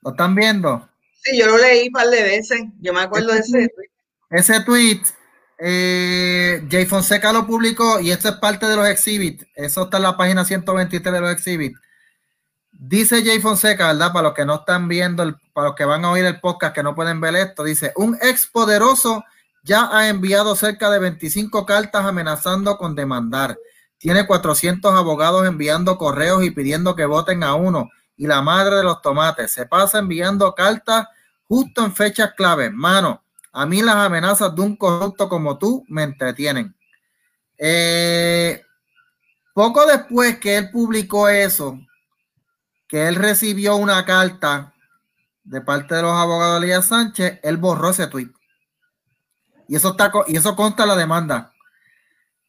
¿Lo 0.04 0.12
están 0.12 0.36
viendo? 0.36 0.89
Sí, 1.24 1.38
yo 1.38 1.47
lo 1.47 1.58
leí 1.58 1.88
un 1.88 1.93
par 1.93 2.08
de 2.08 2.24
veces. 2.24 2.62
Yo 2.82 2.93
me 2.93 3.01
acuerdo 3.01 3.34
de 3.34 3.39
ese 3.39 3.70
tweet. 3.70 3.89
Ese 4.30 4.60
tweet, 4.62 5.01
eh, 5.60 6.68
Jay 6.70 6.86
Fonseca 6.86 7.32
lo 7.32 7.45
publicó 7.47 7.99
y 7.99 8.12
esto 8.12 8.30
es 8.30 8.36
parte 8.36 8.66
de 8.66 8.76
los 8.76 8.88
exhibits. 8.88 9.45
Eso 9.56 9.84
está 9.84 9.97
en 9.97 10.04
la 10.04 10.18
página 10.18 10.43
123 10.43 11.14
de 11.14 11.22
los 11.22 11.32
exhibits. 11.32 11.80
Dice 12.72 13.24
Jay 13.24 13.39
Fonseca, 13.39 13.88
¿verdad? 13.88 14.12
Para 14.12 14.30
los 14.30 14.34
que 14.34 14.45
no 14.45 14.56
están 14.56 14.88
viendo, 14.88 15.24
para 15.54 15.68
los 15.68 15.76
que 15.76 15.86
van 15.86 16.04
a 16.04 16.12
oír 16.12 16.26
el 16.26 16.39
podcast 16.39 16.76
que 16.76 16.84
no 16.84 16.95
pueden 16.95 17.22
ver 17.22 17.36
esto, 17.36 17.64
dice, 17.64 17.93
un 17.95 18.18
ex 18.22 18.47
poderoso 18.47 19.24
ya 19.64 19.89
ha 19.95 20.10
enviado 20.10 20.56
cerca 20.56 20.89
de 20.89 20.99
25 20.99 21.66
cartas 21.66 22.06
amenazando 22.06 22.78
con 22.78 22.95
demandar. 22.95 23.58
Tiene 23.97 24.28
400 24.28 24.93
abogados 24.93 25.47
enviando 25.47 25.97
correos 25.97 26.43
y 26.43 26.51
pidiendo 26.51 26.95
que 26.95 27.06
voten 27.06 27.43
a 27.43 27.54
uno. 27.54 27.89
Y 28.16 28.28
la 28.28 28.41
madre 28.41 28.78
de 28.78 28.84
los 28.84 29.01
tomates 29.01 29.51
se 29.51 29.66
pasa 29.66 29.99
enviando 29.99 30.53
cartas 30.53 31.07
justo 31.47 31.84
en 31.84 31.93
fechas 31.93 32.34
clave. 32.36 32.70
Mano, 32.70 33.24
a 33.51 33.66
mí 33.66 33.82
las 33.82 33.95
amenazas 33.95 34.55
de 34.55 34.61
un 34.61 34.76
corrupto 34.76 35.30
como 35.30 35.57
tú 35.57 35.84
me 35.88 36.03
entretienen. 36.03 36.76
Eh, 37.57 38.61
poco 39.53 39.86
después 39.86 40.39
que 40.39 40.57
él 40.57 40.72
publicó 40.72 41.30
eso, 41.30 41.80
que 42.88 43.07
él 43.07 43.16
recibió 43.16 43.76
una 43.76 44.05
carta 44.05 44.74
de 45.43 45.61
parte 45.61 45.95
de 45.95 46.01
los 46.01 46.14
abogados 46.14 46.59
de 46.59 46.68
Elías 46.68 46.88
Sánchez, 46.88 47.39
él 47.43 47.57
borró 47.57 47.89
ese 47.89 48.07
tweet. 48.07 48.32
Y 49.68 49.76
eso 49.76 49.91
está 49.91 50.11
y 50.28 50.38
eso 50.38 50.55
consta 50.55 50.86
la 50.86 50.95
demanda. 50.95 51.53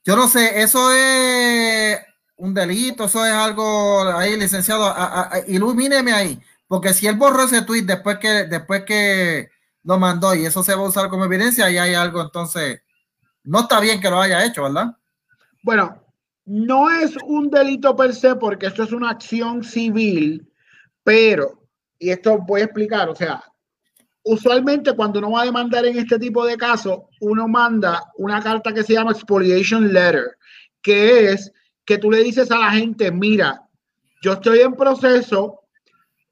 Yo 0.05 0.17
no 0.17 0.29
sé, 0.29 0.63
eso 0.63 0.93
es 0.93 1.99
un 2.45 2.53
delito, 2.53 3.05
eso 3.05 3.25
es 3.25 3.33
algo 3.33 4.03
ahí, 4.15 4.39
licenciado, 4.39 4.85
a, 4.85 5.31
ilumíneme 5.49 6.13
ahí, 6.13 6.39
porque 6.69 6.93
si 6.93 7.07
él 7.07 7.17
borró 7.17 7.45
ese 7.45 7.63
tweet 7.63 7.83
después 7.83 8.19
que, 8.19 8.45
después 8.45 8.85
que 8.85 9.49
lo 9.83 9.99
mandó 9.99 10.35
y 10.35 10.45
eso 10.45 10.63
se 10.63 10.75
va 10.75 10.83
a 10.83 10.89
usar 10.89 11.09
como 11.09 11.25
evidencia, 11.25 11.71
y 11.71 11.79
hay 11.79 11.95
algo, 11.95 12.21
entonces, 12.21 12.83
no 13.45 13.61
está 13.61 13.81
bien 13.81 13.99
que 13.99 14.11
lo 14.11 14.21
haya 14.21 14.45
hecho, 14.45 14.65
¿verdad? 14.65 14.95
Bueno, 15.63 16.03
no 16.45 16.91
es 16.91 17.17
un 17.25 17.49
delito 17.49 17.97
per 17.97 18.15
se 18.15 18.37
porque 18.37 18.67
esto 18.67 18.83
es 18.83 18.93
una 18.93 19.11
acción 19.11 19.65
civil, 19.65 20.47
pero, 21.03 21.63
y 21.99 22.11
esto 22.11 22.39
voy 22.47 22.61
a 22.61 22.65
explicar, 22.65 23.09
o 23.09 23.17
sea, 23.17 23.43
usualmente 24.23 24.93
cuando 24.93 25.19
uno 25.19 25.31
va 25.31 25.43
a 25.43 25.47
demandar 25.47 25.87
en 25.87 25.99
este 25.99 26.19
tipo 26.19 26.45
de 26.45 26.59
casos, 26.59 26.99
uno 27.21 27.49
manda 27.49 28.03
una 28.19 28.43
carta 28.43 28.75
que 28.75 28.83
se 28.83 28.93
llama 28.93 29.13
expoliation 29.13 29.95
letter, 29.95 30.37
que 30.83 31.33
es 31.33 31.51
que 31.85 31.99
tú 31.99 32.11
le 32.11 32.23
dices 32.23 32.51
a 32.51 32.59
la 32.59 32.71
gente, 32.73 33.11
mira, 33.11 33.69
yo 34.23 34.33
estoy 34.35 34.61
en 34.61 34.75
proceso 34.75 35.61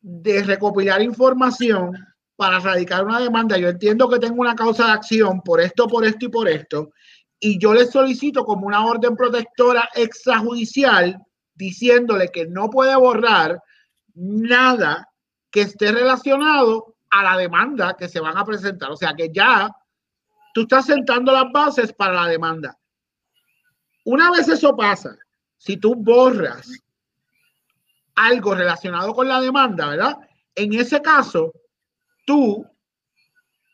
de 0.01 0.43
recopilar 0.43 1.03
información 1.03 1.93
para 2.37 2.59
radicar 2.59 3.05
una 3.05 3.21
demanda. 3.21 3.57
Yo 3.57 3.69
entiendo 3.69 4.09
que 4.09 4.19
tengo 4.19 4.41
una 4.41 4.57
causa 4.57 4.87
de 4.87 4.93
acción 4.93 5.43
por 5.43 5.61
esto, 5.61 5.87
por 5.87 6.05
esto 6.05 6.27
y 6.27 6.29
por 6.29 6.49
esto. 6.49 6.91
Y 7.39 7.59
yo 7.59 7.75
le 7.75 7.87
solicito 7.87 8.45
como 8.45 8.67
una 8.67 8.85
orden 8.85 9.15
protectora 9.15 9.89
extrajudicial 9.95 11.19
diciéndole 11.55 12.29
que 12.29 12.47
no 12.47 12.71
puede 12.71 12.97
borrar 12.97 13.61
nada 14.15 15.09
que 15.51 15.63
esté 15.63 15.93
relacionado 15.93 16.97
a 17.11 17.23
la 17.23 17.37
demanda 17.37 17.95
que 17.97 18.09
se 18.09 18.21
van 18.21 18.39
a 18.39 18.45
presentar. 18.45 18.91
O 18.91 18.97
sea 18.97 19.13
que 19.15 19.31
ya 19.33 19.71
tú 20.55 20.63
estás 20.63 20.87
sentando 20.87 21.31
las 21.33 21.53
bases 21.53 21.93
para 21.93 22.15
la 22.15 22.27
demanda. 22.27 22.77
Una 24.05 24.31
vez 24.31 24.49
eso 24.49 24.75
pasa, 24.77 25.17
si 25.65 25.77
tú 25.77 25.95
borras 25.95 26.69
algo 28.17 28.55
relacionado 28.55 29.15
con 29.15 29.29
la 29.29 29.41
demanda, 29.41 29.91
¿verdad? 29.91 30.17
En 30.57 30.73
ese 30.73 31.01
caso, 31.01 31.53
tú 32.27 32.67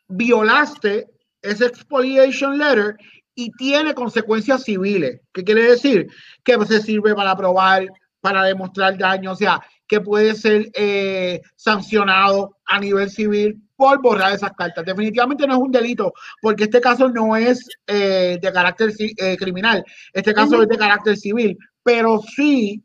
violaste 0.07 1.07
ese 1.41 1.65
expoliation 1.65 2.59
letter 2.59 2.95
y 3.33 3.49
tiene 3.53 3.95
consecuencias 3.95 4.63
civiles. 4.65 5.19
¿Qué 5.33 5.43
quiere 5.43 5.63
decir? 5.63 6.07
Que 6.43 6.63
se 6.67 6.79
sirve 6.79 7.15
para 7.15 7.35
probar, 7.35 7.87
para 8.21 8.43
demostrar 8.43 8.95
daño. 8.95 9.31
O 9.31 9.35
sea, 9.35 9.59
que 9.87 9.99
puede 9.99 10.35
ser 10.35 10.69
eh, 10.75 11.41
sancionado 11.55 12.57
a 12.65 12.79
nivel 12.79 13.09
civil 13.09 13.59
por 13.75 14.01
borrar 14.01 14.33
esas 14.33 14.51
cartas. 14.51 14.85
Definitivamente 14.85 15.47
no 15.47 15.53
es 15.53 15.59
un 15.59 15.71
delito, 15.71 16.13
porque 16.41 16.65
este 16.65 16.79
caso 16.79 17.09
no 17.09 17.35
es 17.35 17.67
eh, 17.87 18.37
de 18.39 18.51
carácter 18.51 18.93
eh, 18.99 19.37
criminal, 19.37 19.83
este 20.13 20.33
caso 20.33 20.61
es 20.61 20.67
de 20.67 20.77
carácter 20.77 21.17
civil, 21.17 21.57
pero 21.89 22.21
sí 22.21 22.83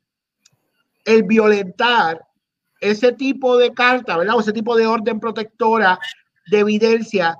el 1.04 1.24
violentar 1.24 2.26
ese 2.80 3.12
tipo 3.12 3.58
de 3.58 3.74
carta, 3.74 4.16
¿verdad? 4.16 4.36
O 4.36 4.40
ese 4.40 4.54
tipo 4.54 4.74
de 4.76 4.86
orden 4.86 5.20
protectora 5.20 5.98
de 6.50 6.60
evidencia, 6.60 7.36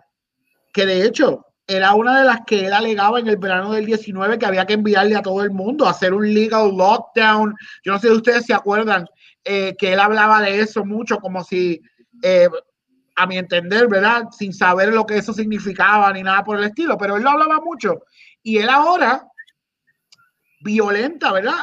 que 0.74 0.84
de 0.84 1.06
hecho 1.06 1.46
era 1.66 1.94
una 1.94 2.18
de 2.18 2.26
las 2.26 2.40
que 2.46 2.66
él 2.66 2.74
alegaba 2.74 3.18
en 3.18 3.28
el 3.28 3.38
verano 3.38 3.72
del 3.72 3.86
19 3.86 4.38
que 4.38 4.44
había 4.44 4.66
que 4.66 4.74
enviarle 4.74 5.16
a 5.16 5.22
todo 5.22 5.42
el 5.42 5.52
mundo, 5.52 5.88
hacer 5.88 6.12
un 6.12 6.34
legal 6.34 6.70
lockdown. 6.76 7.54
Yo 7.82 7.92
no 7.92 7.98
sé 7.98 8.08
si 8.08 8.14
ustedes 8.14 8.44
se 8.44 8.52
acuerdan 8.52 9.06
eh, 9.42 9.74
que 9.78 9.94
él 9.94 10.00
hablaba 10.00 10.42
de 10.42 10.60
eso 10.60 10.84
mucho, 10.84 11.16
como 11.16 11.42
si, 11.44 11.80
eh, 12.22 12.50
a 13.16 13.26
mi 13.26 13.38
entender, 13.38 13.88
¿verdad? 13.88 14.24
Sin 14.32 14.52
saber 14.52 14.92
lo 14.92 15.06
que 15.06 15.16
eso 15.16 15.32
significaba 15.32 16.12
ni 16.12 16.22
nada 16.22 16.44
por 16.44 16.58
el 16.58 16.64
estilo, 16.64 16.98
pero 16.98 17.16
él 17.16 17.22
lo 17.22 17.30
hablaba 17.30 17.58
mucho. 17.62 18.02
Y 18.42 18.58
él 18.58 18.68
ahora 18.68 19.26
violenta, 20.64 21.32
¿verdad? 21.32 21.58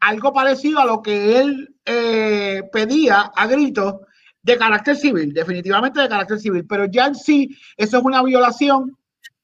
Algo 0.00 0.32
parecido 0.32 0.80
a 0.80 0.86
lo 0.86 1.02
que 1.02 1.40
él 1.40 1.74
eh, 1.84 2.62
pedía 2.72 3.32
a 3.34 3.46
gritos 3.46 3.96
de 4.42 4.56
carácter 4.56 4.96
civil, 4.96 5.34
definitivamente 5.34 6.00
de 6.00 6.08
carácter 6.08 6.38
civil, 6.38 6.64
pero 6.66 6.84
ya 6.86 7.06
en 7.06 7.14
sí 7.14 7.56
eso 7.76 7.98
es 7.98 8.04
una 8.04 8.22
violación 8.22 8.96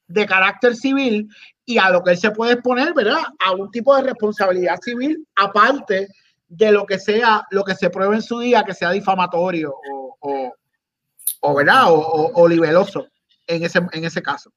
de 0.07 0.25
carácter 0.25 0.75
civil 0.75 1.27
y 1.65 1.77
a 1.77 1.89
lo 1.89 2.03
que 2.03 2.11
él 2.11 2.17
se 2.17 2.31
puede 2.31 2.53
exponer, 2.53 2.93
¿verdad? 2.93 3.21
A 3.39 3.51
un 3.51 3.69
tipo 3.69 3.95
de 3.95 4.03
responsabilidad 4.03 4.79
civil 4.81 5.27
aparte 5.35 6.07
de 6.47 6.71
lo 6.71 6.85
que 6.85 6.99
sea, 6.99 7.45
lo 7.51 7.63
que 7.63 7.75
se 7.75 7.89
pruebe 7.89 8.15
en 8.15 8.21
su 8.21 8.39
día, 8.39 8.63
que 8.63 8.73
sea 8.73 8.91
difamatorio 8.91 9.73
o, 9.73 10.53
o, 11.41 11.55
¿verdad? 11.55 11.91
O, 11.91 12.31
o, 12.33 12.47
libeloso 12.47 13.07
en 13.47 13.63
ese, 13.63 13.79
en 13.91 14.05
ese 14.05 14.21
caso. 14.21 14.51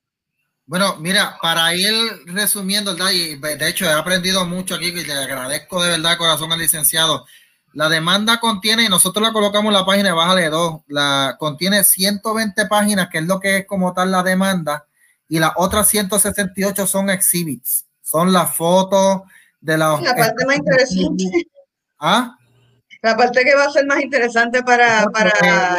Bueno, 0.66 0.96
mira, 0.98 1.36
para 1.42 1.74
ir 1.74 1.92
resumiendo, 2.26 2.94
¿verdad? 2.94 3.10
Y 3.10 3.36
de 3.36 3.68
hecho 3.68 3.84
he 3.84 3.92
aprendido 3.92 4.46
mucho 4.46 4.74
aquí 4.74 4.86
y 4.86 5.04
le 5.04 5.12
agradezco 5.12 5.82
de 5.82 5.90
verdad 5.90 6.16
corazón 6.16 6.52
al 6.52 6.58
licenciado. 6.58 7.26
La 7.74 7.88
demanda 7.88 8.38
contiene, 8.38 8.84
y 8.84 8.88
nosotros 8.88 9.22
la 9.22 9.32
colocamos 9.32 9.70
en 9.70 9.74
la 9.74 9.84
página 9.84 10.10
de 10.10 10.14
Bájale 10.14 10.48
2, 10.48 10.82
la, 10.88 11.36
contiene 11.38 11.82
120 11.82 12.66
páginas, 12.66 13.08
que 13.10 13.18
es 13.18 13.24
lo 13.24 13.40
que 13.40 13.58
es 13.58 13.66
como 13.66 13.92
tal 13.92 14.12
la 14.12 14.22
demanda, 14.22 14.86
y 15.28 15.38
las 15.38 15.52
otras 15.56 15.88
168 15.88 16.86
son 16.86 17.10
exhibits, 17.10 17.84
son 18.00 18.32
las 18.32 18.54
fotos 18.56 19.22
de 19.60 19.76
la... 19.76 19.98
La 20.00 20.14
parte 20.14 20.46
más 20.46 20.56
interesante. 20.56 21.48
¿Ah? 21.98 22.38
La 23.04 23.14
parte 23.18 23.44
que 23.44 23.54
va 23.54 23.64
a 23.64 23.70
ser 23.70 23.84
más 23.84 24.00
interesante 24.00 24.62
para... 24.62 25.04
para... 25.10 25.78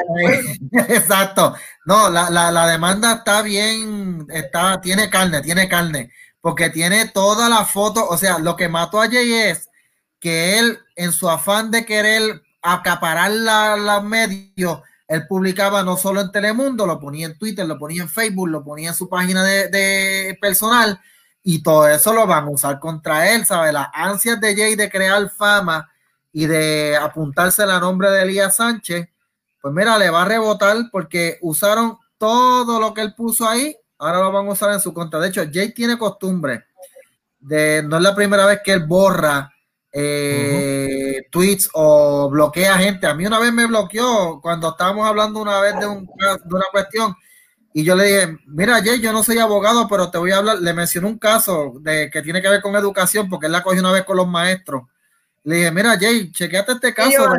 Exacto. 0.90 1.56
No, 1.84 2.08
la, 2.08 2.30
la, 2.30 2.52
la, 2.52 2.68
demanda 2.68 3.14
está 3.14 3.42
bien, 3.42 4.28
está, 4.30 4.80
tiene 4.80 5.10
carne, 5.10 5.42
tiene 5.42 5.68
carne, 5.68 6.12
porque 6.40 6.70
tiene 6.70 7.08
toda 7.08 7.50
la 7.50 7.66
foto, 7.66 8.08
o 8.08 8.16
sea, 8.16 8.38
lo 8.38 8.56
que 8.56 8.70
mató 8.70 9.02
a 9.02 9.10
Jay 9.10 9.34
es 9.34 9.72
que 10.20 10.60
él, 10.60 10.78
en 10.96 11.12
su 11.12 11.28
afán 11.28 11.72
de 11.72 11.84
querer 11.84 12.44
acaparar 12.62 13.32
los 13.32 14.04
medios, 14.04 14.82
él 15.08 15.26
publicaba 15.26 15.82
no 15.82 15.98
solo 15.98 16.22
en 16.22 16.32
Telemundo, 16.32 16.86
lo 16.86 17.00
ponía 17.00 17.26
en 17.26 17.40
Twitter, 17.40 17.66
lo 17.66 17.80
ponía 17.80 18.04
en 18.04 18.10
Facebook, 18.10 18.50
lo 18.50 18.64
ponía 18.64 18.90
en 18.90 18.96
su 18.96 19.10
página 19.10 19.44
de, 19.44 19.70
de 19.70 20.38
personal, 20.40 21.02
y 21.42 21.64
todo 21.64 21.88
eso 21.88 22.14
lo 22.14 22.28
van 22.28 22.44
a 22.44 22.50
usar 22.52 22.80
contra 22.80 23.32
él, 23.32 23.48
¿sabes? 23.48 23.74
Las 23.74 23.88
ansias 23.94 24.40
de 24.40 24.56
Jay 24.56 24.76
de 24.76 24.92
crear 24.92 25.28
fama 25.32 25.90
y 26.38 26.48
de 26.48 26.98
apuntarse 26.98 27.66
la 27.66 27.80
nombre 27.80 28.12
de 28.12 28.24
Elías 28.24 28.58
Sánchez, 28.58 29.08
pues 29.62 29.74
mira, 29.74 29.98
le 29.98 30.10
va 30.10 30.24
a 30.24 30.26
rebotar 30.26 30.76
porque 30.92 31.38
usaron 31.42 31.98
todo 32.18 32.78
lo 32.78 32.94
que 32.94 33.00
él 33.00 33.16
puso 33.16 33.48
ahí, 33.48 33.74
ahora 33.98 34.20
lo 34.20 34.34
van 34.34 34.46
a 34.46 34.52
usar 34.52 34.74
en 34.74 34.82
su 34.82 34.94
contra. 34.94 35.18
De 35.22 35.30
hecho, 35.30 35.44
Jay 35.50 35.74
tiene 35.74 35.98
costumbre 35.98 36.66
de, 37.40 37.84
no 37.84 37.96
es 37.96 38.04
la 38.04 38.14
primera 38.14 38.46
vez 38.46 38.60
que 38.62 38.74
él 38.74 38.86
borra 38.86 39.50
eh, 39.94 41.26
tweets 41.32 41.70
o 41.74 42.30
bloquea 42.30 42.80
gente. 42.80 43.08
A 43.08 43.14
mí 43.14 43.26
una 43.26 43.40
vez 43.40 43.54
me 43.54 43.66
bloqueó 43.66 44.42
cuando 44.42 44.72
estábamos 44.72 45.08
hablando 45.08 45.42
una 45.42 45.62
vez 45.62 45.80
de, 45.80 45.86
un, 45.86 46.06
de 46.06 46.54
una 46.54 46.66
cuestión 46.70 47.16
Y 47.72 47.86
yo 47.86 47.96
le 47.96 48.04
dije, 48.04 48.38
mira, 48.48 48.84
Jay, 48.84 49.00
yo 49.00 49.14
no 49.14 49.24
soy 49.24 49.38
abogado, 49.38 49.88
pero 49.88 50.12
te 50.12 50.18
voy 50.18 50.32
a 50.32 50.40
hablar. 50.40 50.60
Le 50.60 50.74
mencioné 50.74 51.08
un 51.08 51.18
caso 51.18 51.76
de 51.80 52.10
que 52.10 52.22
tiene 52.22 52.42
que 52.42 52.50
ver 52.50 52.62
con 52.62 52.76
educación, 52.76 53.30
porque 53.30 53.46
él 53.46 53.54
la 53.54 53.64
cogió 53.64 53.80
una 53.80 53.94
vez 53.94 54.04
con 54.04 54.18
los 54.18 54.28
maestros. 54.28 54.84
Le 55.46 55.58
dije, 55.58 55.72
mira, 55.72 55.98
Jay, 55.98 56.32
chequeate 56.32 56.72
este 56.74 56.94
caso. 56.94 57.30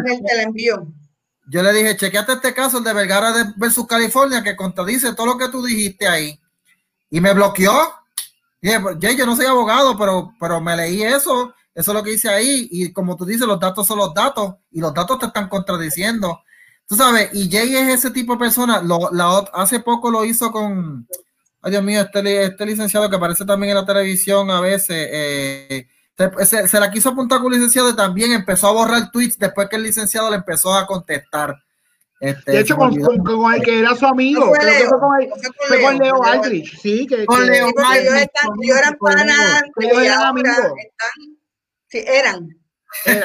Yo 1.49 1.63
le 1.63 1.73
dije, 1.73 1.97
chequeate 1.97 2.35
este 2.35 2.55
caso, 2.55 2.79
el 2.79 2.85
de 2.85 2.93
Vergara 2.93 3.33
de 3.33 3.53
versus 3.57 3.85
California, 3.87 4.45
que 4.45 4.55
contradice 4.55 5.13
todo 5.15 5.27
lo 5.27 5.37
que 5.37 5.49
tú 5.49 5.63
dijiste 5.65 6.07
ahí. 6.07 6.41
Y 7.11 7.21
me 7.21 7.35
bloqueó. 7.35 7.93
Y 8.63 8.69
dije, 8.69 8.81
Jay, 9.01 9.17
yo 9.17 9.27
no 9.27 9.35
soy 9.35 9.47
abogado, 9.47 9.99
pero, 9.99 10.33
pero 10.39 10.61
me 10.61 10.77
leí 10.77 11.03
eso. 11.03 11.53
Eso 11.75 11.91
es 11.91 11.95
lo 11.95 12.03
que 12.05 12.11
dice 12.11 12.29
ahí. 12.29 12.69
Y 12.71 12.93
como 12.93 13.17
tú 13.17 13.25
dices, 13.25 13.47
los 13.47 13.59
datos 13.59 13.85
son 13.89 13.99
los 13.99 14.15
datos. 14.15 14.55
Y 14.71 14.81
los 14.81 14.95
datos 14.95 15.19
te 15.19 15.27
están 15.27 15.49
contradiciendo. 15.49 16.43
Tú 16.87 16.95
sabes, 16.95 17.31
y 17.33 17.51
Jay 17.51 17.75
es 17.75 17.89
ese 17.89 18.13
tipo 18.13 18.35
de 18.35 18.39
persona. 18.39 18.81
Lo, 18.83 19.11
la, 19.11 19.39
hace 19.53 19.81
poco 19.81 20.13
lo 20.13 20.25
hizo 20.25 20.53
con, 20.53 21.09
ay 21.61 21.73
Dios 21.73 21.83
mío, 21.83 22.03
este, 22.03 22.45
este 22.45 22.67
licenciado 22.67 23.11
que 23.11 23.17
aparece 23.17 23.45
también 23.45 23.71
en 23.71 23.79
la 23.79 23.87
televisión 23.87 24.49
a 24.53 24.61
veces. 24.61 25.09
Eh, 25.11 25.89
se, 26.17 26.81
la 26.81 26.91
quiso 26.91 27.11
apuntar 27.11 27.41
con 27.41 27.53
el 27.53 27.59
licenciado 27.59 27.91
y 27.91 27.97
también 27.97 28.33
empezó 28.33 28.69
a 28.69 28.73
borrar 28.73 29.11
tweets 29.11 29.39
después 29.39 29.69
que 29.69 29.77
el 29.77 29.83
licenciado 29.83 30.31
le 30.31 30.37
empezó 30.37 30.73
a 30.75 30.87
contestar. 30.87 31.55
Este, 32.19 32.51
de 32.51 32.61
hecho, 32.61 32.77
con, 32.77 32.95
el 32.95 33.63
que 33.63 33.81
era 33.81 33.95
su 33.95 34.07
amigo, 34.07 34.47
fue, 34.47 34.65
Leo, 34.65 34.89
fue, 34.89 35.29
con, 35.83 35.99
Leo, 35.99 36.25
Aldrich, 36.25 36.81
sí, 36.81 37.07
que, 37.07 37.27
con 37.27 37.45
Leo 37.45 37.67
Aldrich. 37.67 38.31
Ellos 38.63 38.79
eran 38.79 38.97
para 38.99 39.61
ellos 39.81 40.03
eran 40.03 40.23
amigos. 40.23 40.57
sí, 41.89 42.03
eran. 42.07 42.49
Que 43.05 43.13
se, 43.13 43.21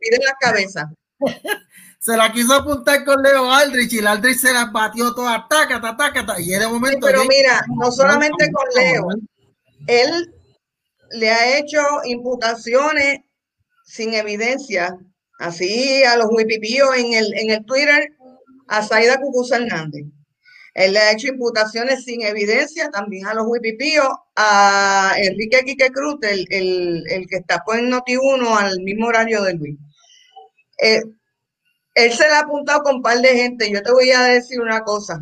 piden 0.00 0.20
la 0.24 0.36
cabeza. 0.38 0.88
se 1.98 2.16
la 2.16 2.32
quiso 2.32 2.54
apuntar 2.54 3.04
con 3.04 3.20
Leo 3.20 3.50
Aldrich 3.50 3.94
y 3.94 3.98
el 3.98 4.06
Aldrich 4.06 4.38
se 4.38 4.52
la 4.52 4.66
batió 4.66 5.12
toda, 5.12 5.48
taca, 5.48 5.80
taca, 5.80 5.96
taca, 5.96 6.40
y 6.40 6.54
en 6.54 6.62
el 6.62 6.68
momento. 6.68 7.04
pero 7.04 7.24
mira, 7.24 7.64
no 7.76 7.90
solamente 7.90 8.52
con 8.52 8.68
Leo, 8.76 9.08
él 9.88 10.37
le 11.10 11.30
ha 11.30 11.58
hecho 11.58 11.78
imputaciones 12.04 13.20
sin 13.84 14.14
evidencia, 14.14 14.98
así 15.38 16.04
a 16.04 16.16
los 16.16 16.28
huipipíos 16.30 16.90
en 16.96 17.14
el, 17.14 17.34
en 17.34 17.50
el 17.50 17.64
Twitter, 17.64 18.12
a 18.68 18.82
Saida 18.82 19.18
Cucuza 19.18 19.56
Hernández. 19.56 20.04
Él 20.74 20.92
le 20.92 20.98
ha 21.00 21.12
hecho 21.12 21.28
imputaciones 21.28 22.04
sin 22.04 22.22
evidencia 22.22 22.90
también 22.90 23.26
a 23.26 23.34
los 23.34 23.46
huipipíos, 23.48 24.08
a 24.36 25.14
Enrique 25.16 25.64
Quique 25.64 25.90
Cruz, 25.90 26.18
el, 26.22 26.46
el, 26.50 27.26
que 27.28 27.36
está 27.36 27.62
pues 27.64 27.80
en 27.80 27.90
Noti1 27.90 28.56
al 28.56 28.80
mismo 28.82 29.06
horario 29.06 29.42
de 29.42 29.54
Luis. 29.54 29.76
Eh, 30.80 31.02
él 31.94 32.12
se 32.12 32.28
le 32.28 32.34
ha 32.34 32.40
apuntado 32.40 32.84
con 32.84 32.96
un 32.96 33.02
par 33.02 33.18
de 33.18 33.28
gente. 33.28 33.68
Yo 33.72 33.82
te 33.82 33.90
voy 33.90 34.12
a 34.12 34.22
decir 34.22 34.60
una 34.60 34.84
cosa. 34.84 35.20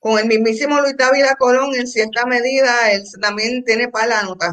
Con 0.00 0.18
el 0.18 0.26
mismísimo 0.26 0.80
Luis 0.80 0.96
Dávila 0.96 1.34
Colón, 1.34 1.74
en 1.74 1.86
cierta 1.86 2.24
medida, 2.24 2.92
él 2.92 3.02
también 3.20 3.62
tiene 3.64 3.88
para 3.88 4.06
la 4.06 4.22
nota. 4.22 4.52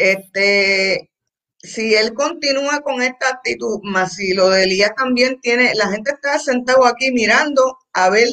Este, 0.00 1.10
si 1.58 1.94
él 1.94 2.14
continúa 2.14 2.80
con 2.80 3.02
esta 3.02 3.28
actitud, 3.28 3.80
más 3.82 4.14
si 4.14 4.32
lo 4.32 4.48
de 4.50 4.64
Elías 4.64 4.92
también 4.96 5.40
tiene, 5.40 5.74
la 5.74 5.88
gente 5.88 6.12
está 6.12 6.38
sentado 6.38 6.86
aquí 6.86 7.12
mirando 7.12 7.76
a 7.92 8.08
ver 8.10 8.28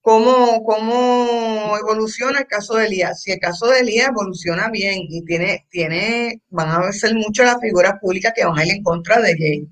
cómo, 0.00 0.64
cómo 0.64 1.76
evoluciona 1.78 2.40
el 2.40 2.46
caso 2.46 2.74
de 2.74 2.86
Elías. 2.86 3.22
Si 3.22 3.32
el 3.32 3.38
caso 3.38 3.68
de 3.68 3.80
Elías 3.80 4.08
evoluciona 4.08 4.68
bien 4.70 4.98
y 5.08 5.24
tiene, 5.24 5.66
tiene, 5.70 6.42
van 6.50 6.70
a 6.70 6.92
ser 6.92 7.14
mucho 7.14 7.44
las 7.44 7.60
figuras 7.60 7.94
públicas 8.00 8.32
que 8.34 8.44
van 8.44 8.58
a 8.58 8.66
ir 8.66 8.72
en 8.72 8.82
contra 8.82 9.20
de 9.20 9.36
Jay. 9.38 9.68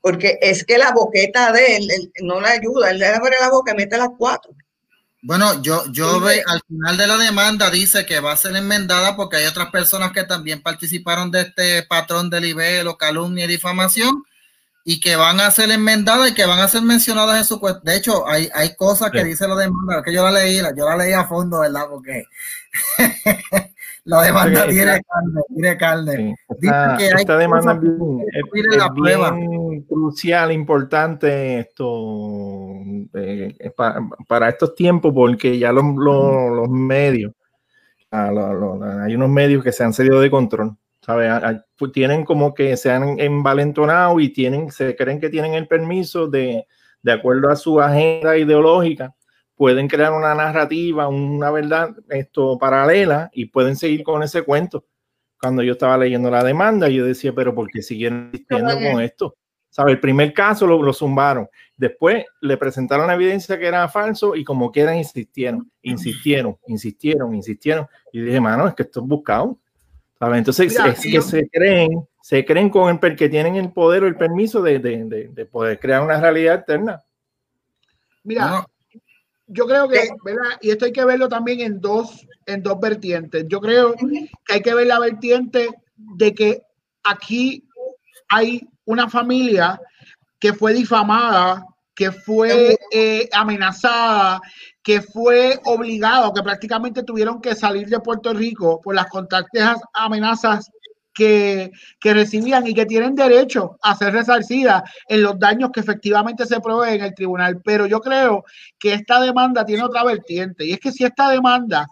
Porque 0.00 0.38
es 0.40 0.64
que 0.64 0.78
la 0.78 0.92
boqueta 0.92 1.52
de 1.52 1.76
él, 1.76 2.12
no 2.22 2.40
le 2.40 2.48
ayuda, 2.48 2.90
él 2.90 3.00
le 3.00 3.06
abre 3.06 3.36
la 3.40 3.50
boca 3.50 3.72
y 3.72 3.76
mete 3.76 3.98
las 3.98 4.10
cuatro. 4.16 4.52
Bueno, 5.26 5.60
yo, 5.60 5.82
yo 5.90 6.20
ve, 6.20 6.40
al 6.46 6.60
final 6.68 6.96
de 6.96 7.06
la 7.08 7.16
demanda 7.16 7.68
dice 7.68 8.06
que 8.06 8.20
va 8.20 8.30
a 8.30 8.36
ser 8.36 8.54
enmendada 8.54 9.16
porque 9.16 9.38
hay 9.38 9.46
otras 9.46 9.70
personas 9.70 10.12
que 10.12 10.22
también 10.22 10.62
participaron 10.62 11.32
de 11.32 11.40
este 11.40 11.82
patrón 11.82 12.30
de 12.30 12.40
libelo, 12.40 12.96
calumnia 12.96 13.44
y 13.44 13.48
difamación 13.48 14.22
y 14.84 15.00
que 15.00 15.16
van 15.16 15.40
a 15.40 15.50
ser 15.50 15.72
enmendadas 15.72 16.30
y 16.30 16.34
que 16.34 16.46
van 16.46 16.60
a 16.60 16.68
ser 16.68 16.82
mencionadas 16.82 17.38
en 17.38 17.44
su 17.44 17.58
cuenta. 17.58 17.80
De 17.82 17.96
hecho, 17.96 18.24
hay, 18.28 18.48
hay 18.54 18.76
cosas 18.76 19.10
que 19.10 19.24
dice 19.24 19.48
la 19.48 19.56
demanda, 19.56 20.00
que 20.00 20.12
yo 20.12 20.22
la 20.22 20.30
leí, 20.30 20.58
yo 20.76 20.88
la 20.88 20.96
leí 20.96 21.12
a 21.12 21.24
fondo, 21.26 21.58
¿verdad? 21.58 21.86
Porque 21.90 22.22
la 24.06 24.22
demanda 24.22 24.66
tiene 24.66 25.00
carne, 25.02 25.40
tiene 25.48 25.76
carne. 25.76 26.36
Esta, 27.16 27.36
demanda 27.36 27.72
es, 27.74 27.80
bien, 29.02 29.82
crucial, 29.82 30.52
importante 30.52 31.60
esto 31.60 32.72
eh, 33.14 33.54
para, 34.26 34.48
estos 34.48 34.74
tiempos, 34.74 35.12
porque 35.14 35.58
ya 35.58 35.72
los, 35.72 35.84
los, 35.96 36.68
medios, 36.70 37.32
hay 38.10 39.14
unos 39.14 39.28
medios 39.28 39.62
que 39.62 39.72
se 39.72 39.84
han 39.84 39.92
cedido 39.92 40.20
de 40.20 40.30
control 40.30 40.76
pues, 41.76 41.92
tienen 41.92 42.24
como 42.24 42.54
que 42.54 42.76
se 42.76 42.90
han 42.90 43.18
envalentonado 43.20 44.18
y 44.20 44.30
tienen, 44.30 44.70
se 44.70 44.96
creen 44.96 45.20
que 45.20 45.28
tienen 45.28 45.54
el 45.54 45.68
permiso 45.68 46.26
de, 46.26 46.66
de 47.02 47.12
acuerdo 47.12 47.48
a 47.48 47.56
su 47.56 47.80
agenda 47.80 48.36
ideológica, 48.36 49.14
pueden 49.56 49.88
crear 49.88 50.12
una 50.12 50.34
narrativa, 50.34 51.08
una 51.08 51.50
verdad 51.50 51.96
esto 52.10 52.58
paralela 52.58 53.30
y 53.32 53.46
pueden 53.46 53.76
seguir 53.76 54.02
con 54.02 54.22
ese 54.22 54.42
cuento. 54.42 54.84
Cuando 55.40 55.62
yo 55.62 55.72
estaba 55.72 55.98
leyendo 55.98 56.30
la 56.30 56.44
demanda, 56.44 56.88
yo 56.88 57.04
decía, 57.04 57.32
pero 57.34 57.54
¿por 57.54 57.68
qué 57.70 57.82
siguen 57.82 58.30
insistiendo 58.32 58.74
con 58.74 59.02
esto? 59.02 59.36
¿Sabe? 59.70 59.92
El 59.92 60.00
primer 60.00 60.32
caso 60.32 60.66
lo, 60.66 60.82
lo, 60.82 60.92
zumbaron. 60.92 61.48
Después 61.76 62.24
le 62.40 62.56
presentaron 62.56 63.06
la 63.06 63.14
evidencia 63.14 63.58
que 63.58 63.66
era 63.66 63.86
falso 63.88 64.34
y 64.34 64.44
como 64.44 64.72
quieran 64.72 64.96
insistieron, 64.96 65.70
insistieron, 65.82 66.56
insistieron, 66.66 67.34
insistieron. 67.34 67.86
Y 68.12 68.20
dije, 68.22 68.40
mano, 68.40 68.68
es 68.68 68.74
que 68.74 68.84
esto 68.84 69.00
es 69.00 69.06
buscado. 69.06 69.58
Entonces 70.18 70.74
es 70.74 71.00
que 71.00 71.20
se 71.20 71.48
creen, 71.48 72.08
se 72.22 72.44
creen 72.44 72.70
con 72.70 72.98
el 73.02 73.16
que 73.16 73.28
tienen 73.28 73.56
el 73.56 73.70
poder 73.70 74.04
o 74.04 74.06
el 74.06 74.16
permiso 74.16 74.62
de, 74.62 74.78
de, 74.78 75.28
de, 75.30 75.46
poder 75.46 75.78
crear 75.78 76.02
una 76.02 76.18
realidad 76.18 76.54
alterna. 76.54 77.04
Mira, 78.24 78.66
yo 79.46 79.66
creo 79.66 79.88
que, 79.88 80.08
¿verdad? 80.24 80.58
Y 80.60 80.70
esto 80.70 80.86
hay 80.86 80.92
que 80.92 81.04
verlo 81.04 81.28
también 81.28 81.60
en 81.60 81.80
dos, 81.80 82.26
en 82.46 82.62
dos 82.62 82.78
vertientes. 82.80 83.44
Yo 83.48 83.60
creo 83.60 83.94
que 83.94 84.28
hay 84.48 84.60
que 84.62 84.74
ver 84.74 84.86
la 84.86 84.98
vertiente 84.98 85.68
de 85.96 86.34
que 86.34 86.62
aquí 87.04 87.68
hay 88.28 88.66
una 88.84 89.08
familia 89.08 89.80
que 90.38 90.52
fue 90.52 90.74
difamada, 90.74 91.64
que 91.94 92.12
fue 92.12 92.76
eh, 92.92 93.28
amenazada, 93.32 94.40
que 94.82 95.00
fue 95.00 95.58
obligado, 95.64 96.32
que 96.32 96.42
prácticamente 96.42 97.02
tuvieron 97.02 97.40
que 97.40 97.54
salir 97.54 97.88
de 97.88 98.00
Puerto 98.00 98.32
Rico 98.34 98.80
por 98.82 98.94
las 98.94 99.06
contactas 99.06 99.80
amenazas 99.94 100.70
que, 101.16 101.72
recibían 102.02 102.66
y 102.66 102.74
que 102.74 102.86
tienen 102.86 103.14
derecho 103.14 103.78
a 103.82 103.96
ser 103.96 104.12
resarcidas 104.12 104.82
en 105.08 105.22
los 105.22 105.38
daños 105.38 105.70
que 105.72 105.80
efectivamente 105.80 106.44
se 106.44 106.60
proveen 106.60 106.96
en 106.96 107.04
el 107.06 107.14
tribunal. 107.14 107.60
Pero 107.64 107.86
yo 107.86 108.00
creo 108.00 108.44
que 108.78 108.92
esta 108.92 109.20
demanda 109.20 109.64
tiene 109.64 109.82
otra 109.82 110.04
vertiente 110.04 110.66
y 110.66 110.72
es 110.72 110.78
que 110.78 110.92
si 110.92 111.04
esta 111.04 111.30
demanda 111.30 111.86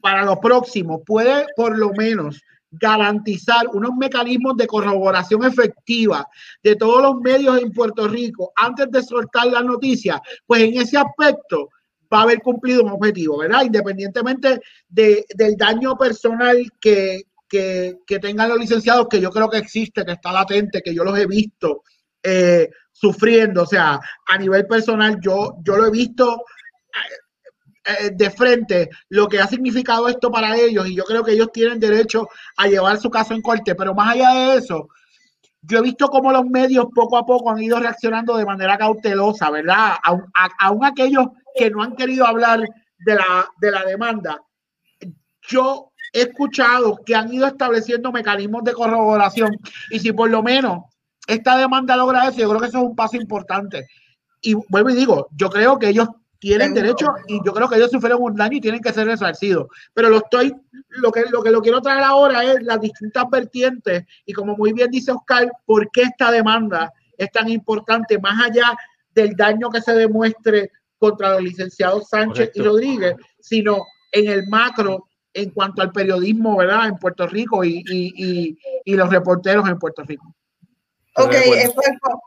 para 0.00 0.24
lo 0.24 0.38
próximo 0.40 1.02
puede 1.04 1.46
por 1.56 1.76
lo 1.76 1.92
menos 1.92 2.40
garantizar 2.70 3.66
unos 3.72 3.96
mecanismos 3.96 4.56
de 4.56 4.66
corroboración 4.66 5.42
efectiva 5.44 6.26
de 6.62 6.76
todos 6.76 7.02
los 7.02 7.16
medios 7.20 7.60
en 7.60 7.72
Puerto 7.72 8.06
Rico 8.06 8.52
antes 8.56 8.90
de 8.90 9.02
soltar 9.02 9.46
la 9.46 9.62
noticia, 9.62 10.22
pues 10.46 10.62
en 10.62 10.80
ese 10.80 10.98
aspecto 10.98 11.70
va 12.12 12.20
a 12.20 12.22
haber 12.22 12.40
cumplido 12.40 12.82
un 12.82 12.90
objetivo, 12.90 13.38
¿verdad? 13.38 13.64
Independientemente 13.64 14.60
de, 14.88 15.24
del 15.34 15.56
daño 15.56 15.96
personal 15.96 16.58
que, 16.80 17.22
que, 17.48 17.98
que, 18.06 18.18
tengan 18.18 18.48
los 18.48 18.58
licenciados, 18.58 19.08
que 19.08 19.20
yo 19.20 19.30
creo 19.30 19.48
que 19.48 19.58
existe, 19.58 20.04
que 20.04 20.12
está 20.12 20.32
latente, 20.32 20.82
que 20.82 20.94
yo 20.94 21.04
los 21.04 21.18
he 21.18 21.26
visto 21.26 21.82
eh, 22.22 22.68
sufriendo, 22.92 23.62
o 23.62 23.66
sea, 23.66 24.00
a 24.26 24.38
nivel 24.38 24.66
personal, 24.66 25.18
yo, 25.20 25.56
yo 25.62 25.76
lo 25.76 25.86
he 25.86 25.90
visto 25.90 26.44
eh, 27.84 27.94
eh, 28.06 28.10
de 28.12 28.30
frente, 28.30 28.90
lo 29.10 29.28
que 29.28 29.40
ha 29.40 29.46
significado 29.46 30.08
esto 30.08 30.30
para 30.30 30.56
ellos, 30.56 30.88
y 30.88 30.96
yo 30.96 31.04
creo 31.04 31.22
que 31.22 31.32
ellos 31.32 31.52
tienen 31.52 31.78
derecho 31.78 32.28
a 32.56 32.66
llevar 32.66 32.98
su 32.98 33.08
caso 33.08 33.34
en 33.34 33.42
corte, 33.42 33.74
pero 33.74 33.94
más 33.94 34.14
allá 34.14 34.30
de 34.32 34.58
eso, 34.58 34.88
yo 35.62 35.78
he 35.78 35.82
visto 35.82 36.08
cómo 36.08 36.32
los 36.32 36.44
medios 36.46 36.86
poco 36.94 37.16
a 37.16 37.24
poco 37.24 37.50
han 37.50 37.62
ido 37.62 37.78
reaccionando 37.78 38.36
de 38.36 38.46
manera 38.46 38.76
cautelosa, 38.76 39.50
¿verdad? 39.50 39.96
Aún, 40.02 40.84
aquellos 40.84 41.26
que 41.56 41.70
no 41.70 41.82
han 41.82 41.94
querido 41.94 42.26
hablar 42.26 42.60
de 42.98 43.14
la, 43.14 43.48
de 43.60 43.70
la 43.70 43.84
demanda. 43.84 44.40
Yo 45.48 45.87
he 46.12 46.22
escuchado 46.22 46.98
que 47.04 47.14
han 47.14 47.32
ido 47.32 47.46
estableciendo 47.46 48.12
mecanismos 48.12 48.64
de 48.64 48.72
corroboración 48.72 49.56
y 49.90 49.98
si 49.98 50.12
por 50.12 50.30
lo 50.30 50.42
menos 50.42 50.84
esta 51.26 51.58
demanda 51.58 51.96
logra 51.96 52.28
eso, 52.28 52.38
yo 52.38 52.48
creo 52.48 52.60
que 52.60 52.68
eso 52.68 52.78
es 52.78 52.84
un 52.84 52.96
paso 52.96 53.16
importante. 53.16 53.86
Y 54.40 54.54
vuelvo 54.54 54.90
y 54.90 54.94
digo, 54.94 55.28
yo 55.32 55.50
creo 55.50 55.78
que 55.78 55.88
ellos 55.88 56.08
tienen 56.38 56.72
derecho 56.72 57.06
y 57.26 57.40
yo 57.44 57.52
creo 57.52 57.68
que 57.68 57.76
ellos 57.76 57.90
sufrieron 57.90 58.22
un 58.22 58.34
daño 58.34 58.56
y 58.56 58.60
tienen 58.60 58.80
que 58.80 58.92
ser 58.92 59.06
resarcidos. 59.06 59.66
Pero 59.92 60.08
lo 60.08 60.18
estoy, 60.18 60.54
lo 60.88 61.10
que, 61.12 61.24
lo 61.30 61.42
que 61.42 61.50
lo 61.50 61.60
quiero 61.60 61.82
traer 61.82 62.02
ahora 62.02 62.44
es 62.44 62.62
las 62.62 62.80
distintas 62.80 63.24
vertientes 63.30 64.04
y 64.24 64.32
como 64.32 64.56
muy 64.56 64.72
bien 64.72 64.90
dice 64.90 65.12
Oscar, 65.12 65.50
¿por 65.66 65.90
qué 65.90 66.02
esta 66.02 66.30
demanda 66.30 66.92
es 67.16 67.30
tan 67.30 67.48
importante 67.48 68.18
más 68.18 68.46
allá 68.46 68.76
del 69.14 69.34
daño 69.34 69.68
que 69.68 69.82
se 69.82 69.92
demuestre 69.92 70.70
contra 70.98 71.32
los 71.32 71.42
licenciados 71.42 72.08
Sánchez 72.08 72.52
y 72.54 72.62
Rodríguez, 72.62 73.14
sino 73.40 73.84
en 74.12 74.30
el 74.30 74.46
macro 74.48 75.08
en 75.42 75.50
cuanto 75.50 75.82
al 75.82 75.92
periodismo, 75.92 76.56
¿verdad? 76.56 76.88
En 76.88 76.96
Puerto 76.96 77.26
Rico 77.26 77.64
y, 77.64 78.56
los 78.86 79.10
reporteros 79.10 79.68
en 79.68 79.78
Puerto 79.78 80.02
Rico. 80.02 80.34
Ok, 81.14 81.34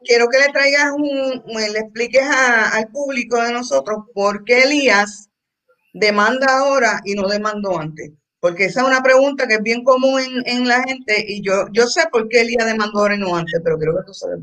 quiero 0.04 0.28
que 0.28 0.40
le 0.40 0.52
traigas 0.52 0.92
un, 0.92 1.44
le 1.46 1.80
expliques 1.80 2.28
al 2.28 2.88
público 2.90 3.42
de 3.42 3.54
nosotros 3.54 4.00
por 4.14 4.44
qué 4.44 4.64
Elías 4.64 5.30
demanda 5.94 6.60
ahora 6.60 7.02
y 7.06 7.16
no 7.16 7.28
demandó 7.28 7.80
antes. 7.80 8.12
Porque 8.40 8.66
esa 8.66 8.82
es 8.82 8.88
una 8.88 9.04
pregunta 9.04 9.48
que 9.48 9.56
es 9.56 9.62
bien 9.62 9.84
común 9.84 10.22
en, 10.46 10.68
la 10.68 10.82
gente 10.84 11.24
y 11.28 11.42
yo, 11.42 11.68
yo 11.72 11.88
sé 11.88 12.08
por 12.12 12.28
qué 12.28 12.42
Elías 12.42 12.66
demandó 12.66 13.00
ahora 13.00 13.16
y 13.16 13.20
no 13.20 13.36
antes, 13.36 13.62
pero 13.64 13.78
creo 13.78 13.96
que 13.96 14.04
tú 14.06 14.14
sabes. 14.14 14.40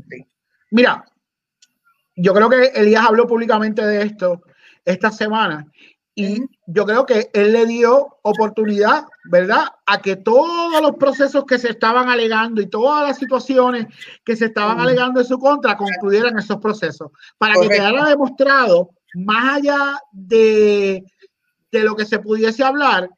Mira, 0.71 1.03
yo 2.15 2.33
creo 2.33 2.49
que 2.49 2.71
Elías 2.75 3.05
habló 3.05 3.27
públicamente 3.27 3.85
de 3.85 4.03
esto 4.03 4.41
esta 4.85 5.11
semana 5.11 5.69
y 6.15 6.41
yo 6.71 6.85
creo 6.85 7.05
que 7.05 7.31
él 7.33 7.53
le 7.53 7.65
dio 7.65 8.19
oportunidad, 8.21 9.05
¿verdad?, 9.25 9.65
a 9.87 10.01
que 10.01 10.15
todos 10.15 10.79
los 10.81 10.91
procesos 10.97 11.45
que 11.45 11.57
se 11.57 11.71
estaban 11.71 12.09
alegando 12.09 12.61
y 12.61 12.67
todas 12.67 13.07
las 13.07 13.17
situaciones 13.17 13.87
que 14.23 14.35
se 14.35 14.45
estaban 14.45 14.79
alegando 14.79 15.19
en 15.19 15.25
su 15.25 15.39
contra 15.39 15.75
concluyeran 15.75 16.37
esos 16.37 16.57
procesos, 16.57 17.09
para 17.39 17.55
que 17.55 17.69
quedara 17.69 18.05
demostrado, 18.05 18.91
más 19.15 19.57
allá 19.57 19.99
de, 20.11 21.03
de 21.71 21.83
lo 21.83 21.95
que 21.95 22.05
se 22.05 22.19
pudiese 22.19 22.63
hablar, 22.63 23.09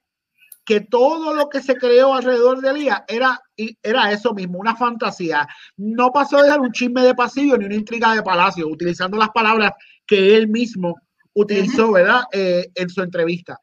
que 0.64 0.80
todo 0.80 1.34
lo 1.34 1.50
que 1.50 1.62
se 1.62 1.76
creó 1.76 2.14
alrededor 2.14 2.62
de 2.62 2.70
Elías 2.70 3.02
era, 3.10 3.42
era 3.84 4.14
eso 4.14 4.34
mismo, 4.34 4.60
una 4.60 4.78
fantasía. 4.78 5.46
No 5.76 6.12
pasó 6.12 6.42
de 6.42 6.50
ser 6.50 6.62
un 6.62 6.72
chisme 6.72 7.02
de 7.02 7.16
pasillo 7.16 7.58
ni 7.58 7.66
una 7.66 7.76
intriga 7.76 8.16
de 8.16 8.24
palacio, 8.24 8.70
utilizando 8.70 9.18
las 9.18 9.30
palabras 9.32 9.74
que 10.06 10.38
él 10.38 10.48
mismo 10.48 10.96
utilizó, 11.34 11.92
¿verdad? 11.92 12.24
Eh, 12.32 12.68
en 12.76 12.90
su 12.90 13.02
entrevista. 13.02 13.60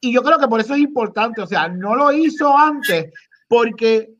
Y 0.00 0.12
yo 0.12 0.22
creo 0.22 0.38
que 0.38 0.48
por 0.48 0.60
eso 0.60 0.74
es 0.74 0.80
importante, 0.80 1.40
o 1.40 1.46
sea, 1.46 1.68
no 1.68 1.94
lo 1.94 2.12
hizo 2.12 2.56
antes 2.56 3.12
porque 3.48 4.12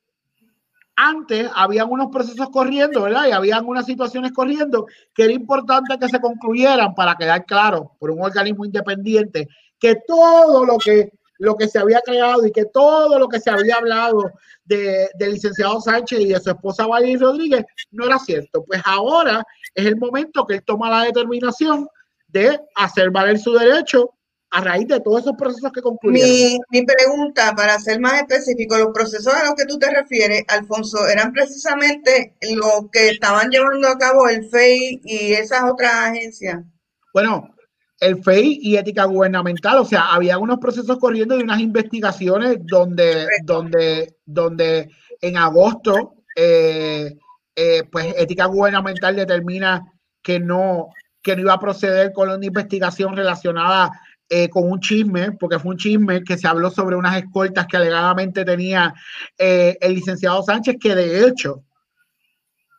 antes 0.97 1.51
habían 1.55 1.91
unos 1.91 2.09
procesos 2.11 2.49
corriendo, 2.51 3.03
¿verdad? 3.03 3.29
Y 3.29 3.33
habían 3.33 3.67
unas 3.67 3.85
situaciones 3.85 4.33
corriendo 4.33 4.87
que 5.15 5.25
era 5.25 5.33
importante 5.33 5.99
que 5.99 6.09
se 6.09 6.21
concluyeran 6.21 6.95
para 6.95 7.17
quedar 7.17 7.45
claro 7.45 7.93
por 7.99 8.11
un 8.11 8.23
organismo 8.23 8.65
independiente 8.65 9.47
que 9.79 9.97
todo 10.07 10.65
lo 10.65 10.79
que 10.79 11.11
lo 11.39 11.55
que 11.55 11.69
se 11.69 11.79
había 11.79 12.01
creado 12.01 12.47
y 12.47 12.53
que 12.53 12.65
todo 12.65 13.19
lo 13.19 13.29
que 13.29 13.41
se 13.41 13.51
había 13.51 13.77
hablado 13.77 14.33
de, 14.65 15.11
del 15.19 15.33
licenciado 15.33 15.81
Sánchez 15.81 16.21
y 16.21 16.29
de 16.29 16.41
su 16.41 16.51
esposa 16.51 16.87
Valeria 16.87 17.19
Rodríguez 17.21 17.65
no 17.91 18.07
era 18.07 18.19
cierto. 18.19 18.65
Pues 18.65 18.81
ahora 18.85 19.45
es 19.75 19.85
el 19.85 19.97
momento 19.97 20.47
que 20.47 20.55
él 20.55 20.63
toma 20.65 20.89
la 20.89 21.03
determinación 21.03 21.89
de 22.37 22.61
hacer 22.75 23.11
valer 23.11 23.39
su 23.39 23.53
derecho 23.53 24.11
a 24.51 24.61
raíz 24.61 24.87
de 24.89 25.01
todos 25.01 25.23
esos 25.23 25.35
procesos 25.37 25.73
que 25.73 25.83
concluyeron. 25.83 26.31
Mi, 26.31 26.59
mi, 26.71 26.87
pregunta, 26.87 27.55
para 27.57 27.79
ser 27.79 28.01
más 28.01 28.21
específico, 28.21 28.79
los 28.79 28.93
procesos 28.93 29.35
a 29.35 29.45
los 29.45 29.55
que 29.55 29.67
tú 29.67 29.79
te 29.79 29.91
refieres, 29.91 30.45
Alfonso, 30.49 31.07
eran 31.09 31.33
precisamente 31.33 32.37
lo 32.55 32.89
que 32.91 33.11
estaban 33.11 33.51
llevando 33.51 33.89
a 33.89 33.99
cabo 33.99 34.29
el 34.29 34.49
FEI 34.49 35.01
y 35.05 35.33
esas 35.33 35.65
otras 35.65 35.93
agencias. 35.93 36.63
Bueno, 37.13 37.55
el 38.01 38.23
FEI 38.23 38.59
y 38.63 38.77
ética 38.77 39.05
gubernamental, 39.05 39.79
o 39.79 39.85
sea, 39.85 40.15
había 40.15 40.39
unos 40.39 40.59
procesos 40.59 40.99
corriendo 40.99 41.37
de 41.37 41.43
unas 41.43 41.61
investigaciones 41.61 42.59
donde, 42.61 43.27
donde, 43.45 44.17
donde 44.25 44.91
en 45.21 45.37
agosto, 45.37 46.15
eh, 46.35 47.17
eh, 47.55 47.83
pues 47.91 48.15
ética 48.19 48.47
gubernamental 48.47 49.17
determina 49.17 49.83
que 50.23 50.39
no, 50.39 50.91
que 51.27 51.35
no 51.35 51.43
iba 51.43 51.55
a 51.55 51.59
proceder 51.59 52.13
con 52.13 52.31
una 52.31 52.47
investigación 52.47 53.17
relacionada 53.17 53.91
eh, 54.29 54.49
con 54.49 54.71
un 54.71 54.79
chisme, 54.79 55.33
porque 55.33 55.59
fue 55.59 55.73
un 55.73 55.77
chisme 55.77 56.23
que 56.23 56.39
se 56.39 56.47
habló 56.47 56.71
sobre 56.71 56.95
unas 56.95 57.17
escoltas 57.17 57.67
que 57.67 57.77
alegadamente 57.77 58.45
tenía 58.45 58.95
eh, 59.37 59.77
el 59.81 59.95
licenciado 59.95 60.41
Sánchez, 60.45 60.77
que 60.81 60.95
de 60.95 61.27
hecho, 61.27 61.65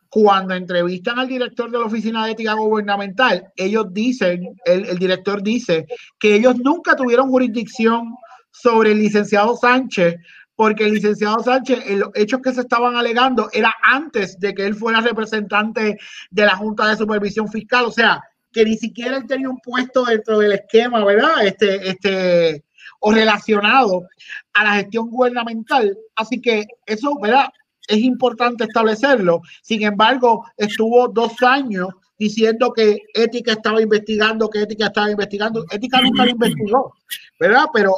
cuando 0.08 0.54
entrevistan 0.54 1.18
al 1.18 1.28
director 1.28 1.70
de 1.70 1.78
la 1.78 1.84
Oficina 1.84 2.24
de 2.24 2.32
Ética 2.32 2.54
Gubernamental, 2.54 3.52
ellos 3.54 3.92
dicen, 3.92 4.56
el, 4.64 4.86
el 4.86 4.98
director 4.98 5.42
dice 5.42 5.86
que 6.18 6.34
ellos 6.34 6.56
nunca 6.56 6.96
tuvieron 6.96 7.28
jurisdicción 7.28 8.14
sobre 8.50 8.92
el 8.92 8.98
licenciado 8.98 9.56
Sánchez 9.56 10.16
porque 10.58 10.86
el 10.86 10.94
licenciado 10.94 11.38
Sánchez, 11.38 11.84
los 11.98 12.10
hechos 12.16 12.40
que 12.42 12.52
se 12.52 12.62
estaban 12.62 12.96
alegando 12.96 13.48
era 13.52 13.72
antes 13.80 14.40
de 14.40 14.52
que 14.54 14.66
él 14.66 14.74
fuera 14.74 15.00
representante 15.00 15.98
de 16.30 16.44
la 16.44 16.56
Junta 16.56 16.88
de 16.88 16.96
Supervisión 16.96 17.46
Fiscal, 17.46 17.84
o 17.84 17.92
sea, 17.92 18.20
que 18.58 18.64
ni 18.64 18.76
siquiera 18.76 19.18
él 19.18 19.26
tenía 19.28 19.48
un 19.48 19.60
puesto 19.60 20.04
dentro 20.04 20.40
del 20.40 20.50
esquema, 20.50 21.04
¿verdad? 21.04 21.46
Este, 21.46 21.90
este, 21.90 22.64
o 22.98 23.12
relacionado 23.12 24.08
a 24.52 24.64
la 24.64 24.72
gestión 24.74 25.10
gubernamental. 25.10 25.96
Así 26.16 26.40
que 26.40 26.66
eso, 26.84 27.16
¿verdad? 27.22 27.50
Es 27.86 27.98
importante 27.98 28.64
establecerlo. 28.64 29.42
Sin 29.62 29.84
embargo, 29.84 30.44
estuvo 30.56 31.06
dos 31.06 31.40
años 31.40 31.90
diciendo 32.18 32.72
que 32.72 32.98
Ética 33.14 33.52
estaba 33.52 33.80
investigando, 33.80 34.50
que 34.50 34.62
Ética 34.62 34.86
estaba 34.86 35.08
investigando. 35.08 35.64
Ética 35.70 36.00
nunca 36.00 36.24
lo 36.24 36.30
investigó, 36.32 36.94
¿verdad? 37.38 37.66
Pero 37.72 37.94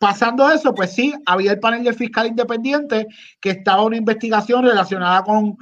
pasando 0.00 0.50
eso, 0.50 0.74
pues 0.74 0.92
sí, 0.92 1.14
había 1.24 1.52
el 1.52 1.60
panel 1.60 1.84
del 1.84 1.94
fiscal 1.94 2.26
independiente 2.26 3.06
que 3.40 3.50
estaba 3.50 3.82
una 3.84 3.96
investigación 3.96 4.64
relacionada 4.64 5.22
con 5.22 5.56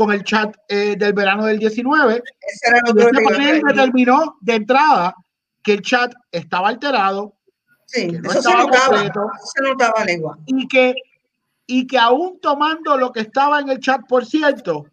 con 0.00 0.12
el 0.12 0.24
chat 0.24 0.56
eh, 0.66 0.96
del 0.96 1.12
verano 1.12 1.44
del 1.44 1.58
19. 1.58 2.22
y 2.24 3.00
este 3.02 3.22
panel 3.22 3.60
determinó 3.60 4.38
de 4.40 4.54
entrada 4.54 5.14
que 5.62 5.74
el 5.74 5.82
chat 5.82 6.10
estaba 6.32 6.70
alterado. 6.70 7.34
Sí, 7.84 8.08
eso 8.24 8.40
se 8.40 8.56
notaba, 8.56 9.02
se 9.02 9.62
notaba 9.62 10.04
lengua. 10.06 10.38
Y 10.46 10.66
que, 10.68 10.94
y 11.66 11.86
que 11.86 11.98
aún 11.98 12.40
tomando 12.40 12.96
lo 12.96 13.12
que 13.12 13.20
estaba 13.20 13.60
en 13.60 13.68
el 13.68 13.78
chat, 13.78 14.00
por 14.08 14.24
cierto, 14.24 14.86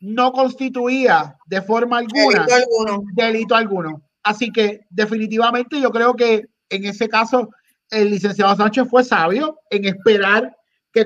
no 0.00 0.32
constituía 0.32 1.36
de 1.46 1.62
forma 1.62 1.98
alguna 1.98 2.44
delito 2.44 2.54
alguno. 2.56 3.04
Delito 3.14 3.54
alguno. 3.54 4.02
Así 4.24 4.50
que 4.50 4.80
definitivamente 4.90 5.80
yo 5.80 5.92
creo 5.92 6.14
que 6.14 6.46
en 6.68 6.84
ese 6.84 7.08
caso 7.08 7.48
el 7.90 8.10
licenciado 8.10 8.56
Sánchez 8.56 8.88
fue 8.90 9.04
sabio 9.04 9.60
en 9.70 9.84
esperar 9.84 10.52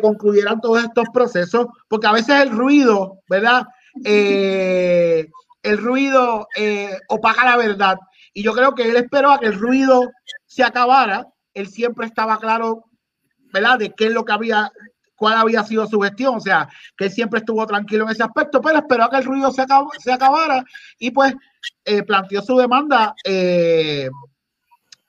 concluyeran 0.01 0.61
todos 0.61 0.85
estos 0.85 1.07
procesos, 1.13 1.67
porque 1.89 2.07
a 2.07 2.13
veces 2.13 2.41
el 2.41 2.51
ruido, 2.51 3.21
¿verdad? 3.29 3.67
Eh, 4.05 5.27
el 5.63 5.79
ruido 5.79 6.49
eh, 6.57 6.97
opaca 7.09 7.45
la 7.45 7.57
verdad. 7.57 7.99
Y 8.35 8.43
yo 8.43 8.53
creo 8.53 8.75
que 8.75 8.89
él 8.89 8.97
esperó 8.97 9.31
a 9.31 9.39
que 9.39 9.47
el 9.47 9.59
ruido 9.59 10.11
se 10.47 10.65
acabara. 10.65 11.27
Él 11.55 11.69
siempre 11.69 12.07
estaba 12.07 12.39
claro, 12.39 12.85
¿verdad? 13.53 13.79
De 13.79 13.93
qué 13.95 14.07
es 14.07 14.13
lo 14.13 14.25
que 14.25 14.33
había, 14.33 14.73
cuál 15.17 15.35
había 15.37 15.63
sido 15.65 15.87
su 15.87 16.01
gestión. 16.01 16.37
O 16.37 16.41
sea, 16.41 16.69
que 16.97 17.07
él 17.07 17.11
siempre 17.11 17.41
estuvo 17.41 17.67
tranquilo 17.67 18.05
en 18.05 18.11
ese 18.11 18.23
aspecto, 18.23 18.61
pero 18.61 18.79
esperó 18.79 19.05
a 19.05 19.11
que 19.11 19.17
el 19.17 19.25
ruido 19.25 19.53
se, 19.53 19.65
se 19.99 20.13
acabara 20.13 20.65
y 20.99 21.11
pues 21.11 21.35
eh, 21.85 22.03
planteó 22.03 22.43
su 22.43 22.57
demanda 22.57 23.15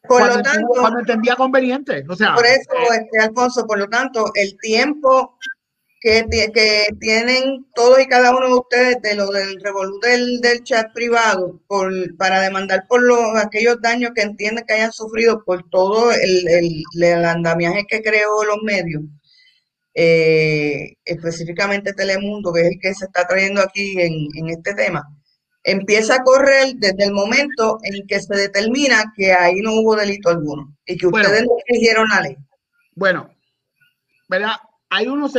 por 0.08 0.28
lo 0.28 0.42
tanto, 0.42 0.68
cuando 0.80 1.00
entendía 1.00 1.36
conveniente. 1.36 2.04
O 2.10 2.16
sea, 2.16 2.36
por 2.36 2.46
eso, 2.46 2.72
este, 2.94 3.20
Alfonso, 3.20 3.66
por 3.66 3.80
lo 3.80 3.88
tanto, 3.88 4.32
el 4.36 4.58
tiempo 4.60 5.38
que, 6.02 6.26
que 6.54 6.88
tienen 7.00 7.66
todos 7.74 8.02
y 8.02 8.08
cada 8.08 8.36
uno 8.36 8.48
de 8.48 8.54
ustedes 8.54 9.02
de 9.02 9.16
lo 9.16 9.28
del 9.32 9.62
revolú 9.62 10.00
del, 10.02 10.64
chat 10.64 10.92
privado 10.94 11.62
por, 11.68 11.92
para 12.18 12.42
demandar 12.42 12.86
por 12.90 13.02
los, 13.02 13.20
aquellos 13.38 13.82
daños 13.82 14.12
que 14.14 14.24
entienden 14.24 14.66
que 14.68 14.74
hayan 14.74 14.92
sufrido 14.92 15.44
por 15.46 15.70
todo 15.70 16.12
el, 16.12 16.84
el, 17.02 17.26
andamiaje 17.26 17.86
que 17.88 18.02
creó 18.02 18.44
los 18.44 18.58
medios, 18.64 19.04
eh, 19.94 20.96
específicamente 21.06 21.94
Telemundo, 21.94 22.52
que 22.52 22.62
es 22.62 22.68
el 22.68 22.80
que 22.82 22.94
se 22.94 23.06
está 23.06 23.26
trayendo 23.26 23.62
aquí 23.62 23.94
en, 24.02 24.28
en 24.36 24.50
este 24.50 24.74
tema 24.74 25.08
empieza 25.64 26.16
a 26.16 26.24
correr 26.24 26.76
desde 26.76 27.06
el 27.06 27.14
momento 27.14 27.80
en 27.84 28.06
que 28.08 28.20
se 28.20 28.36
determina 28.36 29.14
que 29.16 29.32
ahí 29.32 29.62
no 29.62 29.74
hubo 29.74 29.96
delito 29.96 30.30
alguno 30.30 30.76
y 30.86 30.98
que 30.98 31.08
ustedes 31.08 31.44
no 31.44 31.52
eligieron 31.68 32.08
la 32.10 32.22
ley. 32.22 32.38
Bueno, 32.96 33.30
¿verdad? 34.28 34.54
Hay, 34.90 35.08
unos 35.08 35.34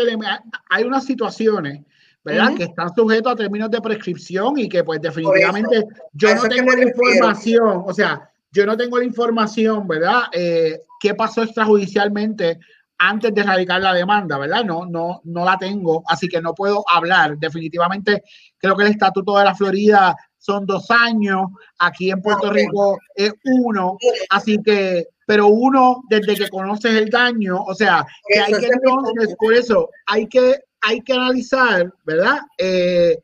hay 0.70 0.85
unas 0.85 1.05
situaciones, 1.05 1.85
¿verdad? 2.25 2.55
Que 2.57 2.64
están 2.64 2.93
sujetos 2.95 3.33
a 3.33 3.37
términos 3.37 3.70
de 3.70 3.81
prescripción 3.81 4.59
y 4.59 4.68
que 4.68 4.83
pues 4.83 5.01
definitivamente 5.01 5.85
yo 6.12 6.35
no 6.35 6.43
tengo 6.45 6.72
la 6.72 6.83
información, 6.83 7.83
o 7.87 7.93
sea, 7.93 8.31
yo 8.51 8.66
no 8.66 8.77
tengo 8.77 8.99
la 8.99 9.05
información, 9.05 9.87
¿verdad? 9.87 10.22
Eh, 10.33 10.81
¿Qué 11.01 11.14
pasó 11.14 11.43
extrajudicialmente 11.43 12.59
antes 12.99 13.34
de 13.34 13.42
radicar 13.42 13.80
la 13.80 13.92
demanda, 13.92 14.38
¿verdad? 14.38 14.64
No, 14.64 14.86
no, 14.86 15.20
no 15.24 15.45
la 15.45 15.59
tengo, 15.59 16.03
así 16.07 16.28
que 16.28 16.40
no 16.40 16.55
puedo 16.55 16.84
hablar. 16.88 17.38
Definitivamente 17.38 18.22
creo 18.59 18.76
que 18.76 18.84
el 18.84 18.90
estatuto 18.90 19.36
de 19.36 19.45
la 19.45 19.55
Florida 19.55 20.16
son 20.38 20.66
dos 20.66 20.90
años, 20.90 21.47
aquí 21.78 22.11
en 22.11 22.20
Puerto 22.20 22.53
Rico 22.53 22.99
es 23.14 23.32
uno, 23.45 23.97
así 24.28 24.59
que, 24.62 25.07
pero 25.26 25.47
uno 25.47 26.03
desde 26.11 26.34
que 26.34 26.51
conoces 26.51 26.95
el 26.95 27.09
daño, 27.09 27.62
o 27.62 27.74
sea, 27.74 28.07
que 28.28 28.40
hay 28.40 28.53
que 28.53 28.66
entonces, 28.66 29.34
por 29.38 29.55
eso 29.55 29.88
hay 30.07 30.26
que, 30.26 30.61
hay 30.82 31.01
que 31.01 31.14
analizar, 31.14 31.90
¿verdad? 32.05 32.40
Eh, 32.59 33.18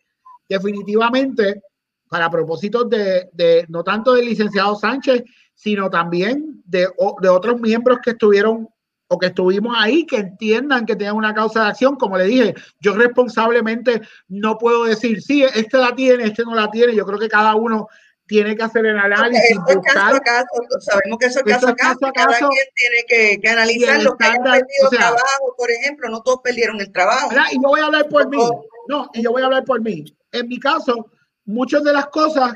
definitivamente 0.48 1.62
para 2.08 2.30
propósitos 2.30 2.88
de, 2.88 3.28
de, 3.32 3.66
no 3.68 3.84
tanto 3.84 4.14
del 4.14 4.24
licenciado 4.24 4.74
Sánchez, 4.74 5.22
sino 5.54 5.90
también 5.90 6.62
de, 6.64 6.88
de 7.20 7.28
otros 7.28 7.60
miembros 7.60 7.98
que 8.02 8.12
estuvieron 8.12 8.66
o 9.12 9.18
que 9.18 9.26
estuvimos 9.26 9.74
ahí, 9.76 10.06
que 10.06 10.18
entiendan 10.18 10.86
que 10.86 10.94
tengan 10.94 11.16
una 11.16 11.34
causa 11.34 11.64
de 11.64 11.70
acción. 11.70 11.96
Como 11.96 12.16
le 12.16 12.24
dije, 12.24 12.54
yo 12.78 12.94
responsablemente 12.94 14.02
no 14.28 14.56
puedo 14.56 14.84
decir, 14.84 15.20
sí, 15.20 15.42
este 15.42 15.78
la 15.78 15.96
tiene, 15.96 16.24
este 16.24 16.44
no 16.44 16.54
la 16.54 16.70
tiene. 16.70 16.94
Yo 16.94 17.04
creo 17.04 17.18
que 17.18 17.28
cada 17.28 17.56
uno 17.56 17.88
tiene 18.26 18.54
que 18.54 18.62
hacer 18.62 18.86
el 18.86 18.96
análisis. 18.96 19.42
Eso 19.50 19.82
caso 19.82 20.16
a 20.16 20.20
caso, 20.20 20.46
sabemos 20.78 21.18
que 21.18 21.26
eso 21.26 21.40
es 21.40 21.44
caso, 21.44 21.68
a 21.70 21.74
caso, 21.74 21.98
cada 22.14 22.38
quien 22.38 22.66
tiene 22.76 23.04
que, 23.08 23.40
que 23.40 23.48
analizar 23.48 24.00
lo 24.00 24.16
que 24.16 24.26
hayan 24.26 24.44
perdido 24.44 24.86
o 24.86 24.90
sea, 24.90 24.98
trabajo, 25.00 25.54
por 25.58 25.70
ejemplo, 25.72 26.08
no 26.08 26.22
todos 26.22 26.38
perdieron 26.44 26.80
el 26.80 26.92
trabajo. 26.92 27.30
Y 27.50 27.56
yo 27.56 27.68
voy 27.68 27.80
a 27.80 27.86
hablar 27.86 28.08
por 28.08 28.28
mí, 28.28 28.38
no, 28.86 29.10
y 29.12 29.22
yo 29.22 29.32
voy 29.32 29.42
a 29.42 29.46
hablar 29.46 29.64
por 29.64 29.80
mí. 29.80 30.04
En 30.30 30.46
mi 30.46 30.60
caso, 30.60 31.10
muchas 31.46 31.82
de 31.82 31.92
las 31.92 32.06
cosas 32.06 32.52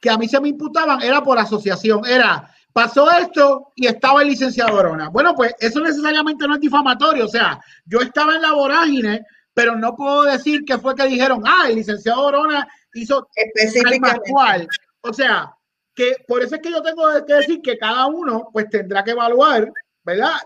que 0.00 0.08
a 0.08 0.16
mí 0.16 0.26
se 0.26 0.40
me 0.40 0.48
imputaban 0.48 1.02
era 1.02 1.22
por 1.22 1.38
asociación, 1.38 2.06
era 2.06 2.50
pasó 2.72 3.10
esto 3.10 3.72
y 3.74 3.86
estaba 3.86 4.22
el 4.22 4.28
licenciado 4.28 4.76
Orona. 4.76 5.08
Bueno, 5.08 5.34
pues 5.34 5.54
eso 5.58 5.80
necesariamente 5.80 6.46
no 6.46 6.54
es 6.54 6.60
difamatorio, 6.60 7.24
o 7.24 7.28
sea, 7.28 7.60
yo 7.84 8.00
estaba 8.00 8.34
en 8.36 8.42
la 8.42 8.52
vorágine, 8.52 9.24
pero 9.54 9.76
no 9.76 9.94
puedo 9.96 10.22
decir 10.22 10.64
que 10.64 10.78
fue 10.78 10.94
que 10.94 11.06
dijeron, 11.06 11.42
ah, 11.46 11.66
el 11.68 11.76
licenciado 11.76 12.22
Orona 12.22 12.68
hizo 12.94 13.28
específicamente 13.34 14.30
cual. 14.30 14.68
O 15.02 15.12
sea, 15.12 15.54
que 15.94 16.16
por 16.26 16.42
eso 16.42 16.54
es 16.54 16.62
que 16.62 16.70
yo 16.70 16.82
tengo 16.82 17.02
que 17.26 17.34
decir 17.34 17.60
que 17.62 17.78
cada 17.78 18.06
uno 18.06 18.48
pues 18.52 18.68
tendrá 18.70 19.04
que 19.04 19.10
evaluar, 19.12 19.70
¿verdad? 20.04 20.38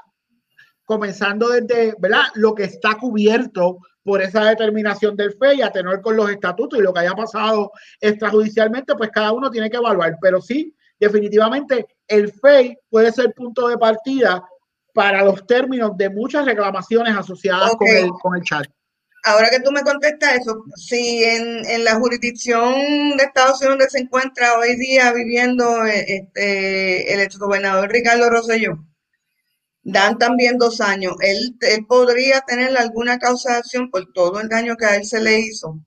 Comenzando 0.85 1.49
desde, 1.49 1.95
¿verdad? 1.99 2.25
Lo 2.35 2.55
que 2.55 2.65
está 2.65 2.95
cubierto 2.95 3.79
por 4.03 4.21
esa 4.21 4.45
determinación 4.45 5.17
del 5.17 5.33
FEI 5.33 5.63
a 5.63 5.73
tener 5.73 6.01
con 6.01 6.17
los 6.17 6.31
estatutos 6.31 6.79
y 6.79 6.83
lo 6.83 6.93
que 6.93 7.01
haya 7.01 7.15
pasado 7.15 7.73
extrajudicialmente, 8.01 8.95
pues 8.95 9.11
cada 9.11 9.33
uno 9.33 9.51
tiene 9.51 9.71
que 9.71 9.79
evaluar. 9.79 10.19
Pero 10.21 10.41
sí, 10.41 10.75
definitivamente 11.05 11.87
el 12.09 12.33
FEI 12.33 12.79
puede 12.91 13.13
ser 13.13 13.33
punto 13.35 13.69
de 13.69 13.79
partida 13.79 14.43
para 14.93 15.25
los 15.25 15.47
términos 15.47 15.97
de 15.97 16.09
muchas 16.11 16.45
reclamaciones 16.45 17.17
asociadas 17.17 17.73
okay. 17.73 17.89
con, 17.89 18.05
el, 18.05 18.11
con 18.21 18.37
el 18.37 18.43
chat. 18.43 18.67
Ahora 19.25 19.49
que 19.49 19.61
tú 19.61 19.73
me 19.73 19.83
contestas 19.83 20.35
eso, 20.41 20.65
si 20.77 21.25
en, 21.25 21.65
en, 21.65 21.83
la 21.83 21.95
jurisdicción 21.95 23.17
de 23.17 23.25
Estados 23.25 23.59
Unidos 23.61 23.79
donde 23.79 23.91
se 23.91 24.01
encuentra 24.01 24.59
hoy 24.59 24.77
día 24.77 25.13
viviendo 25.13 25.85
eh, 25.87 26.05
este, 26.07 27.13
el 27.13 27.21
exgobernador 27.21 27.91
Ricardo 27.91 28.29
Rosselló, 28.29 28.85
dan 29.83 30.19
también 30.19 30.59
dos 30.59 30.81
años, 30.81 31.15
¿él, 31.21 31.57
él, 31.61 31.87
podría 31.87 32.43
tener 32.43 32.77
alguna 32.77 33.19
causa 33.19 33.53
de 33.53 33.59
acción 33.59 33.91
por 33.91 34.13
todo 34.13 34.41
el 34.41 34.49
daño 34.49 34.77
que 34.77 34.87
a 34.87 34.97
él 34.97 35.05
se 35.05 35.21
le 35.21 35.41
hizo, 35.41 35.79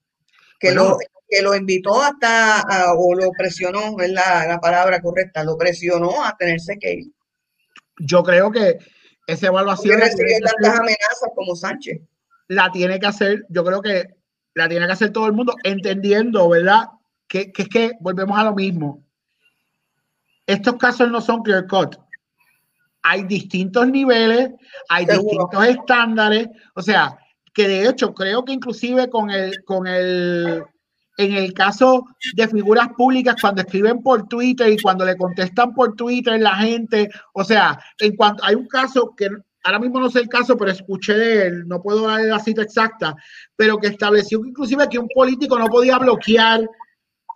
que 0.59 0.69
bueno, 0.69 0.89
lo 0.89 0.97
que 1.27 1.41
lo 1.41 1.55
invitó 1.55 2.01
hasta, 2.01 2.61
a, 2.61 2.93
o 2.93 3.13
lo 3.13 3.31
presionó, 3.31 3.99
es 3.99 4.11
la, 4.11 4.47
la, 4.47 4.59
palabra 4.59 5.01
correcta, 5.01 5.43
lo 5.43 5.57
presionó 5.57 6.23
a 6.23 6.35
tenerse 6.37 6.77
que 6.79 6.93
ir. 6.93 7.11
Yo 7.99 8.23
creo 8.23 8.51
que 8.51 8.77
esa 9.25 9.47
evaluación... 9.47 9.99
recibe 9.99 10.39
tantas 10.39 10.79
amenazas 10.79 11.29
como 11.35 11.55
Sánchez. 11.55 12.01
La 12.47 12.71
tiene 12.71 12.99
que 12.99 13.07
hacer, 13.07 13.45
yo 13.49 13.63
creo 13.65 13.81
que 13.81 14.15
la 14.53 14.69
tiene 14.69 14.87
que 14.87 14.93
hacer 14.93 15.11
todo 15.11 15.27
el 15.27 15.33
mundo, 15.33 15.53
entendiendo, 15.63 16.47
¿verdad? 16.49 16.85
Que, 17.27 17.51
que 17.51 17.63
es 17.63 17.69
que 17.69 17.91
volvemos 17.99 18.37
a 18.39 18.45
lo 18.45 18.55
mismo. 18.55 19.03
Estos 20.45 20.77
casos 20.77 21.11
no 21.11 21.19
son 21.19 21.43
clear 21.43 21.67
cut. 21.67 21.97
Hay 23.03 23.23
distintos 23.23 23.87
niveles, 23.87 24.51
hay 24.89 25.05
Seguro. 25.05 25.47
distintos 25.47 25.67
estándares, 25.67 26.47
o 26.73 26.81
sea, 26.81 27.17
que 27.57 27.67
de 27.67 27.89
hecho 27.89 28.13
creo 28.13 28.45
que 28.45 28.53
inclusive 28.53 29.09
con 29.09 29.31
el, 29.31 29.63
con 29.65 29.87
el 29.87 30.63
en 31.17 31.33
el 31.33 31.55
caso 31.55 32.05
de 32.35 32.47
figuras 32.47 32.89
públicas 32.95 33.35
cuando 33.41 33.63
escriben 33.63 34.03
por 34.03 34.27
Twitter 34.27 34.71
y 34.71 34.77
cuando 34.77 35.03
le 35.03 35.17
contestan 35.17 35.73
por 35.73 35.95
Twitter 35.95 36.39
la 36.39 36.53
gente, 36.57 37.09
o 37.33 37.43
sea, 37.43 37.79
en 37.97 38.15
cuanto 38.15 38.45
hay 38.45 38.53
un 38.53 38.67
caso 38.67 39.11
que 39.17 39.27
ahora 39.63 39.79
mismo 39.79 39.99
no 39.99 40.11
sé 40.11 40.19
el 40.19 40.29
caso, 40.29 40.55
pero 40.55 40.69
escuché 40.69 41.15
de 41.15 41.47
él, 41.47 41.67
no 41.67 41.81
puedo 41.81 42.05
dar 42.05 42.21
la 42.21 42.37
cita 42.37 42.61
exacta, 42.61 43.15
pero 43.55 43.79
que 43.79 43.87
estableció 43.87 44.39
que 44.39 44.49
inclusive 44.49 44.87
que 44.87 44.99
un 44.99 45.07
político 45.07 45.57
no 45.57 45.65
podía 45.65 45.97
bloquear 45.97 46.61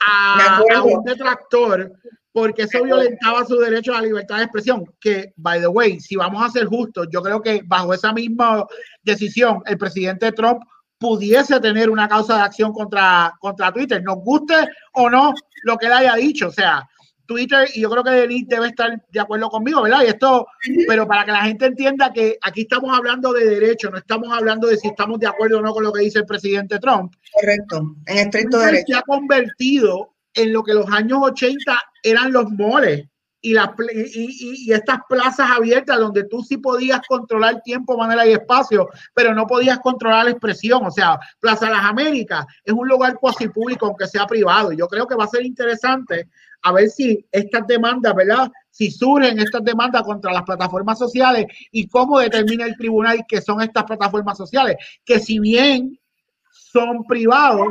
a, 0.08 0.62
a 0.76 0.84
un 0.84 1.04
detractor 1.04 1.92
porque 2.32 2.64
eso 2.64 2.84
violentaba 2.84 3.46
su 3.46 3.58
derecho 3.58 3.94
a 3.94 4.02
la 4.02 4.08
libertad 4.08 4.38
de 4.38 4.44
expresión. 4.44 4.86
Que, 5.00 5.34
by 5.36 5.60
the 5.60 5.68
way, 5.68 6.00
si 6.00 6.16
vamos 6.16 6.44
a 6.44 6.50
ser 6.50 6.66
justos, 6.66 7.08
yo 7.12 7.22
creo 7.22 7.42
que 7.42 7.62
bajo 7.66 7.94
esa 7.94 8.14
misma 8.14 8.66
decisión, 9.04 9.62
el 9.66 9.78
presidente 9.78 10.32
Trump 10.32 10.62
pudiese 10.98 11.60
tener 11.60 11.90
una 11.90 12.08
causa 12.08 12.36
de 12.36 12.42
acción 12.44 12.72
contra, 12.72 13.34
contra 13.40 13.72
Twitter, 13.72 14.04
nos 14.04 14.18
guste 14.18 14.54
o 14.94 15.10
no 15.10 15.34
lo 15.64 15.78
que 15.78 15.88
él 15.88 15.94
haya 15.94 16.16
dicho. 16.16 16.48
O 16.48 16.52
sea, 16.52 16.88
Twitter, 17.26 17.68
y 17.74 17.82
yo 17.82 17.90
creo 17.90 18.04
que 18.04 18.12
Denis 18.12 18.48
debe 18.48 18.68
estar 18.68 19.02
de 19.10 19.20
acuerdo 19.20 19.50
conmigo, 19.50 19.82
¿verdad? 19.82 20.04
Y 20.04 20.08
esto, 20.08 20.46
pero 20.88 21.08
para 21.08 21.26
que 21.26 21.32
la 21.32 21.44
gente 21.44 21.66
entienda 21.66 22.12
que 22.14 22.38
aquí 22.42 22.62
estamos 22.62 22.96
hablando 22.96 23.34
de 23.34 23.46
derecho, 23.46 23.90
no 23.90 23.98
estamos 23.98 24.30
hablando 24.32 24.68
de 24.68 24.78
si 24.78 24.90
estamos 24.90 25.20
de 25.20 25.28
acuerdo 25.28 25.60
o 25.60 25.62
no 25.62 25.74
con 25.74 25.84
lo 25.84 25.92
que 25.92 26.02
dice 26.02 26.20
el 26.20 26.26
presidente 26.26 26.78
Trump. 26.78 27.14
Correcto, 27.32 27.96
en 28.06 28.18
estricto 28.18 28.60
derecho. 28.60 28.86
Se 28.88 28.96
ha 28.96 29.02
convertido 29.02 30.14
en 30.34 30.54
lo 30.54 30.62
que 30.62 30.74
los 30.74 30.88
años 30.92 31.20
80 31.24 31.80
eran 32.04 32.32
los 32.32 32.50
moles 32.52 33.08
y, 33.42 33.54
la, 33.54 33.74
y, 33.92 34.68
y, 34.68 34.72
estas 34.72 35.00
plazas 35.10 35.50
abiertas 35.50 35.98
donde 35.98 36.26
tú 36.26 36.44
sí 36.44 36.58
podías 36.58 37.02
controlar 37.08 37.62
tiempo, 37.64 37.98
manera 37.98 38.26
y 38.28 38.34
espacio, 38.34 38.88
pero 39.16 39.34
no 39.34 39.48
podías 39.48 39.80
controlar 39.80 40.26
la 40.26 40.32
expresión. 40.32 40.86
O 40.86 40.92
sea, 40.92 41.20
Plaza 41.40 41.70
Las 41.70 41.84
Américas 41.84 42.46
es 42.64 42.74
un 42.74 42.88
lugar 42.88 43.16
cuasi 43.20 43.50
público, 43.50 43.88
aunque 43.88 44.08
sea 44.08 44.28
privado. 44.28 44.72
Yo 44.72 44.88
creo 44.88 45.08
que 45.08 45.16
va 45.16 45.24
a 45.24 45.28
ser 45.28 45.44
interesante 45.44 46.30
a 46.62 46.72
ver 46.72 46.90
si 46.90 47.26
estas 47.32 47.66
demandas, 47.66 48.14
¿verdad? 48.14 48.52
Si 48.70 48.92
surgen 48.92 49.40
estas 49.40 49.64
demandas 49.64 50.04
contra 50.04 50.32
las 50.32 50.44
plataformas 50.44 51.00
sociales 51.00 51.48
y 51.72 51.88
cómo 51.88 52.20
determina 52.20 52.66
el 52.66 52.78
tribunal 52.78 53.26
que 53.28 53.42
son 53.42 53.62
estas 53.62 53.86
plataformas 53.86 54.38
sociales, 54.38 54.78
que 55.04 55.20
si 55.20 55.40
bien 55.40 56.00
son 56.52 57.04
privados, 57.06 57.68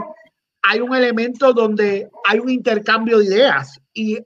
hay 0.63 0.81
un 0.81 0.95
elemento 0.95 1.53
donde 1.53 2.11
hay 2.25 2.41
un 2.41 2.51
intercambio 2.51 3.19
de 3.19 3.27
ideas 3.27 3.80
y 3.95 4.19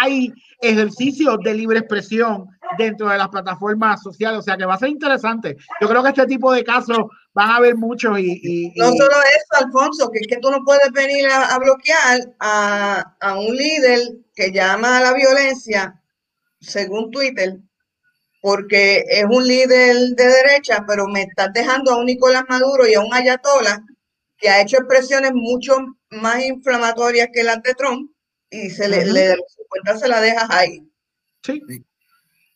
hay 0.00 0.32
ejercicios 0.60 1.38
de 1.42 1.54
libre 1.54 1.78
expresión 1.78 2.46
dentro 2.78 3.08
de 3.08 3.18
las 3.18 3.28
plataformas 3.28 4.02
sociales. 4.02 4.40
O 4.40 4.42
sea 4.42 4.56
que 4.56 4.64
va 4.64 4.74
a 4.74 4.78
ser 4.78 4.88
interesante. 4.88 5.56
Yo 5.80 5.88
creo 5.88 6.02
que 6.02 6.10
este 6.10 6.26
tipo 6.26 6.52
de 6.52 6.64
casos 6.64 6.98
van 7.32 7.50
a 7.50 7.56
haber 7.56 7.76
muchos 7.76 8.18
y, 8.18 8.72
no 8.76 8.86
solo 8.92 9.10
eso, 9.10 9.64
Alfonso, 9.64 10.10
que 10.10 10.18
es 10.20 10.26
que 10.26 10.38
tú 10.38 10.50
no 10.50 10.64
puedes 10.64 10.90
venir 10.92 11.26
a, 11.30 11.58
bloquear 11.58 12.34
a, 12.40 13.16
a, 13.20 13.38
un 13.38 13.54
líder 13.54 14.00
que 14.34 14.50
llama 14.52 14.98
a 14.98 15.00
la 15.00 15.12
violencia, 15.14 16.00
según 16.60 17.10
Twitter, 17.10 17.58
porque 18.42 19.04
es 19.08 19.24
un 19.24 19.46
líder 19.46 19.96
de 20.16 20.26
derecha, 20.26 20.84
pero 20.86 21.06
me 21.06 21.22
estás 21.22 21.52
dejando 21.52 21.92
a 21.92 21.98
un 21.98 22.06
Nicolás 22.06 22.44
Maduro 22.48 22.86
y 22.86 22.94
a 22.94 23.00
un 23.00 23.14
Ayatola 23.14 23.84
que 24.36 24.48
ha 24.48 24.60
hecho 24.62 24.78
expresiones 24.78 25.32
mucho 25.34 25.76
más 26.10 26.42
inflamatorias 26.44 27.28
que 27.32 27.44
las 27.44 27.62
de 27.62 27.74
Trump 27.74 28.10
y 28.50 28.70
se 28.70 28.88
le, 28.88 28.98
uh 28.98 29.02
-huh. 29.02 29.12
le 29.12 29.36
cuenta 29.68 29.98
se 29.98 30.08
la 30.08 30.20
dejas 30.20 30.50
ahí. 30.50 30.86
Sí. 31.42 31.62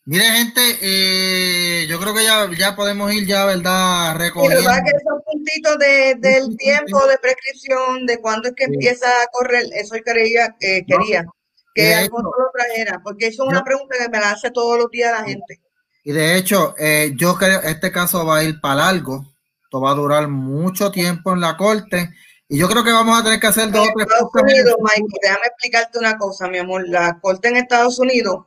Mire, 0.07 0.23
gente, 0.25 0.61
eh, 0.81 1.87
yo 1.87 1.99
creo 1.99 2.13
que 2.13 2.23
ya, 2.23 2.47
ya 2.55 2.75
podemos 2.75 3.11
ir 3.11 3.25
ya, 3.25 3.45
¿verdad? 3.45 4.15
Recogiendo. 4.17 4.61
Y 4.61 4.65
verdad 4.65 4.83
que 4.83 4.91
esos 4.91 5.23
puntitos 5.25 5.79
de, 5.79 6.15
del 6.19 6.57
tiempo 6.57 7.07
de 7.07 7.17
prescripción, 7.17 8.05
de 8.05 8.19
cuándo 8.19 8.49
es 8.49 8.53
que 8.55 8.65
sí. 8.65 8.73
empieza 8.73 9.07
a 9.07 9.27
correr, 9.31 9.65
eso 9.73 9.95
creía, 10.05 10.55
eh, 10.59 10.85
quería 10.85 11.23
no. 11.23 11.35
que 11.73 11.95
Alfonso 11.95 12.31
lo 12.37 12.51
trajera, 12.53 13.01
porque 13.03 13.27
eso 13.27 13.45
es 13.45 13.49
una 13.49 13.63
pregunta 13.63 13.95
que 13.99 14.09
me 14.09 14.19
la 14.19 14.31
hace 14.31 14.51
todos 14.51 14.77
los 14.77 14.91
días 14.91 15.11
la 15.11 15.25
gente. 15.25 15.59
Y 16.03 16.11
de 16.11 16.37
hecho, 16.37 16.75
eh, 16.77 17.13
yo 17.15 17.35
creo 17.35 17.61
que 17.61 17.69
este 17.69 17.91
caso 17.91 18.23
va 18.27 18.37
a 18.37 18.43
ir 18.43 18.61
para 18.61 18.75
largo, 18.75 19.25
esto 19.63 19.81
va 19.81 19.89
a 19.89 19.95
durar 19.95 20.27
mucho 20.27 20.91
tiempo 20.91 21.33
en 21.33 21.41
la 21.41 21.57
corte 21.57 22.11
y 22.47 22.59
yo 22.59 22.67
creo 22.69 22.83
que 22.83 22.91
vamos 22.91 23.19
a 23.19 23.23
tener 23.23 23.39
que 23.39 23.47
hacer 23.47 23.71
dos 23.71 23.87
o 23.87 23.91
tres 23.95 24.07
Estados 24.07 24.31
Unidos, 24.33 24.75
Michael, 24.79 25.19
déjame 25.21 25.45
explicarte 25.45 25.99
una 25.99 26.17
cosa, 26.17 26.47
mi 26.47 26.59
amor. 26.59 26.87
La 26.87 27.19
corte 27.19 27.47
en 27.47 27.57
Estados 27.57 27.97
Unidos, 27.99 28.45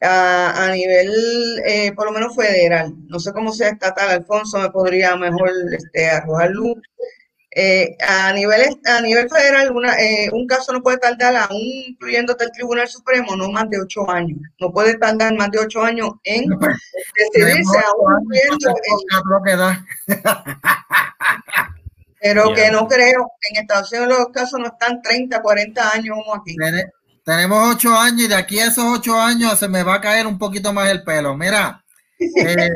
a, 0.00 0.64
a 0.64 0.72
nivel, 0.72 1.10
eh, 1.64 1.92
por 1.92 2.06
lo 2.06 2.12
menos 2.12 2.36
federal, 2.36 2.94
no 3.08 3.18
sé 3.18 3.32
cómo 3.32 3.52
sea 3.52 3.70
estatal, 3.70 4.10
Alfonso 4.10 4.58
me 4.58 4.70
podría 4.70 5.16
mejor 5.16 5.50
este, 5.72 6.08
arrojar 6.08 6.50
luz. 6.50 6.76
Eh, 7.58 7.96
a, 8.06 8.34
nivel, 8.34 8.78
a 8.84 9.00
nivel 9.00 9.30
federal, 9.30 9.72
una, 9.72 9.98
eh, 9.98 10.28
un 10.30 10.46
caso 10.46 10.74
no 10.74 10.82
puede 10.82 10.98
tardar, 10.98 11.34
aún 11.36 11.58
incluyéndote 11.58 12.44
el 12.44 12.52
Tribunal 12.52 12.86
Supremo, 12.86 13.34
no 13.34 13.50
más 13.50 13.70
de 13.70 13.80
ocho 13.80 14.08
años. 14.10 14.38
No 14.60 14.70
puede 14.70 14.98
tardar 14.98 15.34
más 15.34 15.50
de 15.50 15.60
ocho 15.60 15.82
años 15.82 16.10
en 16.24 16.44
decidirse, 17.32 17.78
aún 17.78 18.28
incluyendo. 18.52 18.74
Pero 22.20 22.52
que 22.54 22.70
no 22.70 22.88
creo, 22.88 23.30
en 23.50 23.62
Estados 23.62 23.92
Unidos 23.92 24.18
los 24.18 24.28
casos 24.28 24.58
no 24.58 24.66
están 24.66 25.02
30, 25.02 25.40
40 25.42 25.90
años 25.92 26.16
como 26.16 26.34
aquí. 26.34 26.56
Tenemos 27.24 27.74
ocho 27.74 27.96
años 27.96 28.22
y 28.22 28.28
de 28.28 28.36
aquí 28.36 28.60
a 28.60 28.66
esos 28.66 28.84
ocho 28.84 29.20
años 29.20 29.58
se 29.58 29.68
me 29.68 29.82
va 29.82 29.94
a 29.96 30.00
caer 30.00 30.26
un 30.26 30.38
poquito 30.38 30.72
más 30.72 30.88
el 30.90 31.02
pelo. 31.02 31.36
Mira. 31.36 31.82
Eh, 32.18 32.70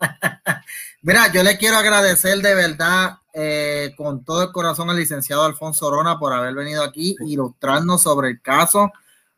mira, 1.02 1.30
yo 1.30 1.44
le 1.44 1.56
quiero 1.56 1.76
agradecer 1.76 2.38
de 2.38 2.52
verdad 2.56 3.18
eh, 3.32 3.92
con 3.96 4.24
todo 4.24 4.42
el 4.42 4.50
corazón 4.50 4.90
al 4.90 4.96
licenciado 4.96 5.44
Alfonso 5.44 5.86
Orona 5.86 6.18
por 6.18 6.32
haber 6.32 6.52
venido 6.52 6.82
aquí 6.82 7.14
ilustrarnos 7.20 8.02
sobre 8.02 8.30
el 8.30 8.42
caso. 8.42 8.90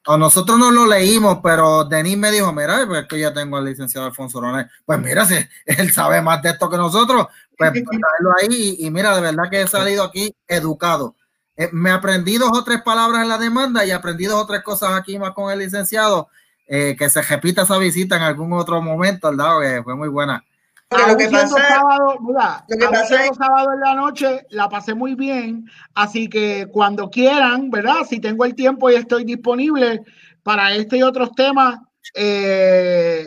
A 0.07 0.19
nosotros 0.19 0.59
no 0.59 0.71
lo 0.71 0.87
leímos, 0.87 1.39
pero 1.43 1.85
Denis 1.85 2.19
me 2.19 2.31
dijo, 2.31 2.53
mira, 2.53 2.85
pues 2.87 3.07
que 3.07 3.19
ya 3.19 3.33
tengo 3.33 3.57
al 3.57 3.65
licenciado 3.65 4.07
Alfonso 4.07 4.39
Orona. 4.39 4.71
Pues 4.85 4.99
mira, 4.99 5.25
si 5.25 5.37
él 5.67 5.93
sabe 5.93 6.21
más 6.21 6.43
de 6.43 6.51
esto 6.51 6.69
que 6.69 6.77
nosotros, 6.77 7.27
pues, 7.57 7.71
pues 7.73 7.99
ahí 8.43 8.77
y, 8.79 8.91
mira, 8.91 9.15
de 9.15 9.23
verdad 9.23 9.51
que 9.51 9.63
he 9.63 9.67
salido 9.67 10.05
aquí 10.05 10.35
educado. 10.47 11.15
Eh, 11.57 11.71
me 11.73 11.91
aprendí 11.91 12.37
dos 12.37 12.51
o 12.53 12.65
tres 12.65 12.83
palabras 12.83 13.23
en 13.23 13.29
la 13.29 13.39
demanda 13.39 13.85
y 13.85 13.93
aprendí 13.93 14.27
dos 14.27 14.43
o 14.43 14.47
tres 14.47 14.63
cosas 14.63 14.93
aquí 14.93 15.19
más 15.19 15.33
con 15.33 15.51
el 15.51 15.61
licenciado, 15.61 16.29
eh, 16.67 16.97
que 16.99 17.09
se 17.09 17.23
repita 17.23 17.63
esa 17.63 17.79
visita 17.79 18.17
en 18.17 18.23
algún 18.23 18.53
otro 18.53 18.83
momento, 18.83 19.31
¿verdad? 19.31 19.61
Que 19.61 19.83
fue 19.83 19.95
muy 19.95 20.09
buena. 20.09 20.45
Lo 20.91 21.17
que 21.17 21.29
pasa, 21.29 21.69
sábado, 21.69 22.19
mira, 22.21 22.65
lo 22.69 22.79
que 22.79 22.87
pasa 22.87 23.25
es... 23.25 23.37
sábado 23.37 23.73
en 23.73 23.81
la 23.81 23.95
noche 23.95 24.47
la 24.51 24.69
pasé 24.69 24.95
muy 24.95 25.15
bien, 25.15 25.69
así 25.95 26.29
que 26.29 26.67
cuando 26.71 27.11
quieran, 27.11 27.71
¿verdad? 27.71 28.05
Si 28.09 28.21
tengo 28.21 28.45
el 28.45 28.55
tiempo 28.55 28.91
y 28.91 28.95
estoy 28.95 29.25
disponible 29.25 30.03
para 30.43 30.75
este 30.75 30.99
y 30.99 31.03
otros 31.03 31.33
temas, 31.33 31.81
eh, 32.15 33.25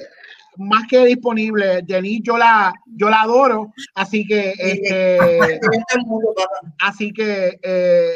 más 0.58 0.84
que 0.90 1.06
disponible. 1.06 1.82
Denise, 1.84 2.24
yo 2.24 2.38
la, 2.38 2.74
yo 2.86 3.10
la 3.10 3.22
adoro, 3.22 3.74
así 3.96 4.26
que 4.26 4.54
este, 4.58 5.18
así 6.80 7.12
que 7.12 7.60
eh, 7.62 8.14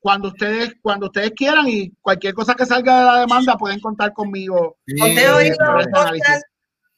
cuando 0.00 0.28
ustedes, 0.28 0.74
cuando 0.82 1.06
ustedes 1.06 1.32
quieran 1.32 1.68
y 1.68 1.90
cualquier 2.00 2.34
cosa 2.34 2.54
que 2.54 2.66
salga 2.66 2.98
de 2.98 3.04
la 3.04 3.20
demanda 3.20 3.56
pueden 3.56 3.80
contar 3.80 4.12
conmigo. 4.12 4.76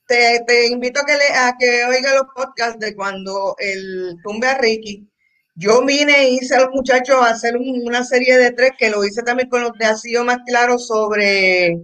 Te, 0.07 0.41
te, 0.47 0.67
invito 0.67 1.01
a 1.01 1.05
que, 1.05 1.13
le, 1.13 1.35
a 1.35 1.55
que 1.59 1.85
oiga 1.85 2.15
los 2.15 2.27
podcasts 2.35 2.79
de 2.79 2.95
cuando 2.95 3.55
el 3.59 4.17
tumbe 4.23 4.47
a 4.47 4.59
Ricky. 4.59 5.09
Yo 5.55 5.85
vine 5.85 6.31
y 6.31 6.37
hice 6.37 6.57
a 6.57 6.61
los 6.61 6.71
muchachos 6.71 7.17
a 7.17 7.31
hacer 7.31 7.57
una 7.57 8.05
serie 8.05 8.39
de 8.39 8.53
tres 8.53 8.73
que 8.79 8.91
lo 8.91 9.05
hice 9.05 9.23
también 9.23 9.49
con 9.49 9.63
los 9.63 9.73
de 9.79 9.95
sido 9.97 10.25
más 10.25 10.39
claro 10.47 10.79
sobre 10.79 11.79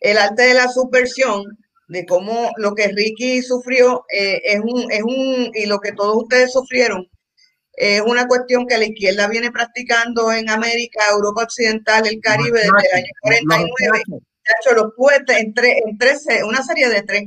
el 0.00 0.18
arte 0.18 0.42
de 0.42 0.54
la 0.54 0.68
subversión 0.68 1.44
de 1.88 2.06
cómo 2.06 2.52
lo 2.56 2.74
que 2.74 2.88
Ricky 2.88 3.42
sufrió 3.42 4.04
eh, 4.12 4.40
es, 4.44 4.60
un, 4.60 4.90
es 4.92 5.02
un, 5.02 5.50
y 5.54 5.66
lo 5.66 5.80
que 5.80 5.92
todos 5.92 6.22
ustedes 6.22 6.52
sufrieron, 6.52 7.08
es 7.72 8.02
una 8.02 8.28
cuestión 8.28 8.66
que 8.66 8.78
la 8.78 8.84
izquierda 8.84 9.26
viene 9.26 9.50
practicando 9.50 10.30
en 10.32 10.50
América, 10.50 11.00
Europa 11.10 11.44
Occidental, 11.44 12.06
el 12.06 12.20
Caribe 12.20 12.60
desde 12.60 12.68
el 12.68 12.94
año 12.94 13.12
49. 13.22 14.02
De 14.50 14.70
hecho, 14.70 14.82
los 14.82 14.92
puestos 14.96 15.36
en, 15.36 15.54
en 15.56 15.98
13, 15.98 16.44
una 16.44 16.62
serie 16.62 16.88
de 16.88 17.02
tres, 17.02 17.24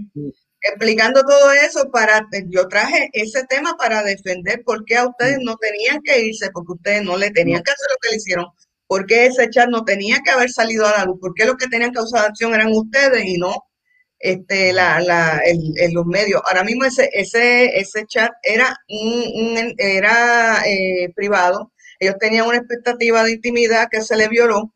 explicando 0.61 1.24
todo 1.24 1.51
eso 1.51 1.89
para, 1.91 2.28
yo 2.47 2.67
traje 2.67 3.09
ese 3.13 3.43
tema 3.45 3.76
para 3.78 4.03
defender 4.03 4.61
por 4.65 4.84
qué 4.86 4.97
a 4.97 5.07
ustedes 5.07 5.38
no 5.41 5.55
tenían 5.57 6.01
que 6.03 6.21
irse, 6.21 6.49
porque 6.51 6.74
ustedes 6.74 7.03
no 7.03 7.17
le 7.17 7.32
tenían 7.32 7.63
que 7.63 7.71
hacer 7.71 7.88
lo 7.89 7.97
que 8.01 8.09
le 8.09 8.17
hicieron, 8.17 8.45
porque 8.88 9.26
ese 9.28 9.49
chat 9.49 9.69
no 9.69 9.86
tenía 9.86 10.19
que 10.24 10.32
haber 10.32 10.49
salido 10.49 10.86
a 10.86 10.97
la 10.97 11.05
luz, 11.05 11.17
porque 11.21 11.45
los 11.45 11.55
que 11.55 11.67
tenían 11.67 11.93
causado 11.93 12.26
acción 12.28 12.53
eran 12.53 12.71
ustedes 12.71 13.26
y 13.26 13.38
no 13.38 13.63
este, 14.19 14.74
la, 14.74 14.99
la, 15.01 15.41
el, 15.45 15.93
los 15.93 16.05
medios. 16.05 16.41
Ahora 16.45 16.63
mismo 16.63 16.86
ese, 16.86 17.09
ese, 17.13 17.78
ese 17.78 18.05
chat 18.05 18.32
era, 18.41 18.78
un, 18.89 19.76
era 19.78 20.61
eh, 20.65 21.11
privado. 21.15 21.71
Ellos 21.99 22.15
tenían 22.19 22.47
una 22.47 22.57
expectativa 22.57 23.24
de 23.24 23.34
intimidad 23.34 23.88
que 23.91 24.01
se 24.01 24.17
le 24.17 24.28
violó 24.30 24.74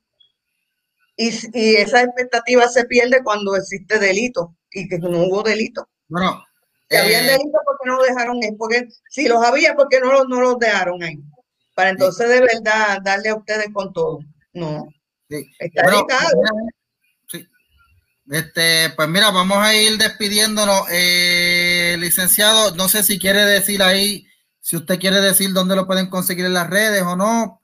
y, 1.17 1.29
y, 1.53 1.75
esa 1.75 2.03
expectativa 2.03 2.67
se 2.69 2.85
pierde 2.85 3.23
cuando 3.23 3.55
existe 3.55 3.99
delito 3.99 4.55
y 4.71 4.87
que 4.87 4.99
no 4.99 5.09
hubo 5.23 5.43
delito. 5.43 5.89
Bueno, 6.07 6.43
si 6.89 6.95
había 6.95 7.19
eh, 7.19 7.31
delito, 7.31 7.59
porque 7.65 7.89
no 7.89 7.95
lo 7.97 8.03
dejaron 8.03 8.37
ahí? 8.43 8.51
Porque 8.57 8.87
si 9.09 9.27
los 9.27 9.43
había, 9.43 9.75
porque 9.75 9.99
no, 9.99 10.23
no 10.25 10.41
los 10.41 10.59
dejaron 10.59 11.03
ahí? 11.03 11.17
Para 11.75 11.89
entonces 11.89 12.29
de 12.29 12.41
verdad 12.41 12.99
darle 13.03 13.29
a 13.29 13.35
ustedes 13.35 13.67
con 13.73 13.91
todo. 13.91 14.19
No. 14.53 14.87
Está 15.29 15.83
este, 18.29 18.89
pues 18.95 19.07
mira, 19.07 19.31
vamos 19.31 19.57
a 19.57 19.73
ir 19.73 19.97
despidiéndonos. 19.97 20.83
Eh, 20.91 21.95
licenciado, 21.99 22.75
no 22.75 22.89
sé 22.89 23.03
si 23.03 23.19
quiere 23.19 23.45
decir 23.45 23.81
ahí, 23.81 24.27
si 24.59 24.75
usted 24.75 24.99
quiere 24.99 25.21
decir 25.21 25.53
dónde 25.53 25.75
lo 25.75 25.87
pueden 25.87 26.09
conseguir 26.09 26.45
en 26.45 26.53
las 26.53 26.69
redes 26.69 27.03
o 27.03 27.15
no, 27.15 27.61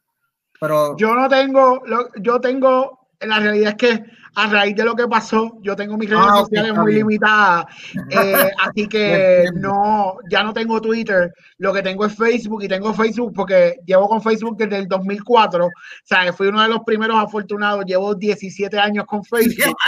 pero... 0.59 0.95
Yo 0.97 1.13
no 1.13 1.27
tengo, 1.27 1.81
yo 2.21 2.39
tengo, 2.39 3.02
la 3.25 3.39
realidad 3.39 3.69
es 3.69 3.75
que 3.75 4.03
a 4.35 4.47
raíz 4.47 4.75
de 4.75 4.83
lo 4.83 4.95
que 4.95 5.07
pasó, 5.07 5.59
yo 5.61 5.75
tengo 5.75 5.97
mis 5.97 6.09
redes 6.09 6.25
ah, 6.27 6.39
sociales 6.39 6.73
muy 6.75 6.93
limitadas, 6.95 7.65
eh, 8.09 8.51
así 8.59 8.87
que 8.87 9.45
no, 9.53 10.17
ya 10.29 10.43
no 10.43 10.53
tengo 10.53 10.81
Twitter, 10.81 11.31
lo 11.59 11.71
que 11.71 11.83
tengo 11.83 12.05
es 12.05 12.15
Facebook 12.15 12.63
y 12.63 12.67
tengo 12.67 12.93
Facebook 12.93 13.33
porque 13.35 13.75
llevo 13.85 14.07
con 14.07 14.21
Facebook 14.21 14.57
desde 14.57 14.77
el 14.79 14.87
2004, 14.87 15.65
o 15.65 15.71
sea, 16.03 16.33
fui 16.33 16.47
uno 16.47 16.61
de 16.63 16.69
los 16.69 16.79
primeros 16.83 17.17
afortunados, 17.21 17.85
llevo 17.85 18.15
17 18.15 18.77
años 18.79 19.05
con 19.05 19.23
Facebook. 19.23 19.75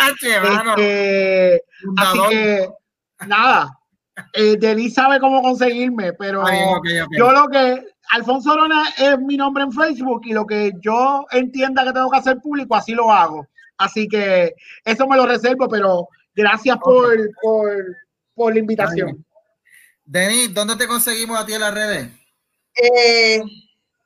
Este, 0.78 1.62
así 1.98 2.20
que, 2.30 2.70
nada, 3.28 3.70
eh, 4.34 4.56
Denis 4.58 4.94
sabe 4.94 5.20
cómo 5.20 5.42
conseguirme, 5.42 6.14
pero 6.14 6.44
yo 7.18 7.32
lo 7.32 7.48
que, 7.48 7.84
Alfonso 8.12 8.54
Orona 8.54 8.94
es 8.98 9.20
mi 9.20 9.38
nombre 9.38 9.64
en 9.64 9.72
Facebook 9.72 10.22
y 10.26 10.34
lo 10.34 10.46
que 10.46 10.72
yo 10.80 11.26
entienda 11.32 11.84
que 11.84 11.94
tengo 11.94 12.10
que 12.10 12.18
hacer 12.18 12.38
público, 12.40 12.76
así 12.76 12.94
lo 12.94 13.12
hago. 13.12 13.48
Así 13.78 14.08
que 14.08 14.54
eso 14.84 15.08
me 15.08 15.18
lo 15.18 15.26
reservo, 15.26 15.68
pero 15.68 16.08
gracias 16.34 16.78
por, 16.78 17.18
por, 18.36 18.54
la 18.54 18.60
invitación. 18.60 19.26
Denis, 20.04 20.54
¿dónde 20.54 20.76
te 20.76 20.88
conseguimos 20.88 21.40
a 21.40 21.46
ti 21.46 21.54
en 21.54 21.62
las 21.62 21.74
redes? 21.74 22.10
Eh, 22.76 23.42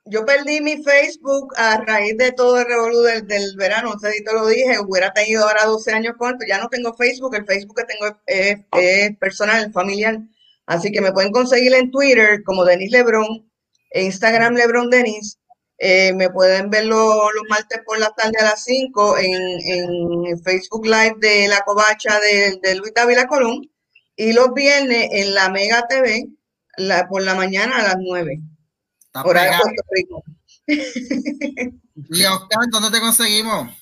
yo 0.06 0.24
perdí 0.24 0.60
mi 0.60 0.82
Facebook 0.82 1.52
a 1.56 1.78
raíz 1.84 2.16
de 2.16 2.32
todo 2.32 2.58
el 2.58 2.66
revolú 2.66 3.00
del, 3.02 3.56
verano, 3.56 3.92
no 3.92 3.98
sé 3.98 4.12
si 4.12 4.24
te 4.24 4.32
lo 4.32 4.46
dije, 4.46 4.78
hubiera 4.80 5.12
tenido 5.12 5.44
ahora 5.44 5.66
12 5.66 5.92
años 5.92 6.14
con 6.16 6.32
esto, 6.32 6.46
ya 6.48 6.58
no 6.58 6.68
tengo 6.68 6.94
Facebook, 6.94 7.34
el 7.34 7.44
Facebook 7.44 7.76
que 7.76 7.84
tengo 7.84 8.16
es, 8.26 8.58
es 8.72 9.16
personal, 9.18 9.72
familiar, 9.72 10.18
así 10.66 10.90
que 10.90 11.00
me 11.00 11.12
pueden 11.12 11.32
conseguir 11.32 11.74
en 11.74 11.90
Twitter 11.90 12.42
como 12.44 12.64
Denis 12.64 12.90
Lebron, 12.92 13.24
en 13.24 13.49
Instagram 13.92 14.54
Lebron 14.54 14.90
Denis, 14.90 15.38
eh, 15.78 16.12
me 16.12 16.28
pueden 16.30 16.68
ver 16.70 16.84
los 16.84 17.30
martes 17.48 17.80
por 17.86 17.98
la 17.98 18.10
tarde 18.10 18.38
a 18.38 18.44
las 18.44 18.64
5 18.64 19.18
en, 19.18 20.26
en 20.26 20.42
Facebook 20.42 20.84
Live 20.84 21.16
de 21.20 21.48
la 21.48 21.60
covacha 21.62 22.20
de, 22.20 22.58
de 22.62 22.74
Luis 22.74 22.92
Dávila 22.94 23.26
Colón 23.26 23.70
y 24.14 24.34
los 24.34 24.52
viernes 24.52 25.08
en 25.12 25.34
la 25.34 25.48
Mega 25.48 25.86
TV 25.88 26.26
la, 26.76 27.08
por 27.08 27.22
la 27.22 27.34
mañana 27.34 27.78
a 27.78 27.82
las 27.82 27.96
9. 27.98 28.40
Por 29.22 29.38
ahí 29.38 29.50
Puerto 29.60 29.82
Rico. 29.90 30.22
y 32.10 32.24
Oscar, 32.24 32.60
¿dónde 32.70 32.90
te 32.90 33.00
conseguimos? 33.00 33.79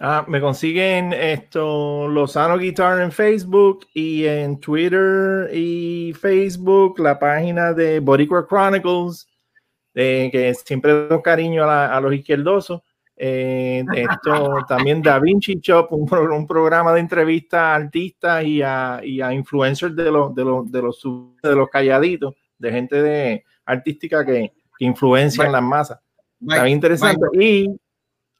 Ah, 0.00 0.24
me 0.28 0.40
consiguen 0.40 1.12
esto 1.12 2.06
Lozano 2.06 2.56
Guitar 2.56 3.00
en 3.00 3.10
Facebook 3.10 3.86
y 3.92 4.24
en 4.26 4.60
Twitter 4.60 5.50
y 5.52 6.12
Facebook 6.12 7.00
la 7.00 7.18
página 7.18 7.72
de 7.72 7.98
Boricua 7.98 8.46
Chronicles 8.46 9.26
que 9.98 10.54
siempre 10.64 11.08
doy 11.08 11.22
cariño 11.22 11.68
a, 11.68 12.00
los 12.00 12.14
izquierdosos. 12.14 12.82
Eh, 13.16 13.84
esto 13.96 14.64
también 14.68 15.02
Da 15.02 15.18
Vinci 15.18 15.58
Shop, 15.60 15.88
un, 15.90 16.08
un 16.30 16.46
programa 16.46 16.92
de 16.92 17.00
entrevistas 17.00 17.58
a 17.58 17.74
artistas 17.74 18.44
y 18.44 18.62
a, 18.62 19.00
y 19.02 19.20
a 19.20 19.32
influencers 19.32 19.96
de 19.96 20.10
los, 20.12 20.32
de, 20.34 20.44
los, 20.44 20.70
de, 20.70 20.82
los, 20.82 21.02
de 21.42 21.54
los 21.56 21.68
calladitos, 21.68 22.36
de 22.58 22.70
gente 22.70 23.02
de 23.02 23.44
artística 23.64 24.24
que, 24.24 24.52
que 24.78 24.84
influencian 24.84 25.50
las 25.50 25.62
masas. 25.62 25.98
Está 26.40 26.62
bien 26.62 26.76
interesante. 26.76 27.26
Y, 27.32 27.80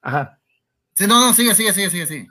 ajá. 0.00 0.37
Sí, 0.98 1.06
no, 1.06 1.20
no, 1.20 1.32
sigue, 1.32 1.54
sigue, 1.54 1.72
sigue, 1.72 1.90
sigue, 1.90 2.06
sigue 2.06 2.28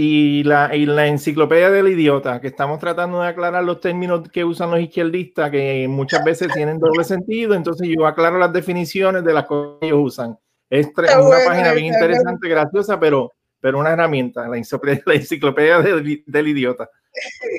y 0.00 0.44
la, 0.44 0.76
y 0.76 0.86
la 0.86 1.08
enciclopedia 1.08 1.70
del 1.70 1.88
idiota, 1.88 2.40
que 2.40 2.46
estamos 2.46 2.78
tratando 2.78 3.20
de 3.20 3.26
aclarar 3.26 3.64
los 3.64 3.80
términos 3.80 4.28
que 4.30 4.44
usan 4.44 4.70
los 4.70 4.78
izquierdistas, 4.78 5.50
que 5.50 5.88
muchas 5.88 6.22
veces 6.22 6.52
tienen 6.52 6.78
doble 6.78 7.02
sentido, 7.02 7.54
entonces 7.54 7.88
yo 7.88 8.06
aclaro 8.06 8.38
las 8.38 8.52
definiciones 8.52 9.24
de 9.24 9.32
las 9.32 9.46
cosas 9.46 9.78
que 9.80 9.86
ellos 9.88 9.98
usan. 10.00 10.38
Es 10.70 10.86
una 10.96 11.38
página 11.44 11.72
bien 11.72 11.92
interesante, 11.92 12.48
graciosa, 12.48 13.00
pero, 13.00 13.32
pero 13.58 13.80
una 13.80 13.90
herramienta, 13.90 14.46
la 14.46 14.56
enciclopedia, 14.56 15.02
la 15.04 15.14
enciclopedia 15.14 15.78
del, 15.80 16.22
del 16.24 16.46
idiota. 16.46 16.88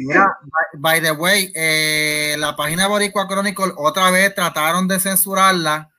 Mira, 0.08 0.32
by, 0.78 1.02
the 1.02 1.12
way, 1.12 1.52
eh, 1.54 2.38
la 2.40 2.56
página 2.56 2.88
Boricua 2.88 3.28
Chronicle 3.28 3.74
otra 3.76 4.12
vez 4.12 4.34
trataron 4.34 4.88
de 4.88 5.02
censurarla. 5.02 5.92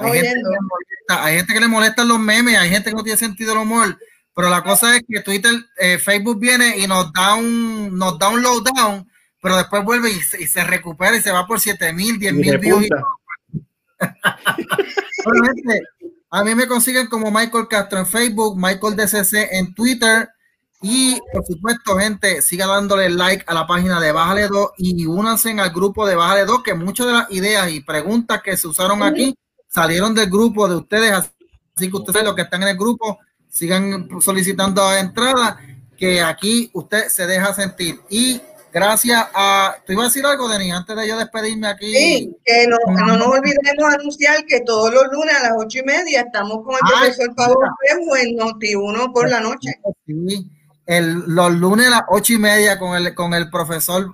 Hay 0.00 0.12
gente, 0.12 0.34
que 0.34 0.34
le 0.34 0.60
molesta, 0.60 1.24
hay 1.24 1.36
gente 1.36 1.54
que 1.54 1.60
le 1.60 1.68
molestan 1.68 2.08
los 2.08 2.18
memes, 2.18 2.56
hay 2.56 2.70
gente 2.70 2.90
que 2.90 2.96
no 2.96 3.02
tiene 3.02 3.18
sentido 3.18 3.52
el 3.52 3.58
humor 3.58 3.98
pero 4.34 4.48
la 4.48 4.62
cosa 4.62 4.96
es 4.96 5.02
que 5.06 5.20
Twitter, 5.20 5.52
eh, 5.76 5.98
Facebook 5.98 6.40
viene 6.40 6.78
y 6.78 6.86
nos 6.86 7.12
da 7.12 7.34
un, 7.34 7.98
nos 7.98 8.18
da 8.18 8.30
un 8.30 8.40
lowdown, 8.42 9.06
pero 9.42 9.58
después 9.58 9.84
vuelve 9.84 10.10
y 10.10 10.18
se, 10.20 10.64
recupera 10.64 11.14
y 11.14 11.20
se 11.20 11.30
va 11.30 11.46
por 11.46 11.60
7 11.60 11.92
mil, 11.92 12.18
10 12.18 12.32
mil 12.32 12.56
views. 12.58 12.88
a 16.30 16.42
mí 16.42 16.54
me 16.54 16.66
consiguen 16.66 17.08
como 17.08 17.30
Michael 17.30 17.68
Castro 17.68 17.98
en 17.98 18.06
Facebook, 18.06 18.56
Michael 18.56 18.96
DCC 18.96 19.52
en 19.52 19.74
Twitter 19.74 20.26
Y 20.80 21.20
por 21.34 21.44
supuesto, 21.44 21.98
gente, 21.98 22.40
siga 22.40 22.66
dándole 22.66 23.10
like 23.10 23.44
a 23.46 23.52
la 23.52 23.66
página 23.66 24.00
de 24.00 24.12
Bájale 24.12 24.48
2 24.48 24.70
y 24.78 25.04
únanse 25.04 25.50
al 25.50 25.68
grupo 25.68 26.06
de 26.06 26.14
Bájale 26.14 26.46
2, 26.46 26.62
que 26.62 26.72
muchas 26.72 27.08
de 27.08 27.12
las 27.12 27.30
ideas 27.30 27.70
y 27.70 27.80
preguntas 27.80 28.40
que 28.42 28.56
se 28.56 28.68
usaron 28.68 29.02
aquí 29.02 29.36
salieron 29.70 30.14
del 30.14 30.28
grupo 30.28 30.68
de 30.68 30.76
ustedes. 30.76 31.12
Así 31.12 31.90
que 31.90 31.96
ustedes, 31.96 32.24
los 32.24 32.34
que 32.34 32.42
están 32.42 32.62
en 32.62 32.68
el 32.68 32.76
grupo, 32.76 33.18
sigan 33.48 34.08
solicitando 34.20 34.94
entrada, 34.94 35.58
que 35.96 36.20
aquí 36.20 36.70
usted 36.74 37.08
se 37.08 37.26
deja 37.26 37.54
sentir. 37.54 38.00
Y 38.10 38.40
gracias 38.72 39.26
a. 39.34 39.76
¿Tú 39.86 39.92
ibas 39.92 40.04
a 40.04 40.08
decir 40.08 40.26
algo, 40.26 40.48
Denis, 40.48 40.74
antes 40.74 40.96
de 40.96 41.08
yo 41.08 41.16
despedirme 41.16 41.68
aquí? 41.68 41.92
Sí, 41.92 42.36
que 42.44 42.66
no, 42.66 42.76
no 43.06 43.16
nos 43.16 43.28
olvidemos 43.28 43.94
anunciar 43.94 44.44
que 44.44 44.60
todos 44.60 44.92
los 44.92 45.04
lunes 45.12 45.34
a 45.36 45.42
las 45.44 45.52
ocho 45.56 45.78
y 45.78 45.84
media 45.84 46.20
estamos 46.20 46.64
con 46.64 46.74
el 46.74 46.80
profesor 46.88 47.34
Pablo 47.34 47.60
Fresco 47.78 48.16
en 48.16 48.36
Noti1 48.36 49.12
por 49.12 49.28
la 49.28 49.40
noche. 49.40 49.80
Sí 50.06 50.50
el, 50.90 51.22
los 51.26 51.52
lunes 51.52 51.86
a 51.86 51.90
las 51.90 52.02
ocho 52.08 52.32
y 52.32 52.38
media 52.38 52.76
con 52.76 52.96
el, 52.96 53.14
con 53.14 53.32
el 53.32 53.48
profesor 53.48 54.10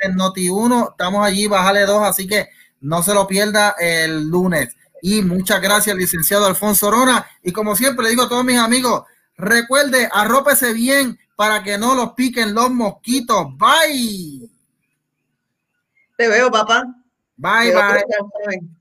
en 0.00 0.14
Noti1. 0.14 0.90
Estamos 0.92 1.26
allí, 1.26 1.46
bájale 1.46 1.84
dos, 1.84 2.02
así 2.02 2.26
que 2.26 2.48
no 2.86 3.02
se 3.02 3.12
lo 3.12 3.26
pierda 3.26 3.74
el 3.78 4.28
lunes. 4.28 4.76
Y 5.02 5.22
muchas 5.22 5.60
gracias, 5.60 5.96
licenciado 5.96 6.46
Alfonso 6.46 6.90
Rona. 6.90 7.26
Y 7.42 7.52
como 7.52 7.74
siempre 7.74 8.04
le 8.04 8.10
digo 8.10 8.22
a 8.22 8.28
todos 8.28 8.44
mis 8.44 8.58
amigos, 8.58 9.02
recuerde, 9.36 10.08
arrópese 10.12 10.72
bien 10.72 11.18
para 11.34 11.62
que 11.62 11.76
no 11.78 11.94
los 11.94 12.12
piquen 12.12 12.54
los 12.54 12.70
mosquitos. 12.70 13.46
Bye. 13.56 14.48
Te 16.16 16.28
veo, 16.28 16.50
papá. 16.50 16.84
Bye, 17.36 17.74
bye. 17.74 18.75